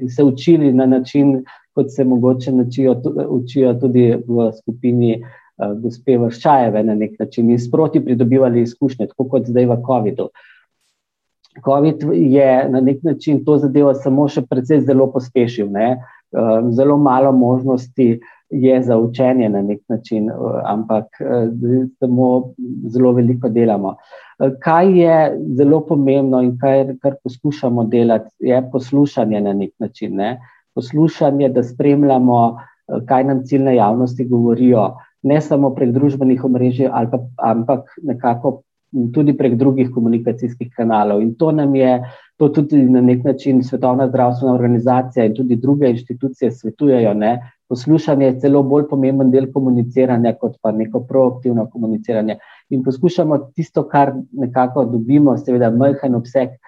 in 0.00 0.08
se 0.10 0.24
učili 0.24 0.72
na 0.72 0.86
način, 0.86 1.44
kot 1.74 1.86
se 1.90 2.04
mogoče 2.04 2.52
načijo, 2.52 2.94
učijo 3.28 3.74
tudi 3.74 4.14
v 4.28 4.50
skupini 4.58 5.22
gospe 5.76 6.18
Vrščajeve 6.18 6.82
na 6.82 6.94
nek 6.94 7.18
način 7.18 7.50
in 7.50 7.58
sproti 7.58 8.00
pridobivali 8.04 8.62
izkušnje, 8.62 9.06
tako 9.06 9.28
kot 9.28 9.46
zdaj 9.46 9.66
v 9.66 9.76
COVID-u. 9.86 10.28
COVID 11.64 12.02
je 12.12 12.68
na 12.70 12.80
nek 12.80 13.02
način 13.02 13.44
to 13.44 13.58
zadevo 13.62 13.94
samo 13.94 14.26
še 14.28 14.42
precej 14.50 14.82
zelo 14.88 15.06
pospešil, 15.12 15.70
ne? 15.70 15.98
Uh, 16.34 16.66
zelo 16.74 16.96
malo 16.98 17.30
možnosti 17.32 18.18
je 18.54 18.82
za 18.82 18.98
učenje 18.98 19.48
na 19.48 19.62
nek 19.62 19.80
način, 19.88 20.30
uh, 20.30 20.60
ampak 20.64 21.06
uh, 21.20 21.50
samo 21.98 22.54
zelo 22.88 23.12
veliko 23.12 23.48
delamo. 23.48 23.96
Kaj 24.60 25.00
je 25.00 25.16
zelo 25.56 25.80
pomembno 25.86 26.42
in 26.42 26.56
kaj, 26.58 26.96
kar 27.02 27.14
poskušamo 27.24 27.84
delati, 27.84 28.30
je 28.38 28.62
poslušanje 28.72 29.40
na 29.40 29.52
nek 29.52 29.70
način. 29.78 30.16
Ne? 30.16 30.40
Poslušanje, 30.74 31.48
da 31.48 31.62
spremljamo, 31.62 32.56
eh, 32.88 33.04
kaj 33.06 33.24
nam 33.24 33.44
ciljne 33.44 33.76
javnosti 33.76 34.24
govorijo, 34.28 34.94
ne 35.22 35.40
samo 35.40 35.70
prek 35.74 35.92
družbenih 35.92 36.44
omrežij, 36.44 36.88
pa, 37.10 37.18
ampak 37.36 37.94
nekako 38.02 38.62
tudi 39.14 39.36
prek 39.36 39.54
drugih 39.54 39.90
komunikacijskih 39.94 40.72
kanalov. 40.76 41.22
In 41.22 41.34
to 41.34 41.52
nam 41.52 41.74
je, 41.74 42.02
to 42.36 42.48
tudi 42.48 42.82
na 42.90 43.00
nek 43.00 43.24
način 43.24 43.62
Svetovna 43.62 44.08
zdravstvena 44.08 44.54
organizacija 44.54 45.24
in 45.24 45.34
tudi 45.34 45.56
druge 45.56 45.90
inštitucije 45.90 46.50
svetujejo. 46.50 47.14
Ne? 47.14 47.38
Poslušanje 47.68 48.26
je 48.26 48.38
celo 48.40 48.62
bolj 48.62 48.84
pomemben 48.90 49.30
del 49.32 49.46
komuniciranja, 49.52 50.34
kot 50.40 50.58
pa 50.62 50.72
neko 50.72 51.00
proaktivno 51.08 51.66
komuniciranje. 51.72 52.38
In 52.70 52.82
poskušamo 52.84 53.38
tisto, 53.56 53.86
kar 53.88 54.12
nekako 54.32 54.84
dobimo, 54.84 55.36
seveda, 55.38 55.70
majhen 55.70 56.14
obseg 56.14 56.58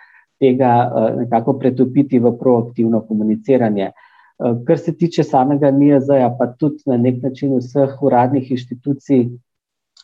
tega 0.40 0.72
eh, 0.86 1.11
nekako 1.24 1.59
pretopiti 1.59 2.18
v 2.18 2.32
proaktivno 2.38 3.03
komuniciranje. 3.09 3.90
Eh, 3.90 4.57
kar 4.66 4.78
se 4.78 4.97
tiče 4.97 5.24
samega 5.24 5.70
NIAZ-a, 5.70 6.30
pa 6.38 6.47
tudi 6.47 6.82
na 6.86 6.97
nek 6.97 7.22
način 7.22 7.57
vseh 7.59 8.03
uradnih 8.03 8.51
inštitucij, 8.51 9.28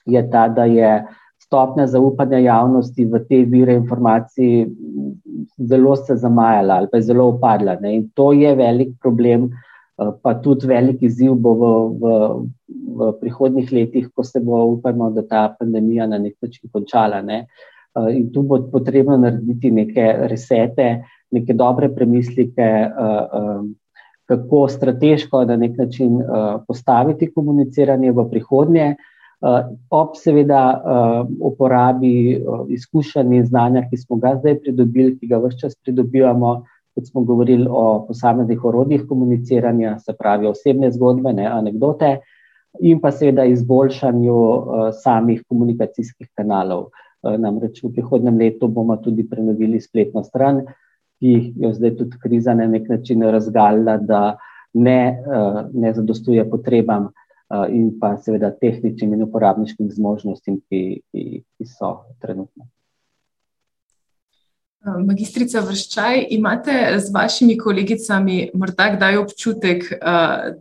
je 0.07 0.23
ta, 0.31 0.49
da 0.49 0.65
je 0.65 0.93
stopnja 1.39 1.87
zaupanja 1.87 2.39
javnosti 2.39 3.05
v 3.05 3.19
te 3.29 3.43
vire 3.45 3.75
informacij 3.77 4.67
zelo 5.59 5.97
se 5.97 6.17
zamajala 6.17 6.75
ali 6.75 6.89
pa 6.91 6.97
je 6.97 7.03
zelo 7.03 7.29
upadla. 7.29 7.77
Ne? 7.81 7.97
In 7.97 8.09
to 8.15 8.33
je 8.33 8.55
velik 8.57 8.97
problem, 9.01 9.51
pa 9.97 10.35
tudi 10.41 10.67
velik 10.67 11.03
izziv 11.03 11.35
bo 11.35 11.53
v, 11.59 11.73
v, 12.01 12.15
v 12.97 13.11
prihodnih 13.21 13.73
letih, 13.73 14.09
ko 14.15 14.25
se 14.25 14.41
bo, 14.41 14.65
upajmo, 14.77 15.11
da 15.13 15.23
ta 15.29 15.43
pandemija 15.59 16.07
na 16.07 16.19
nek 16.19 16.37
način 16.43 16.71
končala. 16.73 17.21
Ne? 17.23 17.47
Eh, 17.93 18.17
in 18.17 18.33
tu 18.33 18.43
bo 18.43 18.57
potrebno 18.73 19.19
narediti 19.21 19.71
neke 19.71 20.05
resete, 20.29 21.05
neke 21.33 21.53
dobre 21.53 21.91
premislike, 21.93 22.63
eh, 22.63 22.89
eh, 22.89 23.63
kako 24.27 24.69
strateško 24.69 25.45
na 25.45 25.57
nek 25.57 25.77
način 25.77 26.21
postaviti 26.67 27.27
komuniciranje 27.35 28.13
v 28.13 28.25
prihodnje, 28.31 28.95
ob 29.91 30.15
seveda 30.17 30.61
uporabi 31.41 32.41
izkušenj 32.69 33.35
in 33.35 33.45
znanja, 33.47 33.83
ki 33.91 33.97
smo 33.99 34.17
ga 34.23 34.37
zdaj 34.39 34.61
pridobili, 34.63 35.19
ki 35.19 35.27
ga 35.27 35.43
vse 35.43 35.59
čas 35.59 35.77
pridobivamo. 35.85 36.53
Kot 36.95 37.09
smo 37.09 37.23
govorili 37.25 37.67
o 37.71 38.05
posameznih 38.09 38.65
orodjih 38.65 39.07
komuniciranja, 39.09 39.99
se 39.99 40.13
pravi 40.19 40.47
osebne 40.47 40.91
zgodbe, 40.93 41.33
ne 41.33 41.47
anekdote, 41.47 42.19
in 42.81 43.01
pa 43.01 43.11
seveda 43.13 43.45
izboljšanju 43.45 44.35
uh, 44.35 44.85
samih 45.03 45.43
komunikacijskih 45.49 46.29
kanalov. 46.37 46.91
Uh, 47.23 47.39
namreč 47.41 47.83
v 47.85 47.93
prihodnem 47.97 48.39
letu 48.39 48.69
bomo 48.69 48.97
tudi 48.97 49.25
prenovili 49.29 49.81
spletno 49.81 50.25
stran, 50.25 50.63
ki 51.23 51.53
jo 51.57 51.73
zdaj 51.73 51.97
tudi 51.97 52.19
kriza 52.23 52.55
na 52.55 52.67
nek 52.67 52.89
način 52.89 53.23
razgalila, 53.23 53.97
da 53.97 54.37
ne, 54.75 55.23
eh, 55.23 55.65
ne 55.73 55.93
zadostuje 55.95 56.51
potrebam 56.51 57.13
in 57.69 57.91
pa 58.01 58.17
seveda 58.17 58.51
tehničnim 58.51 59.13
in 59.13 59.23
uporabniškim 59.23 59.91
zmožnostim, 59.93 60.57
ki, 60.69 61.03
ki, 61.13 61.43
ki 61.45 61.67
so 61.69 61.91
trenutno. 62.21 62.65
Magistrica 64.83 65.61
Vrščaj, 65.63 66.25
imate 66.35 66.75
z 66.99 67.13
vašimi 67.15 67.55
kolegicami 67.59 68.51
morda 68.59 68.89
kdaj 68.97 69.17
občutek, 69.21 69.85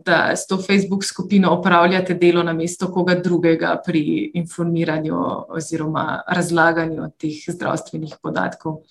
da 0.06 0.18
s 0.36 0.46
to 0.46 0.60
Facebook 0.62 1.02
skupino 1.04 1.50
opravljate 1.50 2.14
delo 2.14 2.42
na 2.46 2.52
mesto 2.54 2.86
koga 2.92 3.16
drugega 3.18 3.74
pri 3.86 4.30
informiranju 4.38 5.18
oziroma 5.58 6.22
razlaganju 6.28 7.08
teh 7.18 7.40
zdravstvenih 7.48 8.14
podatkov? 8.22 8.84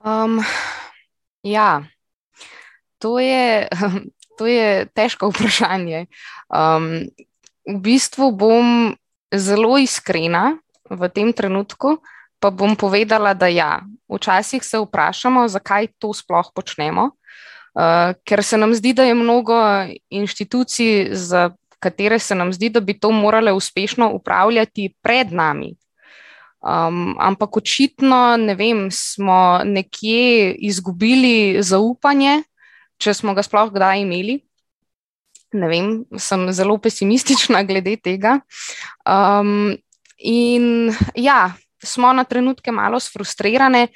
Um, 0.00 0.40
ja, 1.42 1.82
to 2.98 3.18
je, 3.20 3.68
to 4.38 4.46
je 4.46 4.86
težko 4.96 5.28
vprašanje. 5.28 6.06
Um, 6.48 7.04
v 7.68 7.76
bistvu 7.84 8.32
bom 8.32 8.96
zelo 9.28 9.76
iskrena 9.76 10.56
v 10.88 11.12
tem 11.12 11.36
trenutku 11.36 12.00
pa 12.40 12.50
bom 12.50 12.76
povedala, 12.76 13.34
da 13.34 13.46
ja, 13.46 13.80
včasih 14.08 14.64
se 14.64 14.80
vprašamo, 14.80 15.48
zakaj 15.48 15.92
to 15.98 16.14
sploh 16.16 16.48
počnemo, 16.54 17.10
uh, 17.76 18.16
ker 18.24 18.42
se 18.44 18.56
nam 18.56 18.74
zdi, 18.74 18.94
da 18.96 19.04
je 19.04 19.14
mnogo 19.14 19.56
inštitucij, 20.10 21.12
za 21.12 21.50
katere 21.80 22.18
se 22.18 22.34
nam 22.34 22.52
zdi, 22.52 22.68
da 22.68 22.80
bi 22.80 22.98
to 22.98 23.10
morale 23.10 23.52
uspešno 23.52 24.10
upravljati 24.12 24.92
pred 25.02 25.32
nami. 25.32 25.74
Um, 26.60 27.16
ampak 27.18 27.56
očitno, 27.56 28.36
ne 28.36 28.54
vem, 28.54 28.90
smo 28.92 29.60
nekje 29.64 30.52
izgubili 30.52 31.62
zaupanje, 31.62 32.42
če 33.00 33.14
smo 33.16 33.32
ga 33.34 33.42
sploh 33.42 33.72
kdaj 33.72 34.02
imeli. 34.04 34.36
Ne 35.56 35.70
vem, 35.72 35.88
sem 36.20 36.44
zelo 36.52 36.76
pesimistična 36.78 37.62
glede 37.68 37.96
tega. 37.96 38.38
Um, 39.08 39.72
in 40.18 40.92
ja, 41.16 41.54
smo 41.84 42.12
na 42.12 42.24
trenutke 42.24 42.72
malo 42.72 43.00
frustrirane, 43.00 43.88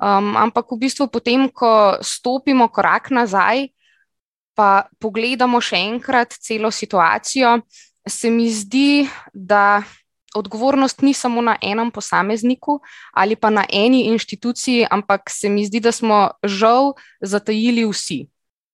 um, 0.00 0.36
ampak 0.36 0.72
v 0.72 0.80
bistvu 0.86 1.08
potem, 1.08 1.48
ko 1.48 1.98
stopimo 2.02 2.68
korak 2.68 3.10
nazaj, 3.10 3.68
pa 4.54 4.88
pogledamo 5.00 5.60
še 5.60 5.78
enkrat 5.88 6.36
celo 6.36 6.70
situacijo, 6.70 7.60
se 8.08 8.30
mi 8.30 8.50
zdi, 8.50 9.08
da 9.32 9.82
odgovornost 10.34 11.02
ni 11.02 11.14
samo 11.14 11.42
na 11.42 11.56
enem 11.62 11.90
posamezniku 11.90 12.80
ali 13.12 13.36
pa 13.36 13.50
na 13.50 13.64
eni 13.66 14.06
inštituciji, 14.12 14.86
ampak 14.90 15.30
se 15.30 15.48
mi 15.48 15.64
zdi, 15.66 15.80
da 15.80 15.92
smo 15.92 16.30
žal 16.44 16.94
zatajili 17.20 17.84
vsi. 17.88 18.26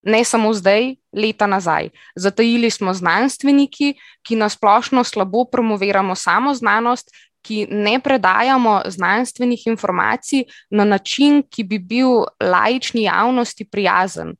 Ne 0.07 0.23
samo 0.23 0.53
zdaj, 0.53 0.95
leta 1.11 1.47
nazaj. 1.47 1.89
Zatajili 2.15 2.69
smo 2.71 2.93
znanstveniki, 2.93 3.95
ki 4.23 4.35
nasplošno 4.35 5.03
slabo 5.03 5.45
promoviramo 5.51 6.15
samo 6.15 6.53
znanost, 6.53 7.11
ki 7.41 7.67
ne 7.71 7.99
predajamo 8.03 8.81
znanstvenih 8.85 9.67
informacij 9.67 10.43
na 10.69 10.85
način, 10.85 11.43
ki 11.49 11.63
bi 11.63 11.79
bil 11.79 12.25
laični 12.43 13.03
javnosti 13.03 13.65
prijazen. 13.69 14.35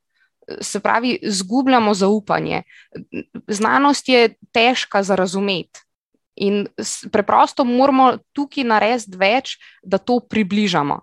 Se 0.62 0.80
pravi, 0.80 1.18
izgubljamo 1.22 1.94
zaupanje. 1.94 2.64
Znanost 3.48 4.10
je 4.10 4.36
težka 4.52 5.04
za 5.04 5.16
razumeti. 5.16 5.84
In 6.36 6.68
preprosto 7.12 7.64
moramo 7.66 8.18
tukaj 8.34 8.64
narediti 8.64 9.18
več, 9.18 9.58
da 9.84 9.98
to 9.98 10.20
približamo. 10.20 11.02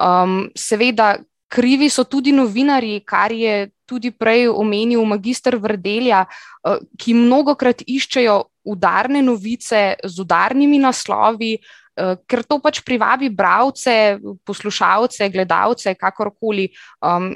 Um, 0.00 0.48
seveda, 0.56 1.18
krivi 1.52 1.90
so 1.92 2.04
tudi 2.08 2.32
novinari, 2.32 3.02
kar 3.04 3.32
je 3.32 3.68
tudi 3.88 4.08
prej 4.10 4.48
omenil 4.48 5.04
magistr 5.04 5.58
Vrdelja, 5.60 6.24
uh, 6.24 6.80
ki 6.96 7.14
mnogokrat 7.18 7.84
iščejo 7.84 8.38
udarne 8.72 9.20
novice 9.24 9.82
z 10.00 10.22
udarnimi 10.24 10.80
naslovi, 10.80 11.56
uh, 11.58 12.14
ker 12.24 12.44
to 12.48 12.56
pač 12.64 12.80
privabi 12.86 13.28
bralce, 13.28 14.16
poslušalce, 14.48 15.28
gledalce, 15.34 15.92
kakorkoli. 15.98 16.70
Um, 17.04 17.34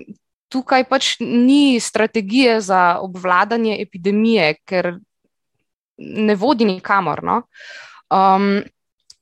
tukaj 0.48 0.86
pač 0.88 1.16
ni 1.20 1.76
strategije 1.82 2.60
za 2.64 2.98
obvladanje 3.02 3.76
epidemije, 3.82 4.54
ker 4.64 4.94
ne 5.98 6.34
vodi 6.38 6.64
nikamor. 6.64 7.20
No? 7.24 7.42
Um, 8.08 8.62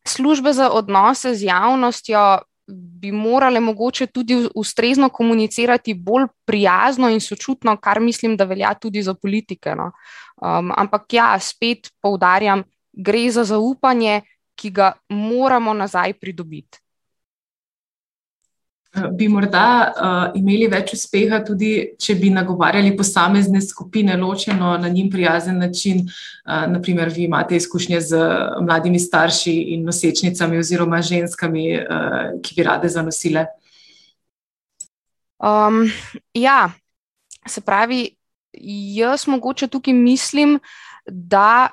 službe 0.06 0.52
za 0.52 0.70
odnose 0.70 1.34
z 1.34 1.48
javnostjo 1.48 2.44
bi 2.66 3.12
morale 3.12 3.60
mogoče 3.60 4.06
tudi 4.06 4.36
ustrezno 4.54 5.08
komunicirati 5.08 5.94
bolj 5.94 6.26
prijazno 6.44 7.10
in 7.10 7.20
sočutno, 7.20 7.76
kar 7.76 8.00
mislim, 8.00 8.36
da 8.36 8.44
velja 8.44 8.74
tudi 8.74 9.02
za 9.02 9.14
politike. 9.14 9.74
No. 9.74 9.90
Um, 10.36 10.72
ampak 10.76 11.12
ja, 11.12 11.38
spet 11.40 11.90
poudarjam, 12.00 12.64
gre 12.92 13.30
za 13.30 13.44
zaupanje, 13.44 14.22
ki 14.54 14.70
ga 14.70 14.92
moramo 15.08 15.74
nazaj 15.74 16.12
pridobiti. 16.20 16.83
Bi 18.94 19.26
morda 19.28 19.66
uh, 19.90 20.36
imeli 20.38 20.68
več 20.70 20.92
uspeha, 20.94 21.40
tudi 21.42 21.70
če 21.98 22.14
bi 22.14 22.28
nagovarjali 22.30 22.92
posamezne 22.94 23.58
skupine 23.62 24.14
ločeno 24.16 24.76
na 24.78 24.88
njim 24.88 25.08
prijazen 25.10 25.58
način. 25.58 26.04
Uh, 26.06 26.68
naprimer, 26.70 27.10
vi 27.10 27.24
imate 27.26 27.56
izkušnje 27.56 28.00
z 28.00 28.20
mladimi 28.62 29.00
starši 29.02 29.54
in 29.74 29.82
nosečnicami, 29.84 30.60
oziroma 30.62 31.02
ženskami, 31.02 31.66
uh, 31.80 32.18
ki 32.42 32.54
bi 32.54 32.66
rade 32.66 32.88
zanosile. 32.88 33.46
Um, 35.42 35.82
ja, 36.34 36.70
se 37.46 37.60
pravi, 37.60 38.14
jaz 38.94 39.26
mogoče 39.26 39.66
tukaj 39.68 39.94
mislim, 39.94 40.60
da 41.06 41.68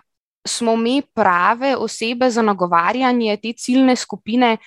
smo 0.48 0.76
mi 0.76 1.02
prave 1.14 1.76
osebe 1.78 2.30
za 2.30 2.42
nagovarjanje 2.42 3.38
te 3.38 3.54
ciljne 3.54 3.96
skupine. 3.96 4.58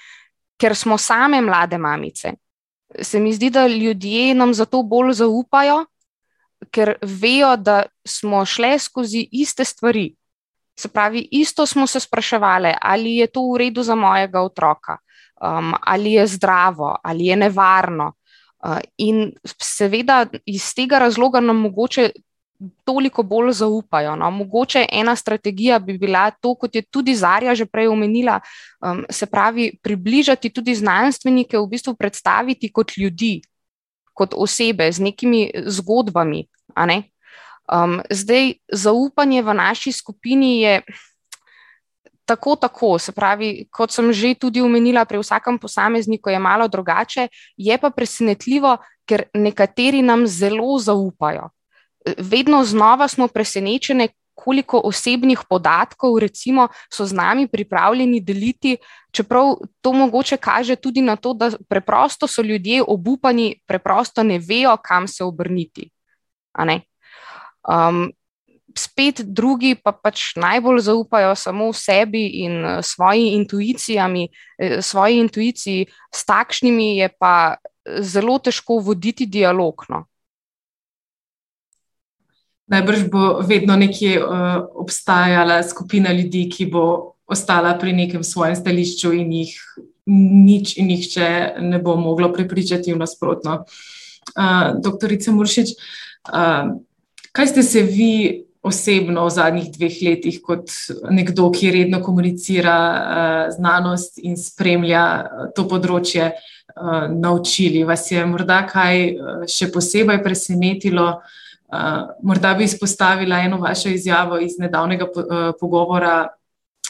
Ker 0.56 0.76
smo 0.78 0.94
same 0.98 1.40
mlade 1.42 1.78
mamice, 1.78 2.30
se 3.02 3.20
mi 3.20 3.32
zdi, 3.32 3.50
da 3.50 3.66
ljudje 3.66 4.34
nam 4.34 4.54
zato 4.54 4.82
bolj 4.82 5.12
zaupajo, 5.12 5.84
ker 6.70 6.94
vejo, 7.02 7.56
da 7.56 7.82
smo 8.06 8.44
šli 8.46 8.78
skozi 8.78 9.28
iste 9.32 9.64
stvari. 9.64 10.14
Se 10.78 10.88
pravi, 10.88 11.28
isto 11.30 11.66
smo 11.66 11.86
se 11.86 12.00
spraševali, 12.00 12.74
ali 12.80 13.16
je 13.16 13.26
to 13.26 13.44
v 13.52 13.58
redu 13.58 13.82
za 13.82 13.94
mojega 13.94 14.40
otroka, 14.42 14.96
um, 15.42 15.74
ali 15.80 16.12
je 16.12 16.26
zdravo, 16.26 16.96
ali 17.02 17.26
je 17.26 17.36
nevarno. 17.36 18.12
Uh, 18.64 18.78
in 18.98 19.32
seveda 19.44 20.26
iz 20.46 20.74
tega 20.74 20.98
razloga 20.98 21.40
nam 21.40 21.56
mogoče 21.56 22.10
toliko 22.84 23.22
bolj 23.22 23.52
zaupajo. 23.52 24.16
No. 24.16 24.30
Mogoče 24.30 24.86
ena 24.92 25.16
strategija 25.16 25.78
bi 25.78 25.98
bila 25.98 26.30
to, 26.30 26.54
kot 26.54 26.74
je 26.74 26.82
tudi 26.82 27.14
Zarja 27.14 27.54
že 27.54 27.66
prej 27.66 27.88
omenila, 27.88 28.40
um, 28.80 29.04
se 29.10 29.26
pravi, 29.26 29.72
približati 29.82 30.50
tudi 30.50 30.74
znanstvenike, 30.74 31.58
v 31.58 31.66
bistvu 31.66 31.94
predstaviti 31.94 32.72
kot 32.72 32.96
ljudi, 32.96 33.40
kot 34.14 34.34
osebe 34.36 34.92
z 34.92 35.00
nekimi 35.00 35.50
zgodbami. 35.66 36.44
Ne? 36.86 37.02
Um, 37.72 38.00
zdaj, 38.10 38.54
zaupanje 38.72 39.42
v 39.42 39.54
naši 39.54 39.92
skupini 39.92 40.60
je. 40.60 40.82
Tako, 42.24 42.56
tako, 42.56 42.98
se 42.98 43.12
pravi, 43.12 43.66
kot 43.68 43.92
sem 43.92 44.08
že 44.12 44.32
tudi 44.40 44.62
omenila, 44.64 45.04
pri 45.04 45.20
vsakem 45.20 45.58
posamezniku 45.60 46.30
je 46.32 46.38
malo 46.38 46.68
drugače, 46.68 47.28
je 47.56 47.76
pa 47.78 47.90
presenetljivo, 47.90 48.78
ker 49.04 49.26
nekateri 49.34 50.00
nam 50.00 50.24
zelo 50.26 50.78
zaupajo 50.80 51.50
vedno 52.18 52.64
znova 52.64 53.08
smo 53.08 53.28
presenečeni, 53.28 54.08
koliko 54.34 54.80
osebnih 54.84 55.40
podatkov 55.48 56.18
recimo, 56.18 56.68
so 56.92 57.06
z 57.06 57.14
nami 57.14 57.46
pripravljeni 57.48 58.20
deliti, 58.20 58.76
čeprav 59.10 59.54
to 59.80 59.92
mogoče 59.92 60.36
kaže 60.36 60.76
tudi 60.76 61.02
na 61.02 61.16
to, 61.16 61.34
da 61.34 61.50
preprosto 61.68 62.26
so 62.26 62.42
ljudje 62.42 62.82
obupani, 62.88 63.60
preprosto 63.66 64.22
ne 64.22 64.38
vejo, 64.38 64.76
kam 64.82 65.08
se 65.08 65.24
obrniti. 65.24 65.90
Um, 67.68 68.10
spet 68.78 69.20
drugi 69.22 69.74
pa 69.74 69.92
pač 69.92 70.34
najbolj 70.36 70.80
zaupajo 70.80 71.34
samo 71.34 71.72
sebi 71.72 72.26
in 72.42 72.64
uh, 72.64 72.82
svoji 72.82 73.28
intuicijami, 73.38 74.28
eh, 74.58 74.82
svoji 74.82 75.18
intuiciji, 75.18 75.86
s 76.14 76.26
takšnimi 76.26 76.96
je 76.96 77.08
pa 77.18 77.56
zelo 78.00 78.38
težko 78.38 78.80
voditi 78.82 79.26
dialog. 79.26 79.86
No. 79.88 80.04
Najbrž 82.66 83.08
bo 83.12 83.40
vedno 83.44 83.76
nekje 83.76 84.22
uh, 84.24 84.64
obstajala 84.74 85.62
skupina 85.62 86.12
ljudi, 86.12 86.48
ki 86.48 86.66
bo 86.72 87.14
ostala 87.26 87.74
pri 87.78 87.92
nekem 87.92 88.24
svojem 88.24 88.56
stališču 88.56 89.12
in 89.12 89.32
jih 89.32 89.52
nič 90.06 90.76
in 90.80 90.88
nihče 90.88 91.28
ne 91.60 91.78
bo 91.78 91.96
moglo 91.96 92.32
prepričati 92.32 92.92
v 92.92 93.00
nasprotno. 93.00 93.64
Uh, 94.32 94.80
doktorica 94.80 95.32
Muršič, 95.32 95.76
uh, 96.32 96.72
kaj 97.32 97.46
ste 97.52 97.62
se 97.62 97.82
vi 97.82 98.44
osebno 98.64 99.26
v 99.26 99.30
zadnjih 99.30 99.68
dveh 99.68 99.96
letih, 100.02 100.40
kot 100.40 100.72
nekdo, 101.12 101.50
ki 101.52 101.70
redno 101.70 102.00
komunicira 102.00 102.76
uh, 102.80 103.52
znanost 103.52 104.16
in 104.24 104.40
spremlja 104.40 105.04
to 105.56 105.68
področje, 105.68 106.32
uh, 106.32 107.12
naučili? 107.12 107.84
Vas 107.84 108.08
je 108.08 108.24
morda 108.24 108.62
kaj 108.64 109.04
še 109.52 109.68
posebej 109.68 110.24
presenetilo? 110.24 111.20
Morda 112.22 112.54
bi 112.54 112.64
izpostavila 112.64 113.38
eno 113.40 113.58
vašo 113.60 113.88
izjavo 113.88 114.38
iz 114.38 114.58
nedavnega 114.58 115.06
pogovora 115.60 116.28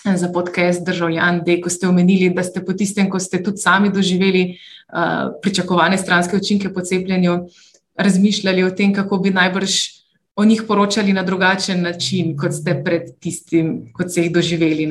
za 0.04 0.28
podcast 0.32 0.84
Državljan, 0.86 1.40
da 1.46 1.60
ko 1.62 1.70
ste 1.70 1.88
omenili, 1.88 2.30
da 2.34 2.42
ste 2.42 2.64
po 2.64 2.72
tistem, 2.72 3.10
ko 3.10 3.18
ste 3.18 3.42
tudi 3.42 3.56
sami 3.56 3.90
doživeli 3.92 4.58
pričakovane 5.42 5.98
stranske 5.98 6.36
učinke 6.36 6.72
po 6.72 6.80
cepljenju, 6.80 7.38
razmišljali 7.96 8.64
o 8.64 8.70
tem, 8.70 8.92
kako 8.94 9.18
bi 9.18 9.30
najbrž 9.30 9.70
o 10.36 10.44
njih 10.44 10.62
poročali 10.68 11.12
na 11.12 11.22
drugačen 11.22 11.82
način, 11.82 12.36
kot 12.36 12.52
ste 12.52 12.82
pred 12.84 13.02
tistim, 13.20 13.92
kot 13.94 14.10
ste 14.10 14.22
jih 14.22 14.32
doživeli. 14.32 14.88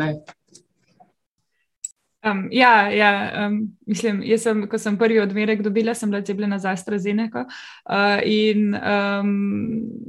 Um, 2.23 2.47
ja, 2.51 2.89
ja 2.89 3.47
um, 3.47 3.75
mislim, 3.87 4.21
jaz 4.23 4.41
sem, 4.41 4.63
ko 4.69 4.77
sem 4.77 4.97
prvi 4.97 5.19
odmerek 5.19 5.61
dobila, 5.61 5.93
sem 5.95 6.11
bila 6.11 6.21
cepljena 6.21 6.59
za 6.59 6.71
AstraZeneca. 6.71 7.45
Uh, 7.85 8.21
in 8.25 8.75
um, 8.75 9.31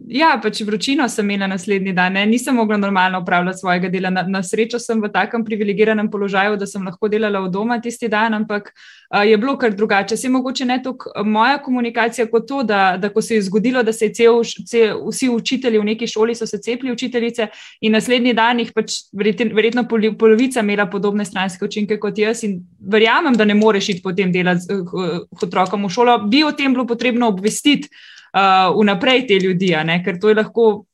ja, 0.09 0.35
pač 0.43 0.61
vročino 0.66 1.09
sem 1.09 1.31
imela 1.31 1.49
naslednji 1.51 1.93
dan, 1.93 2.12
ne? 2.12 2.27
nisem 2.27 2.55
mogla 2.55 2.77
normalno 2.77 3.20
upravljati 3.22 3.59
svojega 3.59 3.89
dela. 3.89 4.11
Na, 4.11 4.22
na 4.29 4.43
srečo 4.43 4.79
sem 4.79 5.01
v 5.03 5.11
takem 5.12 5.45
privilegiranem 5.45 6.11
položaju, 6.11 6.57
da 6.57 6.66
sem 6.66 6.85
lahko 6.87 7.09
delala 7.09 7.43
v 7.45 7.51
doma 7.51 7.81
tisti 7.83 8.09
dan, 8.09 8.35
ampak 8.35 8.70
uh, 8.70 9.22
je 9.27 9.37
bilo 9.39 9.57
kar 9.59 9.75
drugače. 9.75 10.16
Se 10.16 10.29
mogoče 10.29 10.64
ne 10.64 10.81
toliko 10.83 11.25
moja 11.25 11.59
komunikacija 11.62 12.27
kot 12.31 12.49
to, 12.49 12.62
da, 12.62 12.97
da 13.01 13.09
ko 13.09 13.22
se 13.22 13.35
je 13.35 13.43
zgodilo, 13.49 13.83
da 13.83 13.93
se 13.93 14.07
je 14.07 14.14
cel, 14.14 14.43
cel, 14.66 15.03
vsi 15.09 15.29
učitelji 15.29 15.79
v 15.79 15.85
neki 15.85 16.07
šoli 16.07 16.35
so 16.35 16.47
se 16.47 16.59
cepili 16.59 16.93
učiteljice 16.93 17.49
in 17.81 17.93
naslednji 17.93 18.35
dan 18.35 18.61
jih 18.61 18.72
pač 18.75 19.05
verjetno 19.12 19.85
polovica 20.18 20.61
imela 20.61 20.87
podobne 20.91 21.25
stranske 21.25 21.64
učinke 21.64 21.99
kot 22.01 22.18
jaz 22.18 22.45
in 22.45 22.61
verjamem, 22.81 23.35
da 23.35 23.45
ne 23.45 23.55
moreš 23.65 23.89
iti 23.95 24.03
potem 24.05 24.33
delati 24.33 24.67
z 24.67 24.81
uh, 24.81 25.23
otrokom 25.43 25.87
v 25.89 25.93
šolo, 25.93 26.19
bi 26.29 26.45
o 26.45 26.53
tem 26.53 26.75
bilo 26.77 26.87
potrebno 26.87 27.33
obvestiti 27.33 27.89
uh, 27.89 28.73
vnaprej 28.77 29.27
te 29.29 29.39
ljudi, 29.41 29.73
ker 30.05 30.21
to 30.21 30.33
je 30.33 30.43
lahko. 30.43 30.85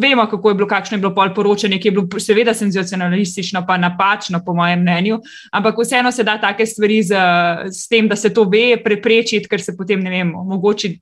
Vemo, 0.00 0.24
kako 0.26 0.50
je 0.50 0.54
bilo, 0.56 0.66
kakšno 0.66 0.96
je 0.96 1.00
bilo 1.02 1.12
pol 1.14 1.30
poročanje, 1.34 1.76
ki 1.78 1.90
je 1.90 1.92
bilo 1.92 2.20
seveda 2.22 2.54
senzacionalistično, 2.56 3.60
pa 3.68 3.76
napačno, 3.78 4.40
po 4.44 4.54
mojem 4.56 4.80
mnenju, 4.80 5.18
ampak 5.52 5.78
vseeno 5.78 6.10
se 6.12 6.24
da 6.24 6.38
take 6.40 6.66
stvari 6.66 7.02
z, 7.06 7.20
z 7.68 7.88
tem, 7.88 8.08
da 8.08 8.16
se 8.16 8.32
to 8.34 8.46
ve, 8.50 8.80
preprečiti, 8.82 9.46
ker 9.46 9.62
se 9.62 9.76
potem, 9.76 10.00
ne 10.02 10.10
vem, 10.10 10.32
omogoči 10.34 10.94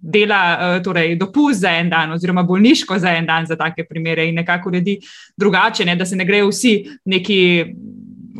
dela 0.00 0.40
uh, 0.56 0.82
torej, 0.82 1.16
dopust 1.20 1.60
za 1.60 1.70
en 1.76 1.90
dan, 1.90 2.12
oziroma 2.16 2.42
bolniško 2.42 2.98
za 2.98 3.12
en 3.14 3.26
dan 3.26 3.46
za 3.46 3.56
take 3.56 3.84
primere 3.84 4.26
in 4.26 4.34
nekako 4.34 4.68
uredi 4.68 4.98
drugače, 5.36 5.84
ne, 5.84 5.96
da 5.96 6.06
se 6.06 6.16
ne 6.16 6.24
grejo 6.24 6.48
vsi 6.48 6.74
neki 7.04 7.66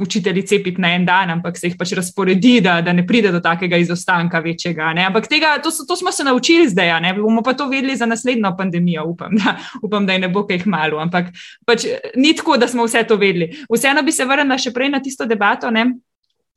učitelji 0.00 0.42
cepiti 0.46 0.80
na 0.80 0.94
en 0.94 1.04
dan, 1.06 1.30
ampak 1.30 1.58
se 1.58 1.70
jih 1.70 1.76
pač 1.78 1.92
razporedi, 1.96 2.60
da, 2.60 2.80
da 2.82 2.92
ne 2.92 3.06
pride 3.06 3.32
do 3.32 3.40
takega 3.40 3.76
izostanka 3.80 4.40
večjega. 4.44 4.92
Ne? 4.96 5.04
Ampak 5.06 5.28
tega, 5.28 5.56
to, 5.62 5.70
to 5.88 5.96
smo 5.96 6.12
se 6.12 6.24
naučili 6.24 6.68
zdaj, 6.68 7.00
ne 7.00 7.14
bomo 7.18 7.42
pa 7.42 7.54
to 7.54 7.68
vedeli 7.68 7.96
za 7.96 8.06
naslednjo 8.06 8.54
pandemijo, 8.58 9.04
upam, 9.12 9.36
da, 9.36 9.56
upam, 9.82 10.06
da 10.06 10.12
je 10.12 10.24
ne 10.26 10.28
bo 10.28 10.46
kaj 10.46 10.64
malo. 10.66 10.98
Ampak 11.02 11.32
pač, 11.66 11.86
ni 12.16 12.34
tako, 12.36 12.56
da 12.56 12.68
smo 12.68 12.84
vse 12.84 13.04
to 13.08 13.16
vedeli. 13.16 13.52
Vseeno 13.72 14.02
bi 14.02 14.12
se 14.12 14.24
vrnila 14.24 14.58
še 14.58 14.72
prej 14.72 14.92
na 14.92 15.02
tisto 15.02 15.26
debato. 15.26 15.70
Ne? 15.70 15.90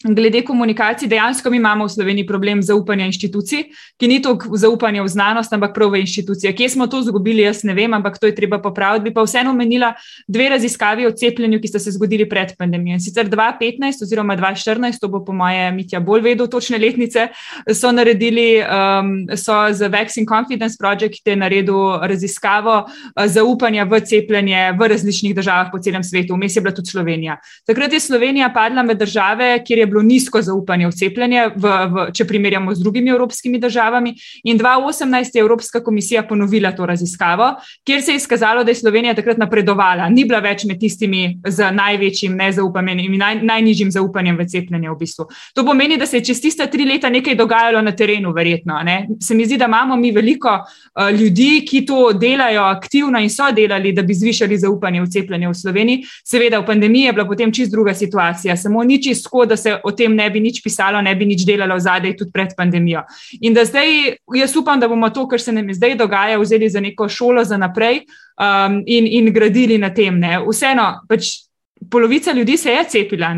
Glede 0.03 0.41
komunikacij, 0.41 1.07
dejansko 1.07 1.49
mi 1.49 1.57
imamo 1.57 1.85
v 1.85 1.89
Sloveniji 1.89 2.25
problem 2.27 2.61
zaupanja 2.63 3.05
inštitucij, 3.05 3.65
ki 3.99 4.07
ni 4.07 4.21
toliko 4.23 4.57
zaupanja 4.57 5.03
v 5.03 5.07
znanost, 5.11 5.51
ampak 5.53 5.73
prav 5.75 5.89
v 5.91 5.99
inštitucije. 5.99 6.53
Kje 6.55 6.69
smo 6.69 6.85
to 6.87 7.01
zgubili, 7.03 7.43
jaz 7.43 7.65
ne 7.67 7.73
vem, 7.75 7.93
ampak 7.93 8.15
to 8.15 8.29
je 8.29 8.35
treba 8.35 8.61
popraviti. 8.63 9.03
Bi 9.03 9.13
pa 9.13 9.25
vseeno 9.27 9.51
omenila 9.51 9.89
dve 10.27 10.47
raziskavi 10.49 11.03
o 11.05 11.11
cepljenju, 11.11 11.59
ki 11.59 11.67
sta 11.67 11.81
se 11.83 11.91
zgodili 11.91 12.29
pred 12.29 12.53
pandemijo. 12.57 12.99
Sicer 12.99 13.27
2015 13.27 14.05
oziroma 14.05 14.37
2014, 14.39 15.01
to 15.01 15.09
bo 15.11 15.19
po 15.25 15.35
moje 15.35 15.67
Mitja 15.75 15.99
bolj 15.99 16.23
vedel, 16.29 16.47
točne 16.47 16.79
letnice, 16.79 17.27
so 17.67 17.91
naredili, 17.91 18.63
um, 18.63 19.27
so 19.35 19.59
z 19.73 19.91
Vaccine 19.91 20.27
Confidence 20.27 20.79
Project 20.79 21.27
je 21.27 21.35
naredil 21.35 21.99
raziskavo 22.07 22.77
uh, 22.87 23.27
zaupanja 23.27 23.83
v 23.83 23.99
cepljenje 23.99 24.63
v 24.79 24.91
različnih 24.95 25.35
državah 25.35 25.67
po 25.75 25.83
celem 25.83 26.07
svetu, 26.07 26.39
vmes 26.39 26.55
je 26.55 26.63
bila 26.63 26.75
tudi 26.75 26.95
Slovenija. 26.95 27.35
Takrat 27.67 27.93
je 27.93 27.99
Slovenija 27.99 28.47
padla 28.55 28.83
med 28.83 28.97
države, 28.97 29.57
kjer 29.67 29.83
je 29.83 29.88
bilo 29.89 30.01
nizko 30.01 30.41
zaupanje 30.41 30.87
v 30.87 30.95
cepljenje, 30.95 31.45
v, 31.55 31.73
v, 31.93 32.05
če 32.13 32.25
primerjamo 32.25 32.75
z 32.75 32.83
drugimi 32.83 33.11
evropskimi 33.13 33.59
državami. 33.59 34.15
In 34.43 34.59
2018 34.59 35.35
je 35.35 35.41
Evropska 35.41 35.83
komisija 35.83 36.23
ponovila 36.23 36.71
to 36.71 36.85
raziskavo, 36.85 37.55
kjer 37.83 38.01
se 38.01 38.11
je 38.11 38.21
izkazalo, 38.21 38.63
da 38.63 38.71
je 38.71 38.81
Slovenija 38.81 39.13
takrat 39.15 39.37
napredovala, 39.37 40.09
ni 40.09 40.25
bila 40.25 40.39
več 40.39 40.65
med 40.69 40.79
tistimi 40.79 41.39
z 41.47 41.71
največjim 41.71 42.35
nezaupanjem 42.37 42.99
in 42.99 43.17
naj, 43.19 43.41
najnižjim 43.43 43.91
zaupanjem 43.91 44.37
v 44.37 44.47
cepljenje. 44.47 44.89
V 44.89 44.97
bistvu. 44.99 45.25
To 45.55 45.65
pomeni, 45.65 45.97
da 45.97 46.05
se 46.05 46.17
je 46.17 46.25
čez 46.25 46.41
tiste 46.41 46.65
tri 46.71 46.85
leta 46.85 47.09
nekaj 47.09 47.35
dogajalo 47.35 47.81
na 47.81 47.91
terenu, 47.95 48.33
verjetno. 48.33 48.79
Ne? 48.83 49.07
Se 49.21 49.35
mi 49.35 49.45
zdi, 49.45 49.57
da 49.57 49.65
imamo 49.65 49.95
mi 49.95 50.11
veliko 50.11 50.49
uh, 50.59 51.09
ljudi, 51.11 51.65
ki 51.67 51.85
to 51.85 52.13
delajo 52.13 52.63
aktivno 52.63 53.19
in 53.19 53.29
so 53.29 53.51
delali, 53.55 53.91
da 53.93 54.01
bi 54.01 54.13
zvišali 54.13 54.57
zaupanje 54.57 55.01
v 55.01 55.09
cepljenje 55.09 55.49
v 55.49 55.53
Sloveniji. 55.53 56.03
Seveda, 56.25 56.59
v 56.59 56.65
pandemiji 56.65 57.09
je 57.09 57.13
bila 57.13 57.27
potem 57.27 57.53
čist 57.53 57.71
druga 57.71 57.93
situacija, 57.93 58.57
samo 58.57 58.83
ni 58.83 59.01
čisto, 59.03 59.45
da 59.45 59.57
se 59.57 59.78
o 59.83 59.91
tem 59.91 60.15
ne 60.15 60.29
bi 60.29 60.39
nič 60.39 60.61
pisalo, 60.63 61.01
ne 61.01 61.15
bi 61.15 61.25
nič 61.25 61.45
delalo 61.47 61.79
zadaj, 61.79 62.15
tudi 62.17 62.31
pred 62.31 62.55
pandemijo. 62.57 63.03
In 63.41 63.53
da 63.53 63.65
zdaj, 63.65 64.15
jaz 64.35 64.55
upam, 64.55 64.79
da 64.79 64.87
bomo 64.87 65.09
to, 65.09 65.27
kar 65.27 65.41
se 65.41 65.51
nam 65.55 65.73
zdaj 65.73 65.95
dogaja, 65.99 66.39
vzeli 66.39 66.69
za 66.69 66.79
neko 66.79 67.09
šolo 67.09 67.43
za 67.43 67.57
naprej 67.57 68.03
um, 68.39 68.81
in, 68.85 69.07
in 69.07 69.33
gradili 69.33 69.77
na 69.77 69.93
tem. 69.93 70.19
Ne. 70.19 70.39
Vseeno, 70.47 70.91
pač 71.09 71.49
polovica 71.91 72.31
ljudi 72.31 72.57
se 72.57 72.71
je 72.71 72.83
cepila. 72.89 73.33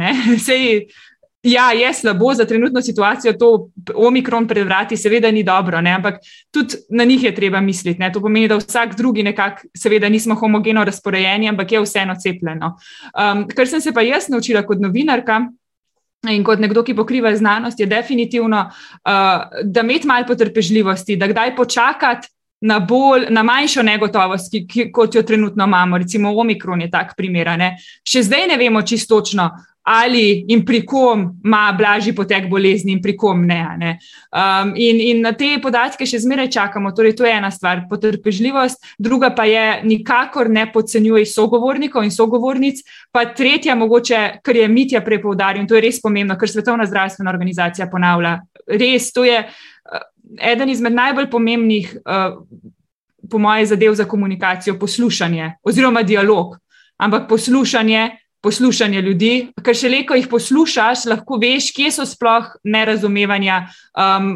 Sej, 0.45 0.85
ja, 1.43 1.71
je 1.71 1.93
slabo 1.93 2.33
za 2.33 2.45
trenutno 2.45 2.81
situacijo, 2.81 3.33
to 3.33 3.69
omikron 3.95 4.47
pred 4.47 4.65
vrati, 4.65 4.97
seveda 4.97 5.31
ni 5.31 5.43
dobro, 5.43 5.81
ne, 5.81 5.91
ampak 5.91 6.19
tudi 6.51 6.75
na 6.89 7.03
njih 7.03 7.23
je 7.23 7.35
treba 7.35 7.61
misliti. 7.61 7.99
Ne. 7.99 8.11
To 8.11 8.21
pomeni, 8.21 8.47
da 8.47 8.55
vsak 8.55 8.95
drugi 8.97 9.23
nekako, 9.23 9.67
seveda 9.77 10.09
nismo 10.09 10.35
homogeno 10.35 10.83
razporejeni, 10.83 11.49
ampak 11.49 11.71
je 11.71 11.81
vseeno 11.81 12.15
cepljeno. 12.15 12.75
Um, 13.13 13.47
kar 13.47 13.67
sem 13.67 13.81
se 13.81 13.93
pa 13.93 14.01
jaz 14.01 14.29
naučila 14.29 14.65
kot 14.65 14.79
novinarka. 14.79 15.41
In 16.29 16.43
kot 16.45 16.59
nekdo, 16.61 16.83
ki 16.85 16.93
pokriva 16.93 17.31
znanost, 17.35 17.79
je 17.79 17.87
definitivno, 17.89 18.59
uh, 18.69 19.63
da 19.63 19.81
imeti 19.81 20.07
malo 20.07 20.27
potrpežljivosti, 20.27 21.15
da 21.17 21.27
kdaj 21.31 21.55
počakati 21.55 22.29
na, 22.61 22.77
bolj, 22.79 23.25
na 23.33 23.41
manjšo 23.43 23.81
negotovost, 23.83 24.51
ki, 24.53 24.67
ki, 24.67 24.85
kot 24.93 25.15
jo 25.15 25.23
trenutno 25.25 25.65
imamo. 25.65 25.97
Recimo, 25.97 26.35
omikron 26.37 26.81
je 26.81 26.91
tak 26.93 27.15
primer. 27.17 27.49
Še 28.05 28.21
zdaj 28.27 28.47
ne 28.53 28.57
vemo 28.61 28.83
čistočno, 28.85 29.49
ali 29.83 30.45
in 30.47 30.65
pri 30.65 30.85
kom 30.85 31.41
ima 31.45 31.75
blažji 31.77 32.13
potek 32.15 32.49
bolezni, 32.49 32.91
in 32.91 33.01
pri 33.01 33.15
kom 33.17 33.45
ne. 33.45 33.61
ne. 33.77 33.91
Um, 34.31 34.73
in, 34.75 34.99
in 35.01 35.21
na 35.25 35.31
te 35.33 35.55
podatke 35.61 36.05
še 36.05 36.21
zmeraj 36.21 36.51
čakamo. 36.53 36.91
Torej, 36.95 37.15
to 37.17 37.25
je 37.25 37.33
ena 37.33 37.49
stvar, 37.51 37.85
potrpežljivost, 37.89 38.83
druga 38.99 39.31
pa 39.35 39.47
je, 39.49 39.81
nikakor 39.83 40.49
ne 40.49 40.67
podcenjuj 40.71 41.25
sogovornikov 41.33 42.05
in 42.05 42.13
sogovornic. 42.13 42.83
Pa 43.11 43.25
tretja, 43.33 43.75
mogoče, 43.75 44.21
kar 44.45 44.61
je 44.61 44.69
Mitja 44.69 45.01
prej 45.01 45.21
poudaril, 45.23 45.63
in 45.63 45.69
to 45.69 45.79
je 45.79 45.85
res 45.87 46.01
pomembno, 46.01 46.37
kar 46.37 46.49
Svetovna 46.49 46.85
zdravstvena 46.85 47.33
organizacija 47.33 47.89
ponavlja. 47.89 48.37
Res, 48.69 49.09
to 49.15 49.25
je 49.25 49.41
uh, 49.41 50.05
eden 50.37 50.69
izmed 50.69 50.93
najbolj 50.93 51.31
pomembnih, 51.31 51.95
uh, 52.05 52.37
po 53.31 53.37
moje, 53.41 53.65
zadev 53.65 53.95
za 53.95 54.05
komunikacijo, 54.05 54.77
poslušanje 54.79 55.55
oziroma 55.63 56.03
dialog. 56.03 56.57
Ampak 57.01 57.29
poslušanje 57.29 58.09
poslušanje 58.41 59.01
ljudi, 59.05 59.31
ker 59.61 59.77
še 59.77 59.89
le, 59.91 60.01
ko 60.07 60.17
jih 60.17 60.27
poslušaš, 60.29 61.05
lahko 61.11 61.37
veš, 61.41 61.69
kje 61.75 61.91
so 61.93 62.05
sploh 62.09 62.47
nerazumevanja, 62.65 63.59
um, 63.93 64.31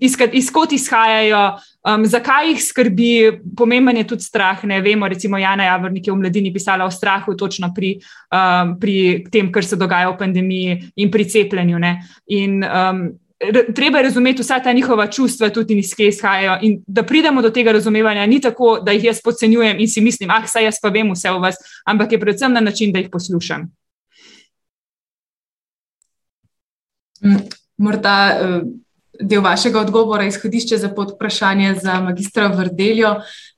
izkot 0.00 0.72
izhajajo, 0.72 1.42
um, 1.84 2.06
zakaj 2.08 2.50
jih 2.52 2.62
skrbi. 2.64 3.10
Pomemben 3.56 4.00
je 4.00 4.06
tudi 4.14 4.24
strah. 4.24 4.64
Ne? 4.68 4.80
Vemo, 4.84 5.08
recimo, 5.12 5.40
Jana 5.40 5.68
Javornik 5.68 6.08
je 6.08 6.14
v 6.14 6.22
mladini 6.22 6.54
pisala 6.54 6.88
o 6.88 6.92
strahu, 6.92 7.36
točno 7.36 7.72
pri, 7.76 7.96
um, 8.32 8.74
pri 8.80 8.96
tem, 9.32 9.52
kar 9.52 9.68
se 9.68 9.76
dogaja 9.76 10.10
v 10.14 10.18
pandemiji 10.24 10.80
in 10.96 11.12
pri 11.12 11.28
cepljenju. 11.28 11.76
Um, 11.76 13.06
treba 13.74 14.02
razumeti 14.02 14.42
vsa 14.42 14.58
ta 14.62 14.72
njihova 14.72 15.06
čustva, 15.06 15.50
tudi 15.50 15.78
iz 15.78 15.94
kje 15.94 16.08
izhajajo. 16.08 16.58
In 16.62 16.82
da 16.86 17.02
pridemo 17.02 17.42
do 17.42 17.50
tega 17.50 17.72
razumevanja, 17.72 18.26
ni 18.26 18.40
tako, 18.40 18.80
da 18.80 18.92
jih 18.92 19.04
jaz 19.04 19.20
podcenjujem 19.24 19.80
in 19.80 19.88
si 19.88 20.00
mislim, 20.00 20.30
ah, 20.30 20.46
saj 20.46 20.64
jaz 20.64 20.80
pa 20.82 20.88
vem 20.88 21.12
vse 21.12 21.30
o 21.30 21.38
vas, 21.38 21.56
ampak 21.84 22.12
je 22.12 22.20
predvsem 22.20 22.52
na 22.52 22.60
način, 22.60 22.92
da 22.92 22.98
jih 22.98 23.08
poslušam. 23.12 23.68
Mm, 27.24 27.36
morda 27.76 28.38
eh, 28.40 28.60
del 29.20 29.42
vašega 29.42 29.80
odgovora, 29.80 30.24
izhodišče 30.24 30.76
za 30.76 30.88
podprašanje 30.88 31.74
za 31.82 32.00
magistra 32.00 32.46
Vrdeljo. 32.46 33.14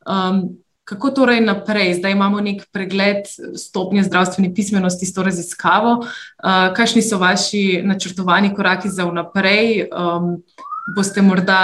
Um, 0.07 0.59
Kako 0.89 1.11
torej 1.11 1.41
naprej? 1.45 1.95
Zdaj 1.99 2.13
imamo 2.13 2.41
nek 2.41 2.63
pregled 2.73 3.29
stopnje 3.57 4.07
zdravstvene 4.09 4.55
pismenosti 4.55 5.07
s 5.07 5.15
to 5.15 5.23
raziskavo. 5.23 5.99
Uh, 6.01 6.73
kakšni 6.77 7.03
so 7.03 7.19
vaši 7.21 7.83
načrtovani 7.85 8.55
koraki 8.57 8.89
za 8.89 9.05
vnaprej? 9.05 9.89
Um, 9.93 10.39
boste 10.97 11.23
morda 11.23 11.61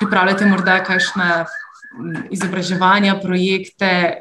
pripravljate 0.00 0.46
morda 0.46 0.80
kakšna 0.84 1.44
izobraževanja, 2.30 3.18
projekte, 3.22 4.14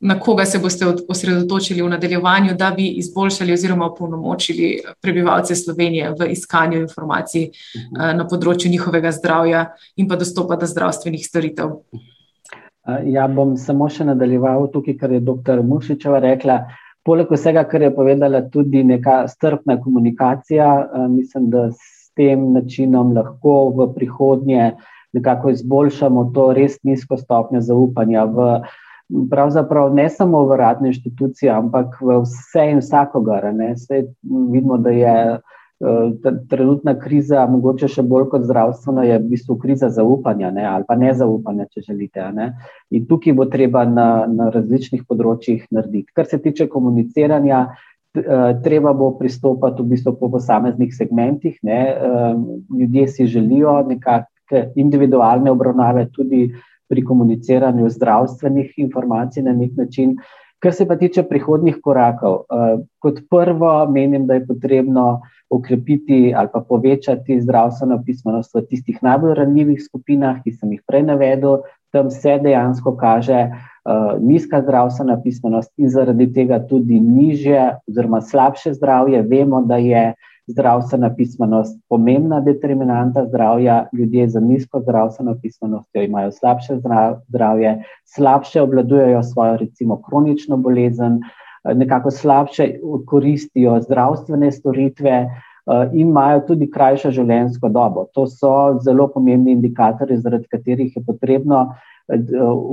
na 0.00 0.18
koga 0.20 0.44
se 0.44 0.58
boste 0.58 0.86
osredotočili 1.08 1.82
v 1.82 1.88
nadaljevanju, 1.88 2.54
da 2.54 2.70
bi 2.70 2.86
izboljšali 3.00 3.52
oziroma 3.52 3.86
opolnomočili 3.86 4.82
prebivalce 5.00 5.56
Slovenije 5.56 6.12
v 6.20 6.30
iskanju 6.32 6.82
informacij 6.84 7.48
na 7.96 8.26
področju 8.28 8.70
njihovega 8.70 9.12
zdravja 9.12 9.64
in 9.96 10.08
pa 10.08 10.20
dostopa 10.20 10.60
do 10.60 10.68
zdravstvenih 10.68 11.26
storitev. 11.26 11.78
Ja, 12.88 13.26
bom 13.28 13.56
samo 13.60 13.88
še 13.92 14.06
nadaljeval 14.08 14.70
tukaj, 14.72 14.96
kar 15.00 15.12
je 15.12 15.20
dr. 15.20 15.60
Mušičeva 15.66 16.22
rekla. 16.24 16.62
Poleg 17.04 17.30
vsega, 17.32 17.64
kar 17.68 17.84
je 17.84 17.92
povedala, 17.94 18.42
tudi 18.52 18.82
neka 18.84 19.22
strpna 19.28 19.78
komunikacija, 19.80 20.68
mislim, 21.12 21.50
da 21.52 21.68
s 21.70 22.08
tem 22.16 22.50
načinom 22.56 23.12
lahko 23.16 23.70
v 23.76 23.90
prihodnje 23.94 24.72
nekako 25.16 25.52
izboljšamo 25.54 26.30
to 26.34 26.50
res 26.56 26.76
nizko 26.84 27.16
stopnjo 27.16 27.60
zaupanja 27.64 28.24
v 28.28 28.48
pravzaprav 29.30 29.94
ne 29.94 30.08
samo 30.08 30.42
v 30.44 30.56
radne 30.56 30.88
inštitucije, 30.92 31.52
ampak 31.52 31.96
v 32.00 32.20
vse 32.22 32.66
in 32.70 32.82
vsakogar. 32.82 33.46
Vidimo, 34.52 34.76
da 34.78 34.90
je 34.90 35.14
trenutna 36.50 36.94
kriza, 36.98 37.44
mogoče 37.46 37.88
še 37.88 38.02
bolj 38.02 38.28
kot 38.32 38.46
zdravstvena, 38.48 39.04
je 39.06 39.18
v 39.18 39.28
bistvu 39.30 39.58
kriza 39.62 39.90
zaupanja 39.94 40.50
ne? 40.50 40.64
ali 40.66 40.84
pa 40.88 40.96
nezaupanja, 40.98 41.68
če 41.70 41.84
želite. 41.92 42.24
Ne? 42.34 42.48
In 42.90 43.06
tukaj 43.06 43.36
bo 43.38 43.46
treba 43.46 43.84
na, 43.86 44.26
na 44.26 44.48
različnih 44.54 45.04
področjih 45.06 45.68
narediti. 45.70 46.10
Kar 46.14 46.26
se 46.26 46.40
tiče 46.42 46.66
komuniciranja, 46.72 47.68
treba 48.64 48.94
bo 48.96 49.12
pristopati 49.18 49.84
v 49.84 49.94
bistvu 49.94 50.16
po 50.18 50.32
posameznih 50.32 50.90
segmentih. 50.94 51.60
Ne? 51.62 51.80
Ljudje 52.74 53.06
si 53.14 53.30
želijo 53.30 53.78
nekako 53.86 54.66
individualne 54.80 55.52
obravnave 55.52 56.08
tudi 56.10 56.48
pri 56.88 57.04
komuniciranju 57.04 57.90
zdravstvenih 57.92 58.74
informacij 58.80 59.44
na 59.44 59.52
nek 59.52 59.76
način. 59.76 60.16
Kar 60.58 60.74
se 60.74 60.88
pa 60.88 60.96
tiče 60.98 61.22
prihodnih 61.22 61.76
korakov, 61.84 62.48
kot 62.98 63.20
prvo 63.30 63.86
menim, 63.92 64.26
da 64.26 64.34
je 64.34 64.46
potrebno 64.46 65.20
okrepiti 65.50 66.34
ali 66.36 66.48
pa 66.52 66.60
povečati 66.60 67.40
zdravstveno 67.40 68.02
pismenost 68.06 68.54
v 68.54 68.62
tistih 68.68 68.98
najbolj 69.02 69.34
ranljivih 69.34 69.82
skupinah, 69.82 70.42
ki 70.44 70.52
sem 70.52 70.72
jih 70.72 70.82
prej 70.86 71.02
navedel. 71.08 71.62
Tam 71.92 72.10
se 72.10 72.38
dejansko 72.42 72.96
kaže 72.96 73.48
nizka 74.20 74.60
zdravstvena 74.62 75.16
pismenost 75.22 75.72
in 75.78 75.88
zaradi 75.88 76.26
tega 76.32 76.58
tudi 76.60 77.00
nižje 77.00 77.78
oziroma 77.88 78.20
slabše 78.20 78.74
zdravje. 78.74 79.22
Vemo, 79.22 79.62
da 79.64 79.76
je 79.76 80.12
zdravstvena 80.48 81.14
pismenost 81.16 81.80
pomembna 81.88 82.40
determinanta 82.40 83.26
zdravja. 83.26 83.86
Ljudje 83.92 84.28
z 84.28 84.40
nizko 84.40 84.80
zdravstveno 84.80 85.36
pismenostjo 85.42 86.02
imajo 86.02 86.32
slabše 86.32 86.78
zdravje, 87.28 87.82
slabše 88.04 88.62
obvladujejo 88.62 89.22
svojo, 89.22 89.56
recimo, 89.56 90.02
kronično 90.02 90.56
bolezen, 90.56 91.20
nekako 91.74 92.10
slabše 92.10 92.72
koristijo 93.06 93.80
zdravstvene 93.80 94.52
storitve. 94.52 95.26
In 95.92 96.08
imajo 96.08 96.40
tudi 96.48 96.70
krajšo 96.72 97.10
življenjsko 97.12 97.68
dobo. 97.68 98.06
To 98.16 98.24
so 98.26 98.52
zelo 98.80 99.04
pomembni 99.12 99.52
indikatorji, 99.52 100.16
zaradi 100.16 100.48
katerih 100.48 100.94
je 100.96 101.02
potrebno 101.04 101.66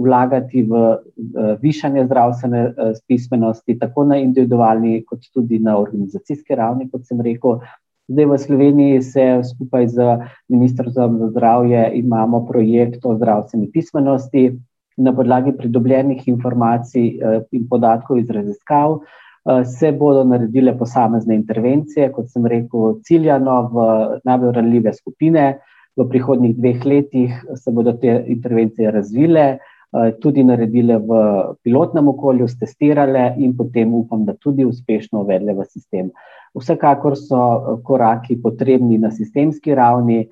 vlagati 0.06 0.64
v 0.64 0.84
višanje 1.62 2.06
zdravstvene 2.06 2.62
pismenosti, 3.08 3.76
tako 3.80 4.06
na 4.08 4.18
individualni, 4.18 5.02
kot 5.04 5.28
tudi 5.34 5.60
na 5.60 5.76
organizacijski 5.78 6.56
ravni, 6.56 6.88
kot 6.92 7.04
sem 7.04 7.20
rekel. 7.22 7.60
Zdaj 8.08 8.26
v 8.26 8.38
Sloveniji 8.38 9.02
se 9.02 9.26
skupaj 9.44 9.88
z 9.88 10.08
Ministrstvom 10.50 11.18
za 11.20 11.30
zdravje 11.34 11.92
imamo 12.00 12.46
projekt 12.46 13.06
o 13.06 13.16
zdravstveni 13.18 13.72
pismenosti. 13.74 14.52
Na 14.98 15.12
podlagi 15.12 15.52
pridobljenih 15.58 16.28
informacij 16.28 17.20
in 17.52 17.68
podatkov 17.70 18.18
iz 18.18 18.30
raziskav 18.30 19.00
se 19.66 19.92
bodo 19.92 20.24
naredile 20.24 20.74
posamezne 20.78 21.36
intervencije, 21.36 22.10
kot 22.12 22.32
sem 22.32 22.46
rekel, 22.50 23.00
ciljano 23.06 23.58
v 23.74 23.88
najbolj 24.26 24.54
ranljive 24.56 24.94
skupine. 24.94 25.60
V 25.96 26.08
prihodnjih 26.10 26.56
dveh 26.58 26.86
letih 26.86 27.36
se 27.56 27.72
bodo 27.72 27.94
te 27.94 28.24
intervencije 28.28 28.92
razvile, 28.92 29.60
tudi 30.20 30.44
naredile 30.44 30.98
v 30.98 31.20
pilotnem 31.64 32.10
okolju, 32.12 32.48
testirale 32.60 33.34
in 33.38 33.54
potem 33.56 33.94
upam, 33.94 34.26
da 34.26 34.34
tudi 34.34 34.66
uspešno 34.66 35.22
uvedle 35.22 35.54
v 35.56 35.68
sistem. 35.70 36.10
Vsekakor 36.56 37.16
so 37.16 37.78
koraki 37.84 38.36
potrebni 38.42 38.98
na 38.98 39.12
sistemski 39.12 39.76
ravni, 39.76 40.26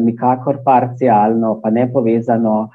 nikakor 0.00 0.60
parcialno, 0.64 1.60
pa 1.62 1.70
ne 1.70 1.86
povezano, 1.92 2.70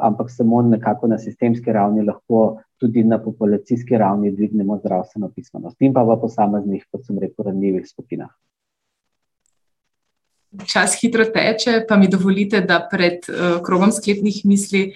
ampak 0.00 0.30
samo 0.30 0.62
nekako 0.62 1.06
na 1.06 1.18
sistemski 1.18 1.72
ravni 1.72 2.04
lahko 2.06 2.58
tudi 2.78 3.04
na 3.04 3.18
populacijski 3.18 3.98
ravni 3.98 4.30
dvignemo 4.30 4.78
zdravstveno 4.78 5.30
pismenost 5.34 5.76
in 5.80 5.94
pa 5.94 6.02
v 6.02 6.20
posameznih, 6.20 6.84
kot 6.90 7.06
sem 7.06 7.18
rekel, 7.18 7.44
ranljivih 7.48 7.88
skupinah. 7.88 8.30
Čas 10.64 10.94
hitro 11.00 11.24
teče, 11.24 11.82
pa 11.88 11.96
mi 11.96 12.08
dovolite, 12.08 12.60
da 12.64 12.78
pred 12.90 13.26
krogom 13.64 13.90
sklepnih 13.92 14.38
misli 14.48 14.86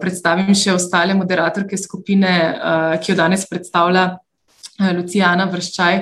predstavim 0.00 0.52
še 0.54 0.76
ostale 0.76 1.16
moderatorke 1.18 1.78
skupine, 1.80 2.32
ki 3.02 3.12
jo 3.12 3.16
danes 3.18 3.48
predstavlja 3.50 4.04
Lucijana 4.92 5.48
Vrščaj. 5.50 5.98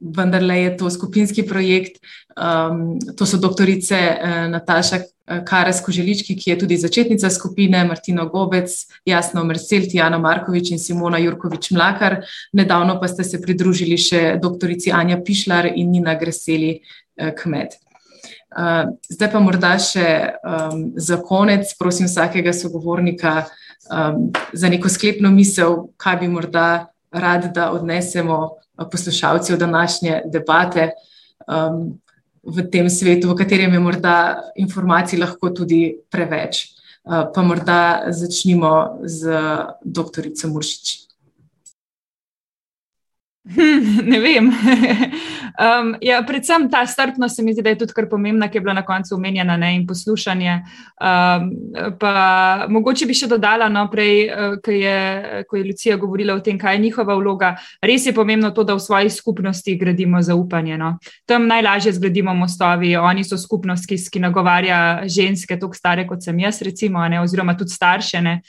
Vendarle 0.00 0.58
je 0.62 0.76
to 0.76 0.90
skupinski 0.90 1.42
projekt, 1.46 2.00
to 3.16 3.26
so 3.26 3.38
doktorice 3.38 3.98
Nataša 4.50 4.98
Karez 5.44 5.80
Koželički, 5.84 6.36
ki 6.36 6.50
je 6.50 6.58
tudi 6.58 6.76
začetnica 6.76 7.30
skupine, 7.30 7.84
Martina 7.84 8.24
Gobec, 8.24 8.72
Jasna 9.04 9.42
Omerzel, 9.42 9.84
Tijana 9.90 10.18
Markovič 10.18 10.70
in 10.72 10.78
Simona 10.78 11.18
Jurkovič 11.18 11.70
Mlakar. 11.70 12.22
Nedavno 12.52 12.96
pa 13.00 13.08
ste 13.08 13.24
se 13.24 13.40
pridružili 13.42 13.98
še 14.00 14.38
doktorici 14.42 14.92
Anja 14.92 15.20
Pišlar 15.20 15.68
in 15.74 15.92
Nina 15.92 16.14
Greseli 16.14 16.78
Kmet. 17.18 17.76
Zdaj 19.10 19.30
pa 19.32 19.40
morda 19.44 19.74
še 19.78 20.08
za 20.96 21.18
konec, 21.20 21.74
prosim 21.78 22.08
vsakega 22.08 22.54
sogovornika 22.56 23.44
za 24.52 24.68
neko 24.68 24.88
sklepno 24.88 25.30
misel, 25.30 25.92
kaj 26.00 26.16
bi 26.22 26.28
morda 26.32 26.88
rad, 27.10 27.50
da 27.54 27.70
odnesemo 27.72 28.50
poslušalci 28.90 29.52
od 29.52 29.58
današnje 29.58 30.22
debate 30.24 30.90
v 32.42 32.62
tem 32.70 32.90
svetu, 32.90 33.28
v 33.28 33.36
katerem 33.36 33.72
je 33.72 33.80
morda 33.80 34.16
informacij 34.56 35.18
lahko 35.18 35.50
tudi 35.50 35.98
preveč. 36.10 36.66
Pa 37.34 37.42
morda 37.42 38.12
začnimo 38.12 39.00
z 39.04 39.32
doktorico 39.84 40.48
Muršič. 40.48 41.08
Ne 44.10 44.20
vem. 44.20 44.52
Ja, 46.00 46.22
predvsem 46.26 46.68
ta 46.70 46.86
strpnost 46.86 47.36
se 47.36 47.42
mi 47.42 47.52
zdi, 47.52 47.62
da 47.62 47.70
je 47.70 47.78
tudi 47.78 47.92
kar 47.96 48.08
pomembna, 48.10 48.48
ki 48.48 48.58
je 48.58 48.60
bila 48.60 48.74
na 48.74 48.84
koncu 48.86 49.14
omenjena, 49.14 49.56
ne, 49.56 49.74
in 49.76 49.86
poslušanje. 49.86 50.58
Pa 52.00 52.66
mogoče 52.68 53.06
bi 53.06 53.16
še 53.16 53.28
dodala, 53.30 53.68
no, 53.72 53.86
prej, 53.90 54.28
ko 54.64 54.74
je, 54.74 55.44
ko 55.48 55.56
je 55.56 55.64
Lucija 55.64 55.96
govorila 55.96 56.34
o 56.34 56.42
tem, 56.44 56.58
kaj 56.58 56.76
je 56.76 56.82
njihova 56.86 57.16
vloga. 57.18 57.54
Res 57.82 58.06
je 58.06 58.14
pomembno 58.14 58.50
to, 58.50 58.64
da 58.64 58.76
v 58.76 58.84
svoji 58.84 59.10
skupnosti 59.10 59.76
gradimo 59.78 60.22
zaupanje, 60.22 60.78
no. 60.78 60.96
Tam 61.26 61.46
najlažje 61.48 61.92
zgradimo 61.98 62.34
mostovi, 62.34 62.96
oni 62.96 63.24
so 63.24 63.38
skupnost, 63.38 63.88
ki, 63.88 63.98
ki 64.12 64.22
nagovarja 64.22 64.80
ženske, 65.08 65.58
toliko 65.58 65.78
stare, 65.78 66.06
kot 66.08 66.24
sem 66.24 66.38
jaz, 66.44 66.62
recimo, 66.66 67.04
ne, 67.08 67.22
oziroma 67.22 67.56
tudi 67.58 67.74
starše, 67.74 68.22
ne, 68.22 68.40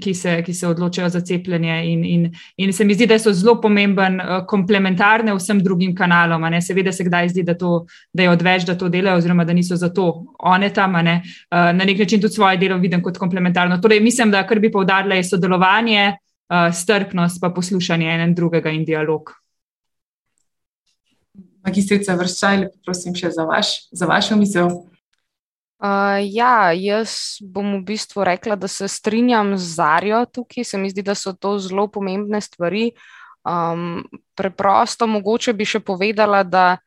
ki 0.00 0.14
se, 0.14 0.42
ki 0.42 0.54
se 0.54 0.66
odločajo 0.66 1.08
za 1.08 1.20
cepljenje 1.20 1.82
in, 1.86 2.04
in, 2.04 2.34
in 2.56 2.72
se 2.72 2.84
mi 2.84 2.94
zdi, 2.94 3.06
da 3.06 3.18
so 3.18 3.32
zelo 3.32 3.60
pomemben, 3.62 4.18
komplementarne 4.50 5.34
vsem 5.36 5.60
drugim 5.62 5.94
kanalom, 5.96 6.46
seveda 6.62 6.92
se 6.92 7.06
kdaj 7.06 7.28
zdi, 7.28 7.44
da 7.46 7.54
to, 7.58 7.86
da 8.12 8.26
je 8.26 8.30
odveč, 8.30 8.66
da 8.66 8.74
to 8.78 8.88
delajo, 8.88 9.18
oziroma 9.22 9.44
da 9.44 9.54
niso 9.54 9.76
zato 9.76 10.08
one 10.38 10.72
tam, 10.74 10.98
ne, 11.04 11.22
na 11.50 11.84
neki 11.84 12.02
način 12.02 12.20
tudi 12.20 12.34
svoje 12.34 12.56
delo 12.56 12.78
vidim 12.78 13.02
kot 13.02 13.18
komplementarno. 13.18 13.78
Torej, 13.78 14.00
mislim, 14.00 14.30
da 14.30 14.46
kar 14.46 14.58
bi 14.58 14.72
poudarila, 14.72 15.14
je 15.14 15.24
sodelovanje, 15.30 16.16
strpnost 16.72 17.40
pa 17.40 17.50
poslušanje 17.50 18.10
en 18.10 18.34
drugega 18.34 18.70
in 18.70 18.84
dialog. 18.84 19.30
Magistrica 21.66 22.14
Vrščaj, 22.16 22.56
lepo 22.64 22.78
prosim 22.84 23.14
še 23.14 23.30
za 23.30 23.44
vaš, 23.44 23.74
za 23.92 24.06
vašo 24.06 24.36
misel. 24.36 24.72
Ja, 26.26 26.72
jaz 26.74 27.38
bom 27.42 27.78
v 27.78 27.84
bistvu 27.86 28.24
rekla, 28.24 28.56
da 28.56 28.68
se 28.68 28.88
strinjam 28.88 29.56
z 29.58 29.74
Zarjo 29.78 30.24
tukaj, 30.26 30.64
se 30.64 30.78
mi 30.78 30.90
zdi, 30.90 31.02
da 31.02 31.14
so 31.14 31.32
to 31.32 31.58
zelo 31.58 31.88
pomembne 31.88 32.40
stvari. 32.40 32.92
preprosto 34.34 35.06
mogoče 35.06 35.52
bi 35.52 35.64
še 35.64 35.80
povedala, 35.80 36.42
da 36.42 36.78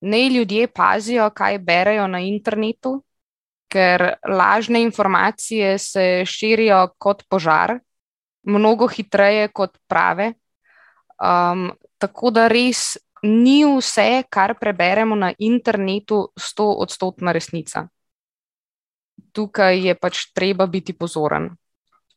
naj 0.00 0.28
ljudje 0.28 0.68
pazijo, 0.68 1.30
kaj 1.30 1.58
berejo 1.58 2.06
na 2.06 2.20
internetu, 2.20 3.02
ker 3.68 4.14
lažne 4.28 4.82
informacije 4.82 5.78
se 5.78 6.22
širijo 6.24 6.94
kot 6.98 7.24
požar, 7.28 7.80
mnogo 8.44 8.86
hitreje 8.88 9.48
kot 9.48 9.78
prave. 9.88 10.34
tako 11.98 12.30
da 12.30 12.48
res 12.48 12.98
ni 13.22 13.64
vse, 13.64 14.22
kar 14.30 14.54
preberemo 14.60 15.16
na 15.16 15.32
internetu, 15.38 16.28
stoodstotna 16.36 17.32
resnica. 17.32 17.88
Tukaj 19.36 19.76
je 19.88 19.94
pač 19.94 20.24
treba 20.32 20.66
biti 20.66 20.96
pozoren. 20.96 21.50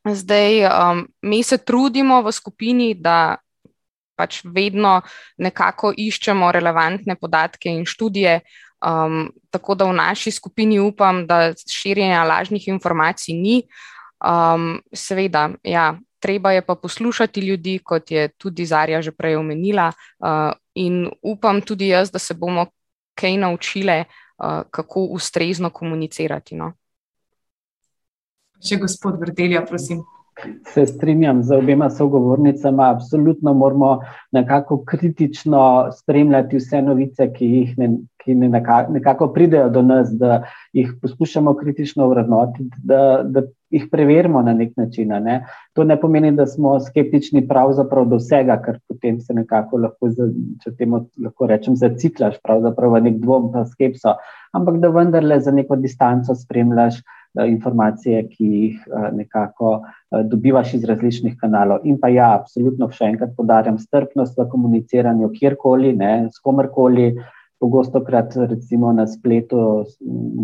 Zdaj, 0.08 0.64
um, 0.66 1.04
mi 1.28 1.44
se 1.44 1.60
trudimo 1.60 2.22
v 2.24 2.32
skupini, 2.32 2.94
da 2.96 3.36
pač 4.20 4.42
vedno 4.44 5.00
nekako 5.40 5.94
iščemo 5.96 6.52
relevantne 6.56 7.16
podatke 7.20 7.72
in 7.72 7.86
študije. 7.88 8.40
Um, 8.80 9.28
tako 9.52 9.76
da 9.76 9.88
v 9.90 9.96
naši 10.00 10.32
skupini 10.32 10.80
upam, 10.80 11.26
da 11.28 11.52
širjenja 11.52 12.24
lažnih 12.24 12.68
informacij 12.72 13.36
ni. 13.36 13.58
Um, 14.20 14.80
seveda, 14.96 15.50
ja, 15.64 15.94
treba 16.20 16.52
je 16.56 16.64
pa 16.64 16.76
poslušati 16.76 17.44
ljudi, 17.44 17.80
kot 17.84 18.12
je 18.12 18.28
tudi 18.38 18.66
Zarja 18.66 19.02
že 19.02 19.12
prej 19.12 19.40
omenila, 19.40 19.92
uh, 19.92 20.52
in 20.76 21.08
upam 21.24 21.62
tudi 21.62 21.92
jaz, 21.92 22.12
da 22.12 22.20
se 22.20 22.34
bomo 22.34 22.68
kaj 23.20 23.38
naučile, 23.38 24.04
uh, 24.08 24.64
kako 24.72 25.12
ustrezno 25.16 25.70
komunicirati. 25.70 26.56
No. 26.56 26.74
Še 28.60 28.80
gospod 28.80 29.20
Vrtelja, 29.22 29.64
prosim. 29.68 30.04
Se 30.72 30.86
strinjam 30.88 31.42
z 31.44 31.56
obema 31.56 31.90
sogovornicama. 31.90 32.90
Absolutno 32.94 33.54
moramo 33.54 34.00
nekako 34.32 34.84
kritično 34.88 35.90
spremljati 35.98 36.58
vse 36.58 36.82
novice, 36.82 37.28
ki, 37.34 37.46
jih 37.46 37.74
ne, 37.78 37.90
ki 38.24 38.36
ne 38.40 38.50
nekako, 38.50 38.94
nekako 38.96 39.28
pridejo 39.36 39.70
do 39.70 39.82
nas, 39.84 40.12
da 40.16 40.44
jih 40.74 40.94
poskušamo 41.02 41.54
kritično 41.60 42.08
vrednotiti, 42.08 42.84
da, 42.84 43.22
da 43.24 43.44
jih 43.70 43.88
preverimo 43.92 44.42
na 44.42 44.54
nek 44.54 44.78
način. 44.78 45.12
Ne. 45.24 45.44
To 45.76 45.84
ne 45.84 46.00
pomeni, 46.00 46.32
da 46.32 46.48
smo 46.48 46.78
skeptični 46.80 47.48
pravzaprav 47.48 48.08
do 48.08 48.20
vsega, 48.20 48.62
ker 48.64 48.80
potem 48.88 49.20
se 49.20 49.36
nekako 49.36 49.84
lahko, 49.86 50.12
če 50.64 50.76
temu 50.80 51.06
lahko 51.20 51.48
rečem, 51.52 51.76
zaciklaš 51.76 52.40
v 52.48 53.02
nek 53.04 53.20
dvom, 53.20 53.52
pa 53.54 53.66
skepso, 53.68 54.16
ampak 54.56 54.80
da 54.80 54.90
vendarle 54.90 55.40
za 55.40 55.52
neko 55.52 55.76
distanco 55.76 56.36
spremljaš. 56.36 57.04
Eh, 57.38 57.48
informacije, 57.48 58.24
ki 58.28 58.46
jih 58.46 58.78
eh, 58.88 59.10
nekako 59.14 59.82
eh, 59.86 60.24
dobivaš 60.24 60.74
iz 60.74 60.84
različnih 60.84 61.36
kanalov. 61.38 61.86
In 61.86 62.00
pa 62.02 62.10
ja, 62.10 62.32
absolutno 62.34 62.88
še 62.90 63.06
enkrat 63.06 63.36
podarjam 63.38 63.78
strpnost 63.78 64.40
v 64.40 64.48
komuniciranju 64.50 65.30
kjerkoli, 65.36 65.94
ne, 65.94 66.14
s 66.34 66.42
komerkoli. 66.42 67.12
Pogosto 67.62 68.02
krat 68.02 68.34
recimo 68.50 68.94
na 68.96 69.06
spletu 69.08 69.86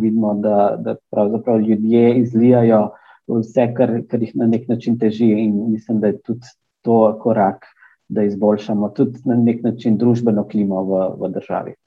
vidimo, 0.01 0.35
da, 0.43 0.75
da 0.77 0.97
pravzaprav 1.09 1.63
ljudje 1.63 2.19
izlijajo 2.19 2.81
vse, 3.33 3.69
kar, 3.73 3.97
kar 4.11 4.21
jih 4.21 4.35
na 4.37 4.45
nek 4.51 4.67
način 4.69 4.99
teži 4.99 5.31
in 5.31 5.55
mislim, 5.71 6.03
da 6.03 6.11
je 6.11 6.19
tudi 6.21 6.53
to 6.85 6.99
korak, 7.23 7.65
da 8.07 8.27
izboljšamo 8.27 8.91
tudi 8.93 9.23
na 9.25 9.39
nek 9.41 9.63
način 9.63 9.97
družbeno 9.97 10.45
klimo 10.51 10.83
v, 10.85 11.07
v 11.23 11.31
državi. 11.39 11.79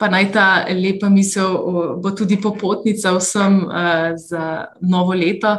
Pa 0.00 0.08
naj 0.08 0.30
ta 0.32 0.44
lepa 0.72 1.10
misel 1.12 1.56
bo 2.00 2.10
tudi 2.16 2.38
popotnica 2.40 3.12
vsem 3.18 3.58
uh, 3.68 4.16
za 4.16 4.72
novo 4.80 5.12
leto. 5.12 5.58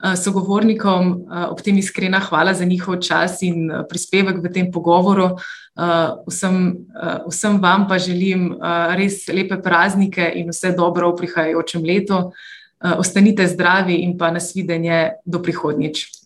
Uh, 0.00 0.14
sogovornikom 0.14 1.10
uh, 1.26 1.50
ob 1.50 1.58
tem 1.60 1.78
iskrena 1.82 2.20
hvala 2.22 2.54
za 2.54 2.64
njihov 2.64 3.00
čas 3.02 3.42
in 3.42 3.66
prispevek 3.90 4.38
v 4.38 4.52
tem 4.52 4.70
pogovoru. 4.70 5.36
Vsem, 6.26 6.76
vsem 7.30 7.54
vam 7.62 7.86
pa 7.88 7.96
želim 7.98 8.50
res 8.98 9.22
lepe 9.32 9.56
praznike 9.62 10.26
in 10.36 10.50
vse 10.50 10.74
dobro 10.76 11.08
v 11.12 11.22
prihajajočem 11.22 11.86
letu. 11.86 12.18
Ostanite 12.98 13.46
zdravi 13.48 14.02
in 14.04 14.18
pa 14.18 14.28
nasvidenje 14.34 15.22
do 15.24 15.40
prihodnjič. 15.40 16.19